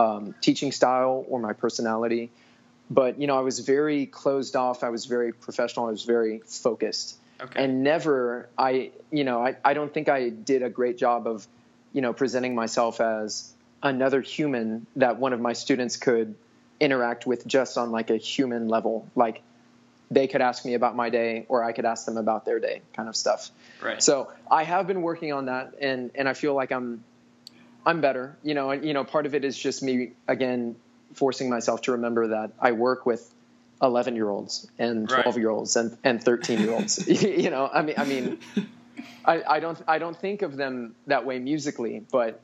um, 0.00 0.34
teaching 0.40 0.72
style 0.72 1.26
or 1.28 1.38
my 1.38 1.52
personality. 1.52 2.30
But 2.90 3.20
you 3.20 3.26
know, 3.26 3.36
I 3.36 3.42
was 3.42 3.60
very 3.60 4.06
closed 4.06 4.56
off. 4.56 4.82
I 4.82 4.88
was 4.88 5.04
very 5.04 5.32
professional. 5.32 5.86
I 5.86 5.90
was 5.90 6.04
very 6.04 6.40
focused. 6.46 7.18
Okay. 7.40 7.64
And 7.64 7.82
never, 7.82 8.48
I, 8.58 8.90
you 9.10 9.24
know, 9.24 9.44
I, 9.44 9.56
I 9.64 9.74
don't 9.74 9.92
think 9.92 10.08
I 10.08 10.28
did 10.28 10.62
a 10.62 10.70
great 10.70 10.98
job 10.98 11.26
of, 11.26 11.46
you 11.92 12.02
know, 12.02 12.12
presenting 12.12 12.54
myself 12.54 13.00
as 13.00 13.52
another 13.82 14.20
human 14.20 14.86
that 14.96 15.18
one 15.18 15.32
of 15.32 15.40
my 15.40 15.54
students 15.54 15.96
could 15.96 16.34
interact 16.80 17.26
with 17.26 17.46
just 17.46 17.78
on 17.78 17.92
like 17.92 18.10
a 18.10 18.16
human 18.16 18.68
level. 18.68 19.06
Like 19.14 19.42
they 20.10 20.26
could 20.26 20.42
ask 20.42 20.64
me 20.64 20.74
about 20.74 20.96
my 20.96 21.08
day 21.08 21.46
or 21.48 21.62
I 21.64 21.72
could 21.72 21.86
ask 21.86 22.04
them 22.04 22.16
about 22.16 22.44
their 22.44 22.58
day 22.58 22.82
kind 22.94 23.08
of 23.08 23.16
stuff. 23.16 23.50
Right. 23.82 24.02
So 24.02 24.30
I 24.50 24.64
have 24.64 24.86
been 24.86 25.00
working 25.00 25.32
on 25.32 25.46
that 25.46 25.74
and, 25.80 26.10
and 26.14 26.28
I 26.28 26.34
feel 26.34 26.54
like 26.54 26.72
I'm, 26.72 27.04
I'm 27.86 28.00
better, 28.00 28.36
you 28.42 28.54
know, 28.54 28.72
you 28.72 28.92
know, 28.92 29.04
part 29.04 29.26
of 29.26 29.34
it 29.34 29.44
is 29.44 29.58
just 29.58 29.82
me 29.82 30.12
again, 30.28 30.76
forcing 31.14 31.48
myself 31.48 31.82
to 31.82 31.92
remember 31.92 32.28
that 32.28 32.52
I 32.60 32.72
work 32.72 33.06
with 33.06 33.32
11 33.82 34.14
year 34.14 34.28
olds 34.28 34.70
and 34.78 35.08
12 35.08 35.26
right. 35.26 35.36
year 35.36 35.50
olds 35.50 35.76
and, 35.76 35.96
and 36.04 36.22
13 36.22 36.60
year 36.60 36.72
olds 36.72 37.06
you 37.22 37.50
know 37.50 37.68
i 37.72 37.82
mean 37.82 37.94
i 37.96 38.04
mean 38.04 38.38
I, 39.24 39.42
I 39.42 39.60
don't 39.60 39.80
i 39.88 39.98
don't 39.98 40.16
think 40.16 40.42
of 40.42 40.56
them 40.56 40.94
that 41.06 41.24
way 41.24 41.38
musically 41.38 42.04
but 42.12 42.40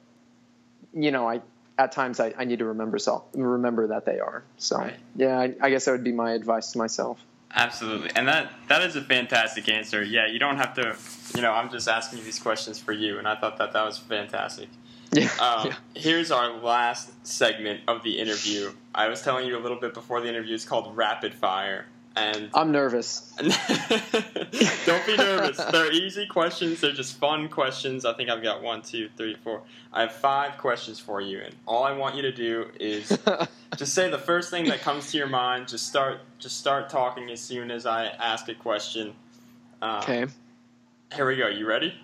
you 0.95 1.11
know 1.11 1.28
i 1.28 1.43
at 1.78 1.93
times 1.93 2.20
i, 2.20 2.32
I 2.39 2.45
need 2.45 2.61
to 2.61 2.64
remember 2.64 2.99
self 2.99 3.24
remember 3.34 3.89
that 3.89 4.07
they 4.07 4.18
are. 4.18 4.45
So 4.57 4.78
right. 4.78 4.95
yeah 5.14 5.39
I, 5.39 5.55
I 5.61 5.70
guess 5.70 5.84
that 5.84 5.93
would 5.93 6.05
be 6.05 6.12
my 6.12 6.32
advice 6.32 6.72
to 6.72 6.78
myself. 6.78 7.20
Absolutely. 7.55 8.11
And 8.16 8.26
that 8.28 8.51
that 8.68 8.82
is 8.82 8.97
a 8.97 9.03
fantastic 9.03 9.68
answer. 9.68 10.03
Yeah 10.03 10.26
you 10.26 10.39
don't 10.39 10.57
have 10.57 10.74
to 10.74 10.97
you 11.34 11.43
know 11.43 11.53
i'm 11.53 11.70
just 11.70 11.87
asking 11.87 12.20
you 12.20 12.24
these 12.24 12.39
questions 12.39 12.78
for 12.78 12.93
you 12.93 13.18
and 13.18 13.28
i 13.28 13.34
thought 13.34 13.59
that 13.59 13.72
that 13.72 13.84
was 13.84 13.99
fantastic 13.99 14.68
yeah, 15.13 15.31
um, 15.41 15.69
yeah. 15.69 15.77
Here's 15.95 16.31
our 16.31 16.53
last 16.53 17.27
segment 17.27 17.81
of 17.89 18.03
the 18.03 18.19
interview. 18.19 18.73
I 18.95 19.09
was 19.09 19.23
telling 19.23 19.47
you 19.47 19.59
a 19.59 19.61
little 19.61 19.79
bit 19.81 19.95
before 19.95 20.21
the 20.21 20.29
interview. 20.29 20.55
It's 20.55 20.65
called 20.65 20.97
Rapid 20.97 21.35
Fire. 21.35 21.87
And 22.17 22.51
I'm 22.55 22.73
nervous. 22.73 23.33
don't 23.39 25.07
be 25.07 25.17
nervous. 25.17 25.59
They're 25.59 25.93
easy 25.93 26.27
questions. 26.27 26.81
They're 26.81 26.93
just 26.93 27.19
fun 27.19 27.49
questions. 27.49 28.07
I 28.07 28.15
think 28.15 28.31
I've 28.31 28.43
got 28.43 28.63
one, 28.63 28.81
two, 28.83 29.11
three, 29.17 29.37
four. 29.45 29.63
I 29.93 30.03
have 30.03 30.13
five 30.13 30.57
questions 30.57 30.99
for 30.99 31.21
you, 31.21 31.41
and 31.41 31.55
all 31.67 31.85
I 31.85 31.93
want 31.93 32.17
you 32.17 32.23
to 32.23 32.33
do 32.33 32.71
is 32.81 33.17
just 33.77 33.95
say 33.95 34.11
the 34.11 34.19
first 34.19 34.51
thing 34.51 34.65
that 34.69 34.81
comes 34.81 35.11
to 35.13 35.19
your 35.19 35.27
mind. 35.27 35.69
Just 35.69 35.87
start. 35.87 36.21
Just 36.39 36.59
start 36.59 36.89
talking 36.89 37.31
as 37.31 37.41
soon 37.41 37.71
as 37.71 37.85
I 37.85 38.07
ask 38.07 38.49
a 38.49 38.55
question. 38.55 39.15
Um, 39.83 39.99
okay. 39.99 40.27
Here 41.15 41.27
we 41.27 41.37
go. 41.37 41.49
You 41.49 41.67
ready? 41.67 41.95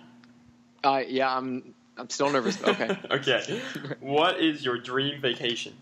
Uh, 0.83 1.01
yeah, 1.07 1.35
I'm. 1.35 1.72
I'm 1.97 2.09
still 2.09 2.31
nervous. 2.31 2.61
Okay. 2.63 2.97
okay. 3.11 3.61
What 3.99 4.39
is 4.39 4.63
your 4.65 4.77
dream 4.77 5.21
vacation? 5.21 5.73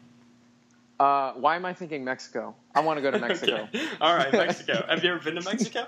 Uh, 0.99 1.33
why 1.33 1.55
am 1.55 1.65
I 1.65 1.73
thinking 1.73 2.03
Mexico? 2.03 2.53
I 2.75 2.81
want 2.81 2.97
to 2.97 3.01
go 3.01 3.11
to 3.11 3.19
Mexico. 3.27 3.67
okay. 3.73 3.85
All 3.99 4.15
right, 4.15 4.31
Mexico. 4.31 4.85
have 4.89 5.03
you 5.03 5.11
ever 5.11 5.19
been 5.23 5.35
to 5.35 5.41
Mexico? 5.41 5.87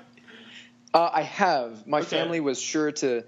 Uh, 0.94 1.10
I 1.14 1.22
have. 1.24 1.86
My 1.88 2.00
Okay. 2.00 2.08
family 2.08 2.40
was 2.40 2.60
sure 2.60 2.92
to 2.94 3.24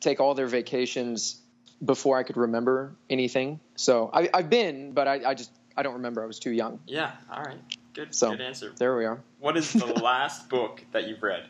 take 0.00 0.20
all 0.20 0.34
their 0.34 0.46
vacations 0.46 1.40
before 1.84 2.18
I 2.18 2.22
could 2.22 2.36
remember 2.36 2.92
anything. 3.10 3.58
So 3.76 4.10
I, 4.12 4.28
I've 4.32 4.50
been, 4.50 4.92
but 4.92 5.08
I, 5.08 5.30
I 5.30 5.34
just 5.34 5.50
I 5.76 5.82
don't 5.82 5.94
remember. 5.94 6.22
I 6.22 6.26
was 6.26 6.38
too 6.38 6.50
young. 6.52 6.78
Yeah. 6.86 7.10
All 7.32 7.42
right. 7.42 7.58
Good. 7.94 8.14
So- 8.14 8.30
Good 8.30 8.40
answer. 8.40 8.72
There 8.76 8.96
we 8.96 9.04
are. 9.04 9.20
What 9.40 9.56
is 9.56 9.72
the 9.72 9.86
last 9.86 10.48
book 10.48 10.84
that 10.92 11.08
you've 11.08 11.22
read? 11.22 11.44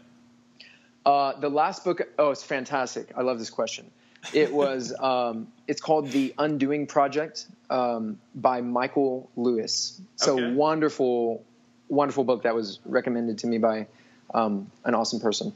Uh, 1.05 1.39
the 1.39 1.51
last 1.51 1.85
book. 1.85 2.01
Oh, 2.19 2.31
it's 2.31 2.43
fantastic. 2.43 3.13
I 3.17 3.21
love 3.23 3.39
this 3.39 3.51
question. 3.51 3.91
It 4.33 4.53
was. 4.53 4.95
um, 4.99 5.49
it's 5.67 5.81
called 5.81 6.09
The 6.11 6.35
Undoing 6.39 6.87
Project 6.87 7.47
um, 7.71 8.19
by 8.35 8.61
Michael 8.61 9.31
Lewis. 9.37 10.01
So 10.17 10.35
Okay. 10.35 10.53
wonderful, 10.53 11.43
wonderful 11.89 12.25
book 12.25 12.43
that 12.43 12.55
was 12.55 12.81
recommended 12.85 13.39
to 13.39 13.47
me 13.47 13.59
by 13.59 13.87
um, 14.35 14.71
an 14.85 14.95
awesome 14.95 15.21
person. 15.21 15.53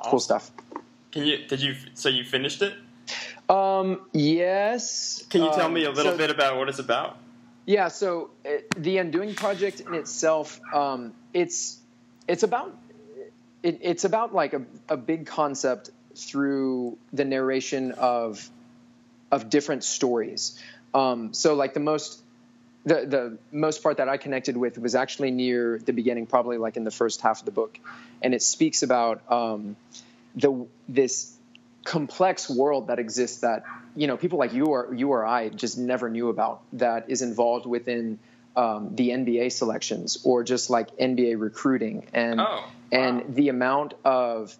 Cool 0.00 0.20
stuff. 0.20 0.50
Can 1.12 1.24
you? 1.24 1.38
Did 1.46 1.62
you? 1.62 1.74
So 1.94 2.08
you 2.08 2.24
finished 2.24 2.60
it? 2.60 2.74
Um, 3.48 4.00
yes. 4.12 5.22
Can 5.30 5.42
you 5.42 5.50
tell 5.52 5.66
Um, 5.66 5.72
me 5.74 5.84
a 5.84 5.90
little 5.90 6.12
so- 6.12 6.18
bit 6.18 6.30
about 6.30 6.56
what 6.58 6.68
it's 6.68 6.78
about? 6.78 7.16
Yeah, 7.66 7.88
so 7.88 8.28
uh, 8.44 8.58
the 8.76 8.98
Undoing 8.98 9.34
Project 9.34 9.80
in 9.80 9.94
itself, 9.94 10.60
um, 10.74 11.14
it's 11.32 11.78
it's 12.28 12.42
about 12.42 12.76
it, 13.62 13.78
it's 13.80 14.04
about 14.04 14.34
like 14.34 14.52
a, 14.52 14.60
a 14.90 14.98
big 14.98 15.24
concept 15.26 15.88
through 16.16 16.98
the 17.12 17.24
narration 17.24 17.92
of 17.92 18.48
of 19.30 19.50
different 19.50 19.84
stories. 19.84 20.60
Um, 20.92 21.34
so 21.34 21.54
like 21.54 21.74
the 21.74 21.80
most 21.80 22.22
the 22.84 23.06
the 23.06 23.38
most 23.50 23.82
part 23.82 23.96
that 23.96 24.08
I 24.08 24.16
connected 24.16 24.56
with 24.56 24.78
was 24.78 24.94
actually 24.94 25.30
near 25.30 25.78
the 25.78 25.92
beginning, 25.92 26.26
probably 26.26 26.58
like 26.58 26.76
in 26.76 26.84
the 26.84 26.90
first 26.90 27.20
half 27.20 27.40
of 27.40 27.46
the 27.46 27.50
book, 27.50 27.78
and 28.22 28.34
it 28.34 28.42
speaks 28.42 28.82
about 28.82 29.20
um, 29.30 29.76
the 30.36 30.66
this 30.88 31.32
complex 31.84 32.48
world 32.48 32.86
that 32.86 32.98
exists 32.98 33.40
that 33.40 33.64
you 33.94 34.06
know 34.06 34.16
people 34.16 34.38
like 34.38 34.52
you 34.52 34.66
or 34.66 34.94
you 34.94 35.08
or 35.10 35.26
I 35.26 35.48
just 35.48 35.78
never 35.78 36.08
knew 36.08 36.28
about 36.28 36.62
that 36.74 37.06
is 37.08 37.22
involved 37.22 37.66
within 37.66 38.18
um, 38.56 38.94
the 38.94 39.10
NBA 39.10 39.52
selections 39.52 40.18
or 40.24 40.44
just 40.44 40.70
like 40.70 40.96
NBA 40.96 41.40
recruiting 41.40 42.06
and 42.12 42.40
Oh, 42.40 42.64
and 42.92 43.34
the 43.34 43.48
amount 43.48 43.94
of 44.04 44.56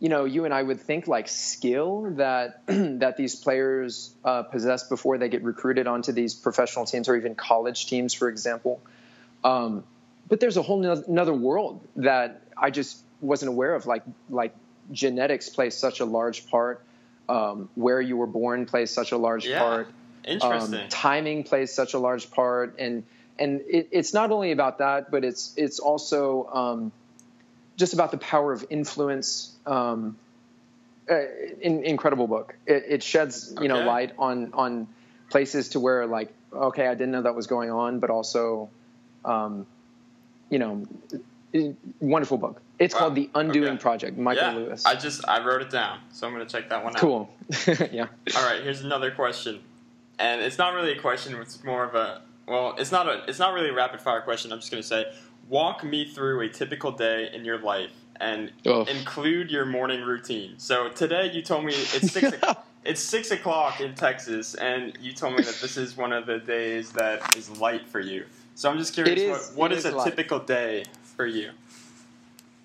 you 0.00 0.08
know 0.08 0.24
you 0.24 0.44
and 0.44 0.52
I 0.52 0.62
would 0.62 0.80
think 0.80 1.06
like 1.08 1.28
skill 1.28 2.10
that 2.16 2.62
that 2.66 3.16
these 3.16 3.34
players 3.36 4.14
uh, 4.24 4.42
possess 4.42 4.88
before 4.88 5.18
they 5.18 5.28
get 5.28 5.42
recruited 5.42 5.86
onto 5.86 6.12
these 6.12 6.34
professional 6.34 6.84
teams 6.84 7.08
or 7.08 7.16
even 7.16 7.34
college 7.34 7.86
teams 7.86 8.12
for 8.14 8.28
example. 8.28 8.80
Um, 9.44 9.84
but 10.28 10.40
there's 10.40 10.56
a 10.56 10.62
whole 10.62 10.80
no- 10.80 11.04
another 11.08 11.34
world 11.34 11.86
that 11.96 12.42
I 12.56 12.70
just 12.70 12.98
wasn't 13.20 13.50
aware 13.50 13.74
of. 13.74 13.86
Like 13.86 14.02
like 14.28 14.54
genetics 14.92 15.48
plays 15.48 15.74
such 15.76 16.00
a 16.00 16.04
large 16.04 16.48
part. 16.48 16.82
Um, 17.28 17.68
where 17.74 18.00
you 18.00 18.16
were 18.16 18.28
born 18.28 18.66
plays 18.66 18.92
such 18.92 19.10
a 19.10 19.16
large 19.16 19.46
Yeah. 19.46 19.58
part. 19.58 19.92
Interesting. 20.24 20.80
um, 20.80 20.88
timing 20.88 21.42
plays 21.42 21.72
such 21.72 21.94
a 21.94 21.98
large 21.98 22.30
part, 22.30 22.76
and 22.78 23.02
and 23.38 23.62
it, 23.68 23.88
it's 23.90 24.14
not 24.14 24.30
only 24.30 24.52
about 24.52 24.78
that, 24.78 25.10
but 25.10 25.24
it's 25.24 25.52
it's 25.56 25.80
also 25.80 26.46
um, 26.52 26.92
just 27.76 27.92
about 27.94 28.10
the 28.10 28.18
power 28.18 28.52
of 28.52 28.64
influence. 28.70 29.54
Um, 29.66 30.16
uh, 31.08 31.20
in, 31.60 31.84
incredible 31.84 32.26
book. 32.26 32.56
It, 32.66 32.84
it 32.88 33.02
sheds 33.02 33.54
you 33.60 33.68
know 33.68 33.86
light 33.86 34.12
on 34.18 34.52
on 34.54 34.88
places 35.30 35.70
to 35.70 35.80
where 35.80 36.04
like 36.06 36.32
okay, 36.52 36.86
I 36.86 36.94
didn't 36.94 37.12
know 37.12 37.22
that 37.22 37.34
was 37.34 37.46
going 37.46 37.70
on, 37.70 38.00
but 38.00 38.10
also, 38.10 38.70
um, 39.24 39.66
you 40.50 40.58
know, 40.58 40.86
wonderful 42.00 42.38
book. 42.38 42.60
It's 42.78 42.94
Wow. 42.94 43.00
called 43.00 43.14
The 43.14 43.30
Undoing 43.34 43.68
Okay. 43.68 43.78
Project. 43.78 44.18
Michael 44.18 44.48
yeah, 44.48 44.54
Lewis. 44.54 44.84
I 44.84 44.96
just 44.96 45.26
I 45.28 45.44
wrote 45.44 45.62
it 45.62 45.70
down, 45.70 46.00
so 46.12 46.26
I'm 46.26 46.32
gonna 46.32 46.44
check 46.46 46.68
that 46.70 46.84
one 46.84 46.94
out. 46.94 47.00
cool. 47.00 47.30
yeah. 47.92 48.08
All 48.36 48.44
right, 48.44 48.62
here's 48.62 48.82
another 48.82 49.10
question, 49.10 49.60
and 50.18 50.40
it's 50.40 50.58
not 50.58 50.74
really 50.74 50.92
a 50.92 51.00
question. 51.00 51.34
It's 51.40 51.62
more 51.64 51.84
of 51.84 51.94
a 51.94 52.22
well, 52.46 52.74
it's 52.78 52.92
not 52.92 53.08
a 53.08 53.24
it's 53.28 53.38
not 53.38 53.54
really 53.54 53.70
a 53.70 53.74
rapid 53.74 54.00
fire 54.00 54.20
question. 54.20 54.52
I'm 54.52 54.58
just 54.58 54.70
gonna 54.70 54.82
say, 54.82 55.06
walk 55.48 55.84
me 55.84 56.04
through 56.04 56.40
a 56.40 56.48
typical 56.48 56.92
day 56.92 57.30
in 57.32 57.44
your 57.44 57.58
life 57.58 57.90
and 58.20 58.50
include 58.88 59.50
your 59.50 59.64
morning 59.66 60.02
routine. 60.02 60.54
So 60.58 60.88
today 60.88 61.30
you 61.32 61.42
told 61.42 61.64
me 61.64 61.72
it's 61.94 62.12
six 62.12 62.32
o- 62.42 62.54
it's 62.84 63.00
six 63.00 63.30
o'clock 63.32 63.80
in 63.80 63.94
Texas, 63.94 64.54
and 64.54 64.96
you 65.00 65.12
told 65.12 65.34
me 65.36 65.42
that 65.42 65.58
this 65.60 65.76
is 65.76 65.96
one 65.96 66.12
of 66.12 66.26
the 66.26 66.38
days 66.38 66.92
that 66.92 67.36
is 67.36 67.50
light 67.58 67.86
for 67.88 67.98
you. 68.00 68.24
So 68.54 68.70
I'm 68.70 68.78
just 68.78 68.94
curious, 68.94 69.18
is- 69.18 69.28
what, 69.56 69.70
what 69.70 69.72
is, 69.72 69.84
is 69.84 69.92
a 69.92 69.96
light. 69.96 70.04
typical 70.10 70.38
day 70.38 70.84
for 71.16 71.26
you? 71.26 71.50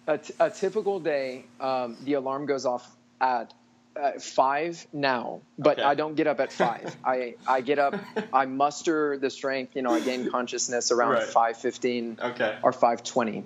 a, 0.07 0.17
t- 0.17 0.33
a 0.39 0.49
typical 0.49 0.99
day, 0.99 1.45
um, 1.59 1.97
the 2.03 2.13
alarm 2.13 2.45
goes 2.45 2.65
off 2.65 2.95
at 3.19 3.53
uh, 3.95 4.11
five 4.19 4.85
now, 4.93 5.41
but 5.59 5.79
Okay. 5.79 5.83
I 5.83 5.95
don't 5.95 6.15
get 6.15 6.27
up 6.27 6.39
at 6.39 6.51
five. 6.51 6.95
I, 7.05 7.35
I 7.47 7.61
get 7.61 7.77
up, 7.79 7.95
I 8.33 8.45
muster 8.45 9.17
the 9.17 9.29
strength, 9.29 9.75
you 9.75 9.81
know, 9.81 9.91
I 9.91 9.99
gain 9.99 10.29
consciousness 10.31 10.91
around 10.91 11.11
Right. 11.13 11.23
five 11.23 11.57
fifteen 11.57 12.17
Okay. 12.21 12.57
or 12.63 12.71
five 12.71 13.03
twenty. 13.03 13.43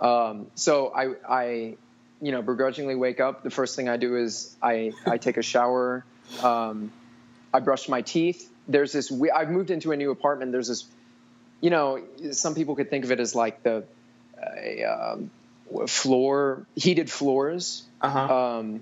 Um, 0.00 0.48
so 0.54 0.88
I, 0.88 1.14
I, 1.28 1.76
you 2.20 2.32
know, 2.32 2.42
begrudgingly 2.42 2.96
wake 2.96 3.20
up. 3.20 3.42
The 3.42 3.50
first 3.50 3.76
thing 3.76 3.88
I 3.88 3.96
do 3.96 4.16
is 4.16 4.54
I, 4.62 4.92
I 5.06 5.18
take 5.18 5.36
a 5.36 5.42
shower. 5.42 6.04
Um, 6.42 6.92
I 7.54 7.60
brush 7.60 7.88
my 7.88 8.02
teeth. 8.02 8.50
There's 8.68 8.92
this. 8.92 9.10
we- 9.10 9.30
I've 9.30 9.50
moved 9.50 9.70
into 9.70 9.92
a 9.92 9.96
new 9.96 10.10
apartment. 10.10 10.52
There's 10.52 10.68
this. 10.68 10.84
You 11.60 11.70
know, 11.70 12.02
some 12.32 12.54
people 12.54 12.74
could 12.76 12.90
think 12.90 13.04
of 13.04 13.12
it 13.12 13.20
as 13.20 13.34
like 13.34 13.62
the 13.62 13.84
a, 14.44 14.84
um, 14.84 15.30
floor 15.86 16.66
heated 16.74 17.10
floors. 17.10 17.84
Uh 18.00 18.10
huh. 18.10 18.36
Um, 18.58 18.80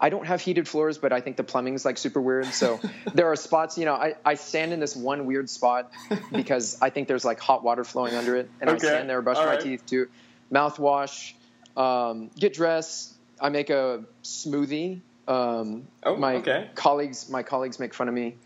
I 0.00 0.10
don't 0.10 0.26
have 0.26 0.40
heated 0.40 0.68
floors, 0.68 0.98
but 0.98 1.12
I 1.12 1.20
think 1.20 1.36
the 1.36 1.44
plumbing's 1.44 1.84
like 1.84 1.96
super 1.98 2.20
weird. 2.20 2.52
So 2.54 2.82
there 3.14 3.30
are 3.32 3.36
spots, 3.36 3.78
you 3.78 3.84
know, 3.84 3.94
I, 3.94 4.14
I 4.24 4.34
stand 4.34 4.72
in 4.72 4.80
this 4.80 4.94
one 4.94 5.26
weird 5.26 5.48
spot 5.48 5.90
because 6.30 6.76
I 6.82 6.90
think 6.90 7.08
there's 7.08 7.24
like 7.24 7.40
hot 7.40 7.64
water 7.64 7.84
flowing 7.84 8.14
under 8.14 8.36
it. 8.36 8.50
And 8.60 8.68
Okay. 8.68 8.86
I 8.86 8.90
stand 8.90 9.08
there, 9.08 9.22
brush 9.22 9.38
All 9.38 9.46
my 9.46 9.52
right. 9.52 9.60
teeth 9.60 9.86
too, 9.86 10.06
mouthwash, 10.52 11.32
um, 11.76 12.30
get 12.38 12.52
dressed. 12.54 13.14
I 13.40 13.48
make 13.48 13.70
a 13.70 14.04
smoothie. 14.24 15.00
Um, 15.28 15.88
Oh, 16.04 16.16
my 16.16 16.36
okay. 16.36 16.70
colleagues, 16.74 17.28
my 17.28 17.42
colleagues 17.42 17.80
make 17.80 17.94
fun 17.94 18.08
of 18.08 18.14
me. 18.14 18.36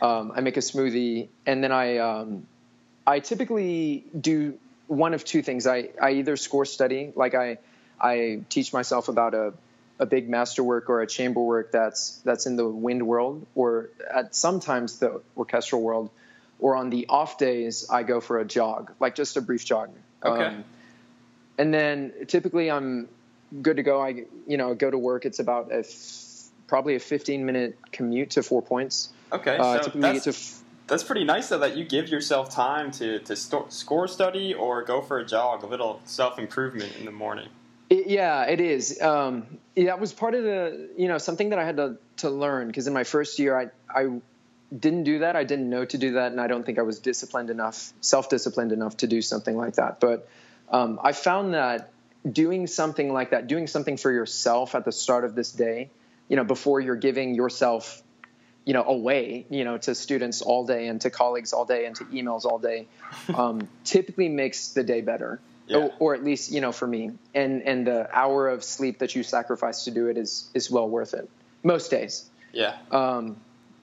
Um, 0.00 0.32
I 0.34 0.40
make 0.40 0.56
a 0.56 0.60
smoothie 0.60 1.28
and 1.44 1.62
then 1.62 1.72
I, 1.72 1.98
um, 1.98 2.46
I 3.06 3.20
typically 3.20 4.04
do 4.18 4.58
one 4.86 5.12
of 5.12 5.24
two 5.24 5.42
things. 5.42 5.66
I, 5.66 5.90
I 6.00 6.12
either 6.12 6.36
score 6.36 6.64
study, 6.64 7.12
like 7.14 7.34
I, 7.34 7.58
I 8.00 8.40
teach 8.48 8.72
myself 8.72 9.08
about 9.08 9.34
a, 9.34 9.52
a 10.00 10.06
big 10.06 10.28
masterwork 10.30 10.88
or 10.88 11.02
a 11.02 11.06
chamber 11.06 11.40
work 11.40 11.70
that's 11.70 12.16
that's 12.24 12.46
in 12.46 12.56
the 12.56 12.66
wind 12.66 13.06
world, 13.06 13.46
or 13.54 13.90
at 14.12 14.34
sometimes 14.34 14.98
the 14.98 15.20
orchestral 15.36 15.82
world, 15.82 16.10
or 16.58 16.74
on 16.74 16.88
the 16.88 17.06
off 17.08 17.36
days 17.36 17.86
I 17.90 18.02
go 18.02 18.20
for 18.20 18.40
a 18.40 18.44
jog, 18.46 18.92
like 18.98 19.14
just 19.14 19.36
a 19.36 19.42
brief 19.42 19.64
jog. 19.64 19.90
Okay. 20.24 20.44
Um, 20.44 20.64
and 21.58 21.72
then 21.72 22.12
typically 22.26 22.70
I'm 22.70 23.08
good 23.60 23.76
to 23.76 23.82
go. 23.82 24.02
I 24.02 24.24
you 24.46 24.56
know 24.56 24.74
go 24.74 24.90
to 24.90 24.98
work. 24.98 25.26
It's 25.26 25.38
about 25.38 25.70
a 25.70 25.80
f- 25.80 26.48
probably 26.66 26.96
a 26.96 27.00
15 27.00 27.44
minute 27.44 27.76
commute 27.92 28.30
to 28.30 28.42
Four 28.42 28.62
Points. 28.62 29.10
Okay. 29.30 29.58
Uh, 29.58 29.82
so 29.82 29.90
that's, 29.94 30.26
f- 30.26 30.62
That's 30.86 31.04
pretty 31.04 31.24
nice 31.24 31.50
though 31.50 31.58
that 31.58 31.76
you 31.76 31.84
give 31.84 32.08
yourself 32.08 32.48
time 32.48 32.90
to 32.92 33.18
to 33.18 33.36
sto- 33.36 33.66
score 33.68 34.08
study 34.08 34.54
or 34.54 34.82
go 34.82 35.02
for 35.02 35.18
a 35.18 35.26
jog, 35.26 35.62
a 35.62 35.66
little 35.66 36.00
self 36.06 36.38
improvement 36.38 36.96
in 36.98 37.04
the 37.04 37.12
morning. 37.12 37.50
It, 37.90 38.06
yeah, 38.06 38.44
it 38.44 38.60
is. 38.60 39.02
Um, 39.02 39.58
yeah, 39.74 39.86
that 39.86 40.00
was 40.00 40.12
part 40.12 40.34
of 40.34 40.44
the, 40.44 40.90
you 40.96 41.08
know, 41.08 41.18
something 41.18 41.50
that 41.50 41.58
I 41.58 41.64
had 41.64 41.76
to, 41.76 41.98
to 42.18 42.30
learn 42.30 42.68
because 42.68 42.86
in 42.86 42.94
my 42.94 43.04
first 43.04 43.38
year, 43.40 43.58
I, 43.58 43.70
I 43.92 44.20
didn't 44.76 45.02
do 45.02 45.18
that. 45.18 45.34
I 45.34 45.42
didn't 45.42 45.68
know 45.68 45.84
to 45.84 45.98
do 45.98 46.12
that. 46.12 46.30
And 46.30 46.40
I 46.40 46.46
don't 46.46 46.64
think 46.64 46.78
I 46.78 46.82
was 46.82 47.00
disciplined 47.00 47.50
enough, 47.50 47.92
self 48.00 48.28
disciplined 48.28 48.70
enough 48.70 48.98
to 48.98 49.08
do 49.08 49.20
something 49.20 49.56
like 49.56 49.74
that. 49.74 49.98
But 49.98 50.28
um, 50.70 51.00
I 51.02 51.12
found 51.12 51.54
that 51.54 51.90
doing 52.30 52.68
something 52.68 53.12
like 53.12 53.30
that, 53.30 53.48
doing 53.48 53.66
something 53.66 53.96
for 53.96 54.12
yourself 54.12 54.74
at 54.74 54.84
the 54.84 54.92
start 54.92 55.24
of 55.24 55.34
this 55.34 55.50
day, 55.50 55.90
you 56.28 56.36
know, 56.36 56.44
before 56.44 56.80
you're 56.80 56.96
giving 56.96 57.34
yourself, 57.34 58.02
you 58.64 58.74
know, 58.74 58.84
away, 58.84 59.46
you 59.50 59.64
know, 59.64 59.78
to 59.78 59.96
students 59.96 60.42
all 60.42 60.64
day 60.64 60.86
and 60.86 61.00
to 61.00 61.10
colleagues 61.10 61.52
all 61.52 61.64
day 61.64 61.86
and 61.86 61.96
to 61.96 62.04
emails 62.04 62.44
all 62.44 62.60
day, 62.60 62.86
um, 63.34 63.68
typically 63.84 64.28
makes 64.28 64.68
the 64.68 64.84
day 64.84 65.00
better. 65.00 65.40
Yeah. 65.70 65.78
or, 65.78 65.92
or 65.98 66.14
at 66.14 66.24
least 66.24 66.50
you 66.50 66.60
know 66.60 66.72
for 66.72 66.86
me, 66.86 67.12
and 67.34 67.62
and 67.62 67.86
the 67.86 68.08
hour 68.12 68.48
of 68.48 68.64
sleep 68.64 68.98
that 68.98 69.14
you 69.14 69.22
sacrifice 69.22 69.84
to 69.84 69.90
do 69.90 70.08
it 70.08 70.18
is 70.18 70.50
is 70.52 70.70
well 70.70 70.88
worth 70.88 71.14
it 71.14 71.30
most 71.62 71.90
days. 71.90 72.28
Yeah. 72.52 72.76
Um, 72.90 73.36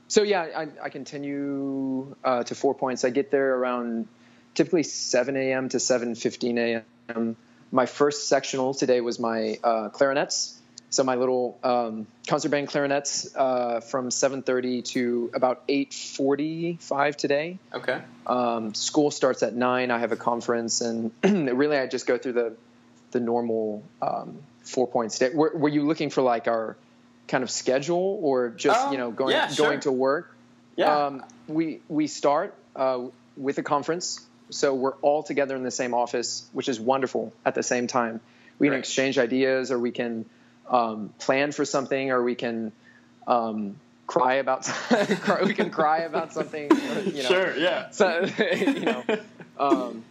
so 0.10 0.24
yeah, 0.24 0.42
I, 0.42 0.68
I 0.84 0.90
continue 0.90 2.16
uh, 2.24 2.44
to 2.44 2.56
Four 2.56 2.76
Points. 2.76 3.06
I 3.06 3.10
get 3.10 3.32
there 3.32 3.56
around 3.56 4.08
typically 4.54 4.84
7 4.84 5.36
a.m. 5.38 5.70
to 5.70 5.78
7:15 5.78 6.84
a.m. 7.10 7.36
My 7.72 7.86
first 7.86 8.28
sectional 8.28 8.74
today 8.74 9.02
was 9.02 9.20
my 9.20 9.58
uh, 9.64 9.90
clarinets. 9.90 10.60
So 10.90 11.04
my 11.04 11.16
little 11.16 11.58
um, 11.64 12.08
concert 12.28 12.50
band 12.50 12.70
clarinets 12.70 13.36
uh, 13.36 13.82
from 13.82 14.10
7:30 14.10 14.86
to 14.94 15.32
about 15.34 15.68
8:45 15.68 17.16
today. 17.16 17.60
Okay. 17.74 18.02
Um, 18.26 18.74
school 18.74 19.12
starts 19.12 19.44
at 19.44 19.54
nine. 19.54 19.92
I 19.92 20.00
have 20.00 20.12
a 20.12 20.16
conference, 20.16 20.82
and 20.82 21.12
really, 21.24 21.78
I 21.78 21.88
just 21.88 22.08
go 22.08 22.18
through 22.18 22.34
the 22.34 22.56
the 23.12 23.20
normal 23.20 23.84
um, 24.02 24.40
Four 24.64 24.88
Points 24.88 25.20
day. 25.20 25.30
Were, 25.34 25.52
were 25.56 25.70
you 25.70 25.84
looking 25.86 26.10
for 26.10 26.22
like 26.22 26.48
our 26.48 26.76
kind 27.28 27.44
of 27.44 27.52
schedule, 27.52 28.20
or 28.22 28.50
just 28.50 28.88
Um, 28.88 28.92
you 28.94 28.98
know 28.98 29.12
going 29.12 29.34
yeah, 29.34 29.48
sure. 29.48 29.68
going 29.68 29.80
to 29.82 29.92
work? 29.92 30.36
Yeah. 30.76 31.08
Um, 31.08 31.24
we 31.48 31.82
we 31.90 32.08
start 32.08 32.54
uh, 32.76 33.08
with 33.36 33.58
a 33.58 33.64
conference, 33.64 34.22
so 34.50 34.74
we're 34.74 34.96
all 35.02 35.24
together 35.24 35.56
in 35.56 35.64
the 35.64 35.72
same 35.72 35.94
office, 35.94 36.48
which 36.54 36.70
is 36.70 36.80
wonderful. 36.80 37.34
At 37.46 37.56
the 37.56 37.64
same 37.64 37.88
time, 37.88 38.22
we 38.60 38.68
can 38.68 38.74
Right. 38.74 38.80
exchange 38.80 39.18
ideas, 39.18 39.72
or 39.72 39.80
we 39.80 39.92
can 39.92 40.26
um, 40.70 41.14
plan 41.20 41.52
for 41.52 41.66
something, 41.66 42.12
or 42.12 42.24
we 42.24 42.36
can 42.36 42.72
um, 43.28 43.76
cry 44.06 44.36
about. 44.36 44.70
we 45.44 45.54
can 45.54 45.70
cry 45.70 46.00
about 46.00 46.34
something. 46.34 46.72
Or, 46.72 47.00
you 47.02 47.24
know. 47.24 47.30
Sure. 47.30 47.56
Yeah. 47.58 47.90
So 47.92 48.28
you 48.56 48.80
know, 48.80 49.04
um, 49.60 50.06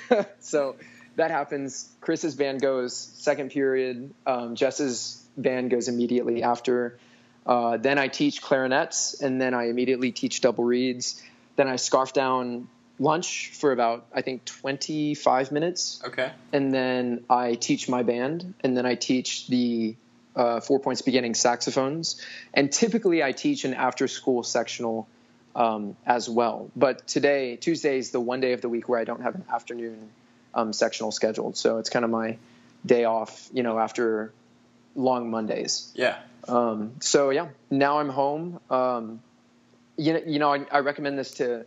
so 0.40 0.76
that 1.16 1.30
happens. 1.30 1.88
Chris's 2.00 2.34
band 2.34 2.60
goes 2.60 2.96
second 2.96 3.50
period. 3.50 4.12
Um, 4.26 4.56
Jess's 4.56 5.24
band 5.36 5.70
goes 5.70 5.88
immediately 5.88 6.42
after. 6.42 6.98
Uh, 7.44 7.76
then 7.76 7.98
I 7.98 8.08
teach 8.08 8.40
clarinets, 8.40 9.20
and 9.20 9.40
then 9.40 9.52
I 9.52 9.64
immediately 9.64 10.12
teach 10.12 10.40
double 10.40 10.64
reeds. 10.64 11.20
Then 11.56 11.68
I 11.68 11.76
scarf 11.76 12.12
down 12.12 12.68
lunch 13.02 13.50
for 13.52 13.72
about 13.72 14.06
I 14.14 14.22
think 14.22 14.44
25 14.44 15.50
minutes, 15.52 16.00
Okay. 16.06 16.30
and 16.52 16.72
then 16.72 17.24
I 17.28 17.54
teach 17.54 17.88
my 17.88 18.02
band, 18.02 18.54
and 18.62 18.76
then 18.76 18.86
I 18.86 18.94
teach 18.94 19.48
the 19.48 19.96
uh, 20.36 20.60
four 20.60 20.78
points 20.78 21.02
beginning 21.02 21.34
saxophones, 21.34 22.20
and 22.54 22.72
typically 22.72 23.22
I 23.22 23.32
teach 23.32 23.64
an 23.64 23.74
after 23.74 24.08
school 24.08 24.42
sectional 24.42 25.08
um, 25.54 25.96
as 26.06 26.30
well. 26.30 26.70
But 26.76 27.06
today, 27.06 27.56
Tuesday 27.56 27.98
is 27.98 28.10
the 28.12 28.20
one 28.20 28.40
day 28.40 28.52
of 28.52 28.60
the 28.60 28.68
week 28.68 28.88
where 28.88 29.00
I 29.00 29.04
don't 29.04 29.20
have 29.22 29.34
an 29.34 29.44
afternoon 29.52 30.10
um, 30.54 30.72
sectional 30.72 31.10
scheduled, 31.12 31.56
so 31.56 31.78
it's 31.78 31.90
kind 31.90 32.04
of 32.04 32.10
my 32.10 32.38
day 32.86 33.04
off, 33.04 33.48
you 33.52 33.62
know, 33.62 33.78
after 33.78 34.32
long 34.94 35.30
Mondays. 35.30 35.90
Yeah. 35.94 36.18
Um, 36.48 36.92
so 37.00 37.30
yeah, 37.30 37.48
now 37.70 37.98
I'm 37.98 38.08
home. 38.08 38.60
Um, 38.70 39.20
you 39.96 40.12
know, 40.14 40.20
you 40.26 40.38
know, 40.38 40.52
I, 40.52 40.64
I 40.70 40.78
recommend 40.80 41.18
this 41.18 41.32
to 41.32 41.66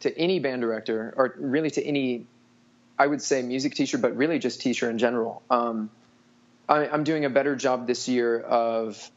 to 0.00 0.16
any 0.16 0.38
band 0.38 0.60
director, 0.60 1.12
or 1.16 1.34
really 1.38 1.70
to 1.70 1.84
any, 1.84 2.26
I 2.98 3.06
would 3.06 3.22
say, 3.22 3.42
music 3.42 3.74
teacher, 3.74 3.98
but 3.98 4.16
really 4.16 4.38
just 4.38 4.60
teacher 4.60 4.88
in 4.90 4.98
general. 4.98 5.42
Um, 5.50 5.90
I, 6.68 6.88
I'm 6.88 7.04
doing 7.04 7.24
a 7.24 7.30
better 7.30 7.56
job 7.56 7.86
this 7.86 8.08
year 8.08 8.40
of 8.40 9.10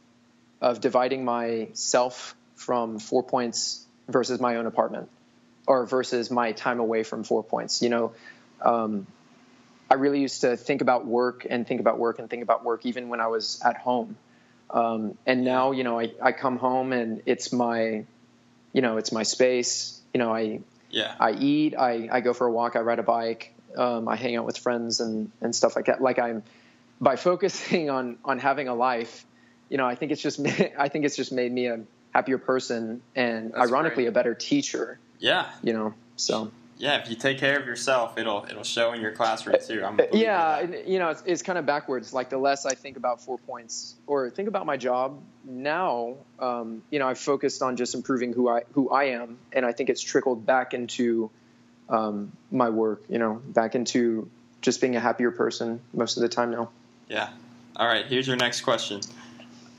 of 0.60 0.80
dividing 0.80 1.24
myself 1.24 2.36
from 2.54 2.98
four 3.00 3.22
points 3.22 3.84
versus 4.08 4.40
my 4.40 4.56
own 4.56 4.66
apartment, 4.66 5.08
or 5.66 5.86
versus 5.86 6.30
my 6.30 6.52
time 6.52 6.80
away 6.80 7.02
from 7.02 7.24
four 7.24 7.42
points. 7.42 7.82
You 7.82 7.88
know, 7.88 8.12
um, 8.60 9.06
I 9.90 9.94
really 9.94 10.20
used 10.20 10.40
to 10.40 10.56
think 10.56 10.80
about 10.80 11.04
work 11.04 11.46
and 11.48 11.66
think 11.66 11.80
about 11.80 11.98
work 11.98 12.18
and 12.18 12.30
think 12.30 12.42
about 12.42 12.64
work 12.64 12.86
even 12.86 13.08
when 13.08 13.20
I 13.20 13.26
was 13.26 13.60
at 13.64 13.76
home. 13.76 14.16
Um, 14.70 15.18
and 15.26 15.44
now, 15.44 15.72
you 15.72 15.84
know, 15.84 16.00
I, 16.00 16.12
I 16.22 16.32
come 16.32 16.56
home 16.56 16.92
and 16.92 17.20
it's 17.26 17.52
my, 17.52 18.04
you 18.72 18.80
know, 18.80 18.96
it's 18.96 19.12
my 19.12 19.22
space. 19.22 20.00
You 20.14 20.18
know, 20.18 20.34
I 20.34 20.60
Yeah. 20.92 21.14
I 21.18 21.32
eat, 21.32 21.74
I, 21.76 22.08
I 22.12 22.20
go 22.20 22.32
for 22.32 22.46
a 22.46 22.52
walk, 22.52 22.76
I 22.76 22.80
ride 22.80 23.00
a 23.00 23.02
bike, 23.02 23.52
um, 23.76 24.06
I 24.06 24.14
hang 24.16 24.36
out 24.36 24.44
with 24.46 24.58
friends 24.58 25.00
and, 25.00 25.32
and 25.40 25.56
stuff 25.56 25.74
like 25.74 25.86
that. 25.86 26.00
Like 26.00 26.18
I'm 26.20 26.44
by 27.00 27.16
focusing 27.16 27.90
on 27.90 28.18
on 28.24 28.38
having 28.38 28.68
a 28.68 28.74
life, 28.74 29.24
you 29.68 29.78
know, 29.78 29.86
I 29.86 29.96
think 29.96 30.12
it's 30.12 30.22
just 30.22 30.38
I 30.78 30.88
think 30.88 31.04
it's 31.04 31.16
just 31.16 31.32
made 31.32 31.50
me 31.50 31.66
a 31.66 31.80
happier 32.12 32.38
person 32.38 33.02
and 33.16 33.52
That's 33.52 33.70
ironically 33.72 34.04
great. 34.04 34.08
a 34.08 34.12
better 34.12 34.34
teacher. 34.34 34.98
Yeah. 35.18 35.50
You 35.62 35.72
know, 35.72 35.94
so 36.16 36.52
Yeah. 36.82 36.96
If 36.96 37.08
you 37.08 37.14
take 37.14 37.38
care 37.38 37.60
of 37.60 37.64
yourself, 37.64 38.18
it'll 38.18 38.44
it'll 38.50 38.64
show 38.64 38.92
in 38.92 39.00
your 39.00 39.12
classroom 39.12 39.56
too. 39.64 39.84
I'm 39.84 40.00
yeah, 40.12 40.58
and, 40.58 40.76
you 40.84 40.98
know, 40.98 41.10
it's, 41.10 41.22
it's 41.24 41.40
kind 41.40 41.56
of 41.56 41.64
backwards. 41.64 42.12
Like 42.12 42.28
the 42.28 42.38
less 42.38 42.66
I 42.66 42.74
think 42.74 42.96
about 42.96 43.22
four 43.22 43.38
points 43.38 43.94
or 44.08 44.30
think 44.30 44.48
about 44.48 44.66
my 44.66 44.76
job 44.76 45.22
now, 45.44 46.16
um, 46.40 46.82
you 46.90 46.98
know, 46.98 47.06
I've 47.06 47.20
focused 47.20 47.62
on 47.62 47.76
just 47.76 47.94
improving 47.94 48.32
who 48.32 48.48
I 48.48 48.62
who 48.72 48.90
I 48.90 49.04
am, 49.10 49.38
and 49.52 49.64
I 49.64 49.70
think 49.70 49.90
it's 49.90 50.02
trickled 50.02 50.44
back 50.44 50.74
into 50.74 51.30
um, 51.88 52.32
my 52.50 52.68
work. 52.70 53.04
You 53.08 53.20
know, 53.20 53.40
back 53.46 53.76
into 53.76 54.28
just 54.60 54.80
being 54.80 54.96
a 54.96 55.00
happier 55.00 55.30
person 55.30 55.80
most 55.94 56.16
of 56.16 56.22
the 56.22 56.28
time 56.28 56.50
now. 56.50 56.70
Yeah. 57.08 57.28
All 57.76 57.86
right. 57.86 58.06
Here's 58.06 58.26
your 58.26 58.36
next 58.36 58.62
question. 58.62 59.02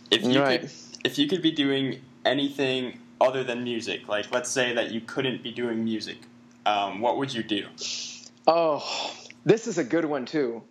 If 0.10 0.24
you 0.24 0.40
Right. 0.40 0.62
could, 0.62 0.72
if 1.04 1.18
you 1.18 1.28
could 1.28 1.42
be 1.42 1.52
doing 1.52 2.00
anything 2.24 3.00
other 3.20 3.44
than 3.44 3.66
music, 3.66 4.08
like 4.08 4.32
let's 4.32 4.50
say 4.50 4.74
that 4.74 4.92
you 4.92 5.02
couldn't 5.02 5.44
be 5.44 5.52
doing 5.52 5.84
music, 5.84 6.18
um, 6.66 7.02
what 7.02 7.18
would 7.18 7.34
you 7.34 7.44
do? 7.44 7.68
Oh, 8.48 9.14
this 9.46 9.68
is 9.68 9.78
a 9.78 9.84
good 9.84 10.06
one 10.06 10.26
too. 10.26 10.62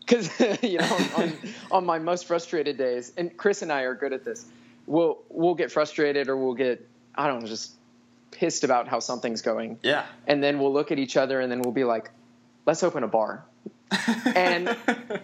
Because 0.00 0.30
you 0.62 0.78
know, 0.78 0.84
on, 1.16 1.22
on, 1.22 1.32
on 1.70 1.86
my 1.86 1.98
most 1.98 2.26
frustrated 2.26 2.76
days, 2.78 3.12
and 3.16 3.36
Chris 3.36 3.62
and 3.62 3.72
I 3.72 3.82
are 3.82 3.94
good 3.94 4.12
at 4.12 4.24
this. 4.24 4.44
We'll 4.86 5.18
we'll 5.28 5.54
get 5.54 5.72
frustrated 5.72 6.28
or 6.28 6.36
we'll 6.36 6.54
get 6.54 6.86
I 7.14 7.26
don't 7.26 7.40
know, 7.40 7.46
just 7.48 7.72
pissed 8.30 8.64
about 8.64 8.86
how 8.88 9.00
something's 9.00 9.42
going, 9.42 9.78
Yeah. 9.82 10.04
and 10.26 10.42
then 10.42 10.58
we'll 10.58 10.72
look 10.72 10.92
at 10.92 10.98
each 10.98 11.16
other 11.16 11.40
and 11.40 11.50
then 11.50 11.60
we'll 11.62 11.72
be 11.72 11.84
like, 11.84 12.10
"Let's 12.66 12.82
open 12.82 13.02
a 13.02 13.08
bar." 13.08 13.44
And 14.36 14.76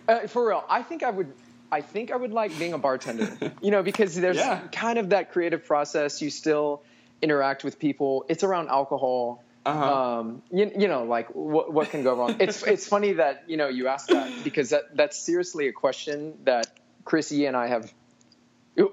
uh, 0.08 0.20
for 0.28 0.48
real, 0.48 0.64
I 0.68 0.82
think 0.82 1.02
I 1.02 1.10
would. 1.10 1.32
I 1.70 1.80
think 1.80 2.10
I 2.10 2.16
would 2.16 2.32
like 2.32 2.56
being 2.58 2.72
a 2.74 2.78
bartender. 2.78 3.36
You 3.62 3.70
know, 3.70 3.82
because 3.82 4.14
there's 4.14 4.36
Yeah. 4.36 4.60
kind 4.72 4.98
of 4.98 5.10
that 5.10 5.32
creative 5.32 5.64
process. 5.66 6.20
You 6.22 6.30
still 6.30 6.82
interact 7.22 7.62
with 7.64 7.78
people. 7.78 8.24
It's 8.28 8.42
around 8.44 8.68
alcohol 8.68 9.42
uh-huh. 9.64 10.18
um, 10.20 10.42
you, 10.50 10.70
you 10.76 10.88
know, 10.88 11.04
like 11.04 11.28
what, 11.34 11.72
what 11.72 11.90
can 11.90 12.02
go 12.02 12.14
wrong? 12.16 12.36
It's 12.40 12.62
it's 12.74 12.86
funny 12.86 13.14
that 13.14 13.44
you 13.46 13.56
know 13.56 13.68
you 13.68 13.88
asked 13.88 14.08
that 14.08 14.30
because 14.44 14.70
that 14.70 14.96
that's 14.96 15.16
seriously 15.18 15.68
a 15.68 15.72
question 15.72 16.34
that 16.44 16.66
Chrissy 17.04 17.46
and 17.46 17.56
I 17.56 17.68
have. 17.68 17.92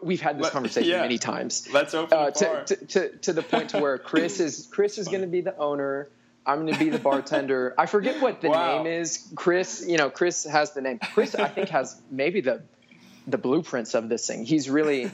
We've 0.03 0.19
had 0.19 0.37
this 0.37 0.43
Let- 0.43 0.51
conversation 0.53 0.91
yeah. 0.91 1.01
many 1.01 1.17
times. 1.17 1.67
Let's 1.71 1.93
open 1.93 2.17
Uh, 2.17 2.31
to, 2.31 2.63
to, 2.65 2.85
to 2.85 3.17
to 3.17 3.33
the 3.33 3.41
point 3.41 3.69
to 3.69 3.79
where 3.79 3.97
Chris 4.11 4.39
is 4.41 4.67
Chris 4.69 4.97
is 4.97 5.07
going 5.07 5.21
to 5.21 5.27
be 5.27 5.41
the 5.41 5.55
owner. 5.57 6.09
I'm 6.45 6.61
going 6.65 6.73
to 6.73 6.79
be 6.79 6.89
the 6.89 6.99
bartender. 6.99 7.75
I 7.77 7.85
forget 7.85 8.21
what 8.21 8.41
the 8.41 8.49
Wow. 8.49 8.83
name 8.83 8.87
is. 9.01 9.31
Chris, 9.35 9.85
you 9.87 9.97
know, 9.97 10.09
Chris 10.09 10.45
has 10.45 10.73
the 10.73 10.81
name. 10.81 10.97
Chris, 10.99 11.35
I 11.35 11.47
think, 11.47 11.69
has 11.69 11.99
maybe 12.11 12.41
the 12.41 12.61
the 13.27 13.37
blueprints 13.37 13.93
of 13.93 14.09
this 14.09 14.25
thing. 14.27 14.43
He's 14.45 14.69
really 14.69 15.11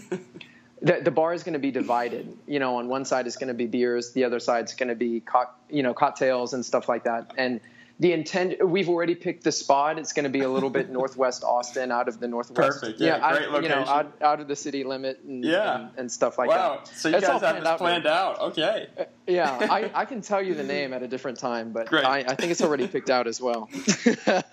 the, 0.81 1.01
the 1.01 1.11
bar 1.11 1.33
is 1.33 1.43
going 1.43 1.53
to 1.53 1.59
be 1.59 1.71
divided. 1.71 2.37
You 2.47 2.59
know, 2.59 2.77
on 2.77 2.87
one 2.87 3.05
side 3.05 3.27
is 3.27 3.37
going 3.37 3.47
to 3.47 3.53
be 3.53 3.65
beers, 3.65 4.11
the 4.11 4.23
other 4.23 4.39
side's 4.39 4.73
going 4.73 4.89
to 4.89 4.95
be 4.95 5.21
co- 5.21 5.49
you 5.69 5.83
know 5.83 5.93
cocktails 5.93 6.53
and 6.53 6.65
stuff 6.65 6.89
like 6.89 7.03
that. 7.05 7.31
And 7.37 7.61
the 7.97 8.11
intent 8.11 8.67
we've 8.67 8.89
already 8.89 9.15
picked 9.15 9.43
the 9.45 9.51
spot. 9.53 9.97
It's 9.97 10.11
going 10.11 10.25
to 10.25 10.29
be 10.29 10.41
a 10.41 10.49
little 10.49 10.69
bit 10.69 10.89
northwest 10.99 11.43
Austin, 11.45 11.91
out 11.93 12.07
of 12.09 12.19
the 12.19 12.27
northwest. 12.27 12.81
Perfect. 12.81 12.99
Yeah, 12.99 13.15
out- 13.25 13.31
great 13.37 13.63
You 13.63 13.69
know, 13.69 13.75
location. 13.79 13.87
out, 13.87 14.21
out 14.21 14.39
of 14.41 14.47
the 14.49 14.55
city 14.55 14.83
limit 14.83 15.21
and 15.25 15.43
Yeah. 15.45 15.75
and, 15.79 15.89
and 15.97 16.11
stuff 16.11 16.37
like 16.37 16.49
that. 16.49 16.57
wow. 16.57 16.75
that. 16.83 16.87
So 16.89 17.07
you 17.09 17.15
It's 17.15 17.25
guys 17.27 17.41
have 17.41 17.55
this 17.55 17.65
out, 17.65 17.77
planned 17.77 18.05
out. 18.05 18.39
Okay. 18.41 18.87
Yeah, 19.27 19.57
I, 19.59 19.89
I 19.95 20.05
can 20.05 20.21
tell 20.21 20.41
you 20.41 20.53
the 20.55 20.63
name 20.63 20.93
at 20.93 21.01
a 21.03 21.07
different 21.07 21.39
time, 21.39 21.71
but. 21.71 21.91
I, 21.93 22.19
I 22.19 22.35
think 22.35 22.51
it's 22.51 22.61
already 22.61 22.87
picked 22.87 23.09
out 23.09 23.27
as 23.27 23.39
well. 23.41 23.69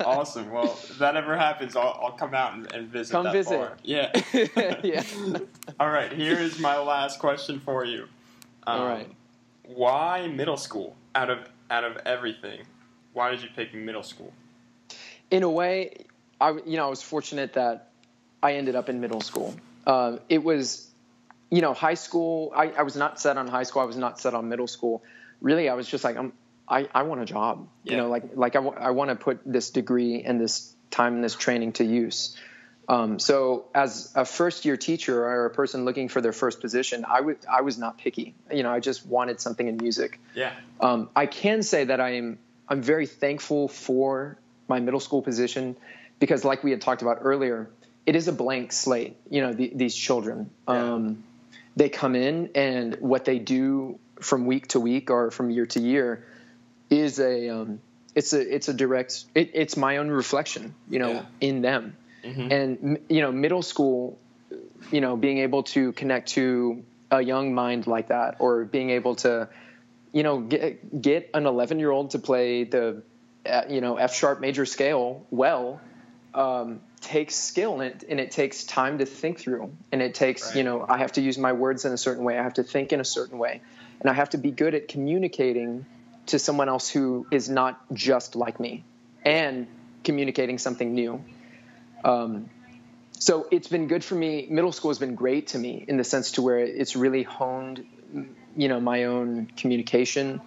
Awesome. 0.04 0.50
Well, 0.50 0.64
if 0.88 0.98
that 0.98 1.16
ever 1.16 1.36
happens, 1.36 1.74
I'll, 1.76 1.98
I'll 2.02 2.12
come 2.12 2.34
out 2.34 2.54
and, 2.54 2.72
and 2.72 2.88
visit 2.88 3.12
Come 3.12 3.32
visit. 3.32 3.58
bar. 3.58 3.76
Yeah. 3.82 4.10
yeah. 4.82 5.02
All 5.80 5.90
right. 5.90 6.12
Here 6.12 6.38
is 6.38 6.58
my 6.58 6.78
last 6.78 7.18
question 7.18 7.60
for 7.60 7.84
you. 7.84 8.04
Um, 8.66 8.80
All 8.80 8.86
right. 8.88 9.10
Why 9.64 10.26
middle 10.28 10.56
school? 10.56 10.96
Out 11.14 11.30
of 11.30 11.38
out 11.70 11.84
of 11.84 11.96
everything, 12.06 12.62
why 13.12 13.30
did 13.30 13.42
you 13.42 13.48
pick 13.54 13.74
middle 13.74 14.02
school? 14.02 14.32
in 15.32 15.42
a 15.42 15.50
way, 15.50 16.04
I 16.40 16.50
you 16.50 16.76
know 16.76 16.86
I 16.86 16.90
was 16.90 17.02
fortunate 17.02 17.54
that 17.54 17.88
I 18.42 18.54
ended 18.54 18.76
up 18.76 18.88
in 18.88 19.00
middle 19.00 19.22
school. 19.22 19.56
Uh, 19.84 20.18
it 20.28 20.44
was, 20.44 20.88
you 21.50 21.62
know, 21.62 21.74
high 21.74 21.94
school. 21.94 22.52
I, 22.54 22.68
I 22.68 22.82
was 22.82 22.94
not 22.94 23.18
set 23.18 23.36
on 23.36 23.48
high 23.48 23.64
school. 23.64 23.82
I 23.82 23.86
was 23.86 23.96
not 23.96 24.20
set 24.20 24.34
on 24.34 24.48
middle 24.48 24.68
school. 24.68 25.02
Really, 25.40 25.68
I 25.68 25.74
was 25.74 25.88
just 25.88 26.04
like, 26.04 26.16
I'm, 26.16 26.32
I, 26.68 26.88
I 26.94 27.02
want 27.02 27.20
a 27.20 27.24
job. 27.24 27.66
You 27.82 27.96
know, 27.96 28.08
like 28.08 28.24
like 28.34 28.54
I, 28.54 28.60
I 28.60 28.90
want 28.90 29.08
to 29.08 29.16
put 29.16 29.40
this 29.44 29.70
degree 29.70 30.22
and 30.22 30.40
this 30.40 30.72
time 30.90 31.14
and 31.14 31.24
this 31.24 31.34
training 31.34 31.72
to 31.72 31.84
use. 31.84 32.36
Um, 32.88 33.18
so, 33.20 33.66
as 33.74 34.12
a 34.14 34.24
first 34.24 34.64
year 34.64 34.76
teacher 34.76 35.24
or 35.24 35.46
a 35.46 35.50
person 35.50 35.84
looking 35.84 36.08
for 36.08 36.20
their 36.20 36.32
first 36.32 36.60
position, 36.60 37.06
I 37.08 37.20
would 37.20 37.38
I 37.50 37.62
was 37.62 37.78
not 37.78 37.96
picky. 37.96 38.34
You 38.52 38.64
know, 38.64 38.70
I 38.70 38.80
just 38.80 39.06
wanted 39.06 39.40
something 39.40 39.66
in 39.66 39.78
music. 39.78 40.20
Yeah. 40.34 40.52
Um, 40.80 41.08
I 41.16 41.26
can 41.26 41.62
say 41.62 41.84
that 41.84 42.00
I 42.00 42.16
am 42.16 42.38
I'm 42.68 42.82
very 42.82 43.06
thankful 43.06 43.68
for 43.68 44.38
my 44.68 44.80
middle 44.80 45.00
school 45.00 45.22
position 45.22 45.76
because, 46.18 46.44
like 46.44 46.62
we 46.62 46.70
had 46.70 46.80
talked 46.80 47.02
about 47.02 47.18
earlier, 47.22 47.70
it 48.06 48.16
is 48.16 48.28
a 48.28 48.32
blank 48.32 48.72
slate. 48.72 49.16
You 49.30 49.42
know, 49.42 49.52
the, 49.52 49.72
these 49.74 49.94
children, 49.94 50.50
yeah. 50.68 50.94
um, 50.94 51.24
they 51.76 51.88
come 51.88 52.14
in 52.14 52.50
and 52.54 52.96
what 53.00 53.24
they 53.24 53.38
do 53.38 53.98
from 54.20 54.46
week 54.46 54.68
to 54.68 54.80
week 54.80 55.10
or 55.10 55.30
from 55.30 55.50
year 55.50 55.66
to 55.66 55.80
year 55.80 56.24
is 56.90 57.18
a 57.18 57.48
um, 57.48 57.80
it's 58.14 58.32
a 58.32 58.54
it's 58.54 58.68
a 58.68 58.74
direct 58.74 59.24
it, 59.34 59.50
it's 59.54 59.76
my 59.76 59.96
own 59.96 60.08
reflection 60.08 60.74
you 60.88 60.98
know 60.98 61.12
yeah. 61.12 61.24
in 61.40 61.62
them 61.62 61.96
mm-hmm. 62.22 62.52
and 62.52 62.98
you 63.08 63.20
know 63.20 63.32
middle 63.32 63.62
school 63.62 64.18
you 64.90 65.00
know 65.00 65.16
being 65.16 65.38
able 65.38 65.62
to 65.62 65.92
connect 65.92 66.28
to 66.30 66.84
a 67.10 67.22
young 67.22 67.54
mind 67.54 67.86
like 67.86 68.08
that 68.08 68.36
or 68.38 68.64
being 68.64 68.90
able 68.90 69.16
to 69.16 69.48
you 70.12 70.22
know 70.22 70.40
get 70.40 71.02
get 71.02 71.30
an 71.34 71.46
11 71.46 71.78
year 71.78 71.90
old 71.90 72.10
to 72.10 72.18
play 72.18 72.64
the 72.64 73.02
uh, 73.46 73.62
you 73.68 73.80
know 73.80 73.96
F 73.96 74.14
sharp 74.14 74.40
major 74.40 74.66
scale 74.66 75.26
well 75.30 75.80
um, 76.34 76.80
takes 77.00 77.34
skill 77.34 77.80
and 77.80 77.82
it, 77.82 78.04
and 78.08 78.20
it 78.20 78.30
takes 78.30 78.64
time 78.64 78.98
to 78.98 79.06
think 79.06 79.38
through 79.38 79.72
and 79.90 80.00
it 80.00 80.14
takes 80.14 80.46
right. 80.46 80.56
you 80.56 80.64
know 80.64 80.84
I 80.88 80.98
have 80.98 81.12
to 81.12 81.20
use 81.20 81.38
my 81.38 81.52
words 81.52 81.84
in 81.84 81.92
a 81.92 81.98
certain 81.98 82.24
way 82.24 82.38
I 82.38 82.42
have 82.42 82.54
to 82.54 82.62
think 82.62 82.92
in 82.92 83.00
a 83.00 83.04
certain 83.04 83.38
way 83.38 83.60
and 84.00 84.10
I 84.10 84.12
have 84.14 84.30
to 84.30 84.38
be 84.38 84.50
good 84.50 84.74
at 84.74 84.88
communicating 84.88 85.86
to 86.26 86.38
someone 86.38 86.68
else 86.68 86.88
who 86.88 87.26
is 87.30 87.48
not 87.48 87.80
just 87.92 88.36
like 88.36 88.60
me 88.60 88.84
and 89.24 89.66
communicating 90.04 90.58
something 90.58 90.94
new. 90.94 91.24
Um, 92.04 92.50
so 93.18 93.46
it's 93.50 93.68
been 93.68 93.86
good 93.86 94.02
for 94.02 94.14
me. 94.14 94.48
Middle 94.50 94.72
school 94.72 94.90
has 94.90 94.98
been 94.98 95.14
great 95.14 95.48
to 95.48 95.58
me 95.58 95.84
in 95.86 95.96
the 95.96 96.04
sense 96.04 96.32
to 96.32 96.42
where 96.42 96.58
it's 96.58 96.96
really 96.96 97.22
honed, 97.22 97.86
you 98.56 98.68
know, 98.68 98.80
my 98.80 99.04
own 99.04 99.48
communication. 99.56 100.40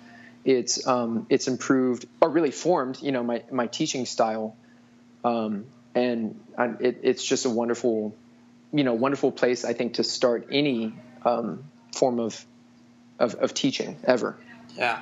It's 0.43 0.85
um, 0.87 1.25
it's 1.29 1.47
improved 1.47 2.05
or 2.21 2.29
really 2.29 2.51
formed, 2.51 3.01
you 3.01 3.11
know, 3.11 3.23
my 3.23 3.43
my 3.51 3.67
teaching 3.67 4.05
style, 4.05 4.55
um, 5.23 5.65
and 5.95 6.39
I, 6.57 6.65
it, 6.79 6.99
it's 7.03 7.25
just 7.25 7.45
a 7.45 7.49
wonderful, 7.49 8.15
you 8.71 8.83
know, 8.83 8.93
wonderful 8.93 9.31
place 9.31 9.65
I 9.65 9.73
think 9.73 9.95
to 9.95 10.03
start 10.03 10.47
any 10.51 10.93
um, 11.23 11.63
form 11.93 12.19
of, 12.19 12.45
of 13.17 13.35
of 13.35 13.53
teaching 13.55 13.97
ever. 14.05 14.37
Yeah, 14.77 14.99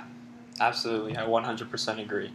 Absolutely, 0.59 1.17
I 1.17 1.23
100% 1.23 1.99
agree. 1.99 2.31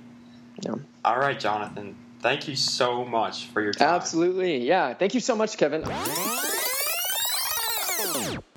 Yeah. 0.61 0.75
All 1.05 1.19
right, 1.19 1.39
Jonathan. 1.39 1.95
Thank 2.21 2.49
you 2.49 2.57
so 2.57 3.05
much 3.05 3.47
for 3.47 3.63
your 3.63 3.73
time. 3.73 3.89
Absolutely. 3.89 4.67
Yeah. 4.67 4.95
Thank 4.95 5.15
you 5.15 5.21
so 5.21 5.37
much, 5.37 5.57
Kevin. 5.57 5.85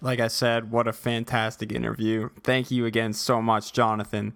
Like 0.02 0.20
I 0.20 0.28
said, 0.28 0.72
what 0.72 0.88
a 0.88 0.94
fantastic 0.94 1.72
interview. 1.72 2.30
Thank 2.44 2.72
you 2.72 2.86
again 2.86 3.14
so 3.14 3.42
much, 3.42 3.72
Jonathan. 3.72 4.34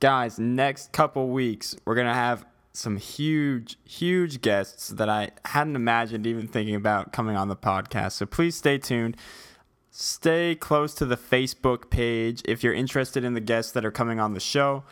Guys, 0.00 0.38
next 0.38 0.92
couple 0.92 1.28
weeks, 1.28 1.76
we're 1.84 1.94
going 1.94 2.06
to 2.06 2.14
have 2.14 2.44
some 2.72 2.96
huge, 2.96 3.78
huge 3.84 4.40
guests 4.40 4.88
that 4.88 5.08
I 5.08 5.30
hadn't 5.44 5.76
imagined 5.76 6.26
even 6.26 6.46
thinking 6.48 6.74
about 6.74 7.12
coming 7.12 7.36
on 7.36 7.48
the 7.48 7.56
podcast. 7.56 8.12
So 8.12 8.26
please 8.26 8.56
stay 8.56 8.78
tuned 8.78 9.16
stay 9.98 10.54
close 10.54 10.94
to 10.94 11.04
the 11.04 11.16
Facebook 11.16 11.90
page 11.90 12.40
if 12.44 12.62
you're 12.62 12.72
interested 12.72 13.24
in 13.24 13.34
the 13.34 13.40
guests 13.40 13.72
that 13.72 13.84
are 13.84 13.90
coming 13.90 14.20
on 14.20 14.32
the 14.32 14.40
show. 14.40 14.84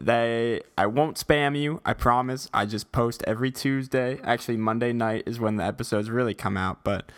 They 0.00 0.62
I 0.76 0.86
won't 0.86 1.16
spam 1.16 1.58
you, 1.58 1.80
I 1.84 1.92
promise. 1.92 2.48
I 2.52 2.66
just 2.66 2.90
post 2.90 3.22
every 3.26 3.52
Tuesday. 3.52 4.18
Actually, 4.24 4.56
Monday 4.56 4.92
night 4.92 5.24
is 5.26 5.38
when 5.38 5.56
the 5.56 5.64
episodes 5.64 6.10
really 6.10 6.34
come 6.34 6.56
out, 6.56 6.82
but 6.82 7.10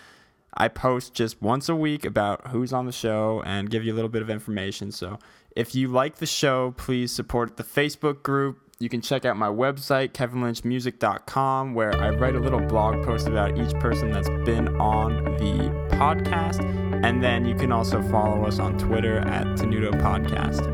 I 0.55 0.68
post 0.68 1.14
just 1.14 1.40
once 1.40 1.68
a 1.68 1.76
week 1.76 2.05
about 2.05 2.48
who's 2.48 2.72
on 2.72 2.86
the 2.86 2.92
show 2.92 3.42
and 3.46 3.70
give 3.70 3.84
you 3.84 3.92
a 3.92 3.96
little 3.96 4.11
bit 4.11 4.22
of 4.22 4.30
information. 4.30 4.90
So, 4.92 5.18
if 5.57 5.74
you 5.74 5.88
like 5.88 6.16
the 6.16 6.26
show, 6.26 6.74
please 6.76 7.12
support 7.12 7.57
the 7.57 7.64
Facebook 7.64 8.22
group. 8.22 8.59
You 8.78 8.88
can 8.88 9.03
check 9.03 9.24
out 9.24 9.36
my 9.36 9.48
website, 9.48 10.12
kevinlynchmusic.com, 10.12 11.74
where 11.74 11.94
I 12.01 12.11
write 12.11 12.34
a 12.34 12.40
little 12.40 12.61
blog 12.61 13.05
post 13.05 13.28
about 13.28 13.59
each 13.59 13.74
person 13.74 14.11
that's 14.11 14.30
been 14.46 14.68
on 14.80 15.24
the 15.36 15.70
podcast. 15.96 16.64
And 17.05 17.22
then 17.22 17.44
you 17.44 17.55
can 17.55 17.72
also 17.72 18.01
follow 18.01 18.46
us 18.46 18.59
on 18.59 18.78
Twitter 18.78 19.18
at 19.18 19.46
Tenuto 19.48 19.90
Podcast. 20.01 20.64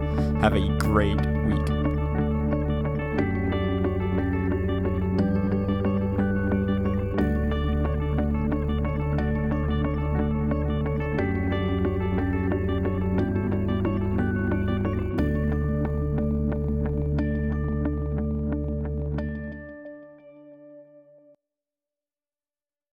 Have 0.41 0.55
a 0.55 0.68
great 0.79 1.20
week. 1.47 1.76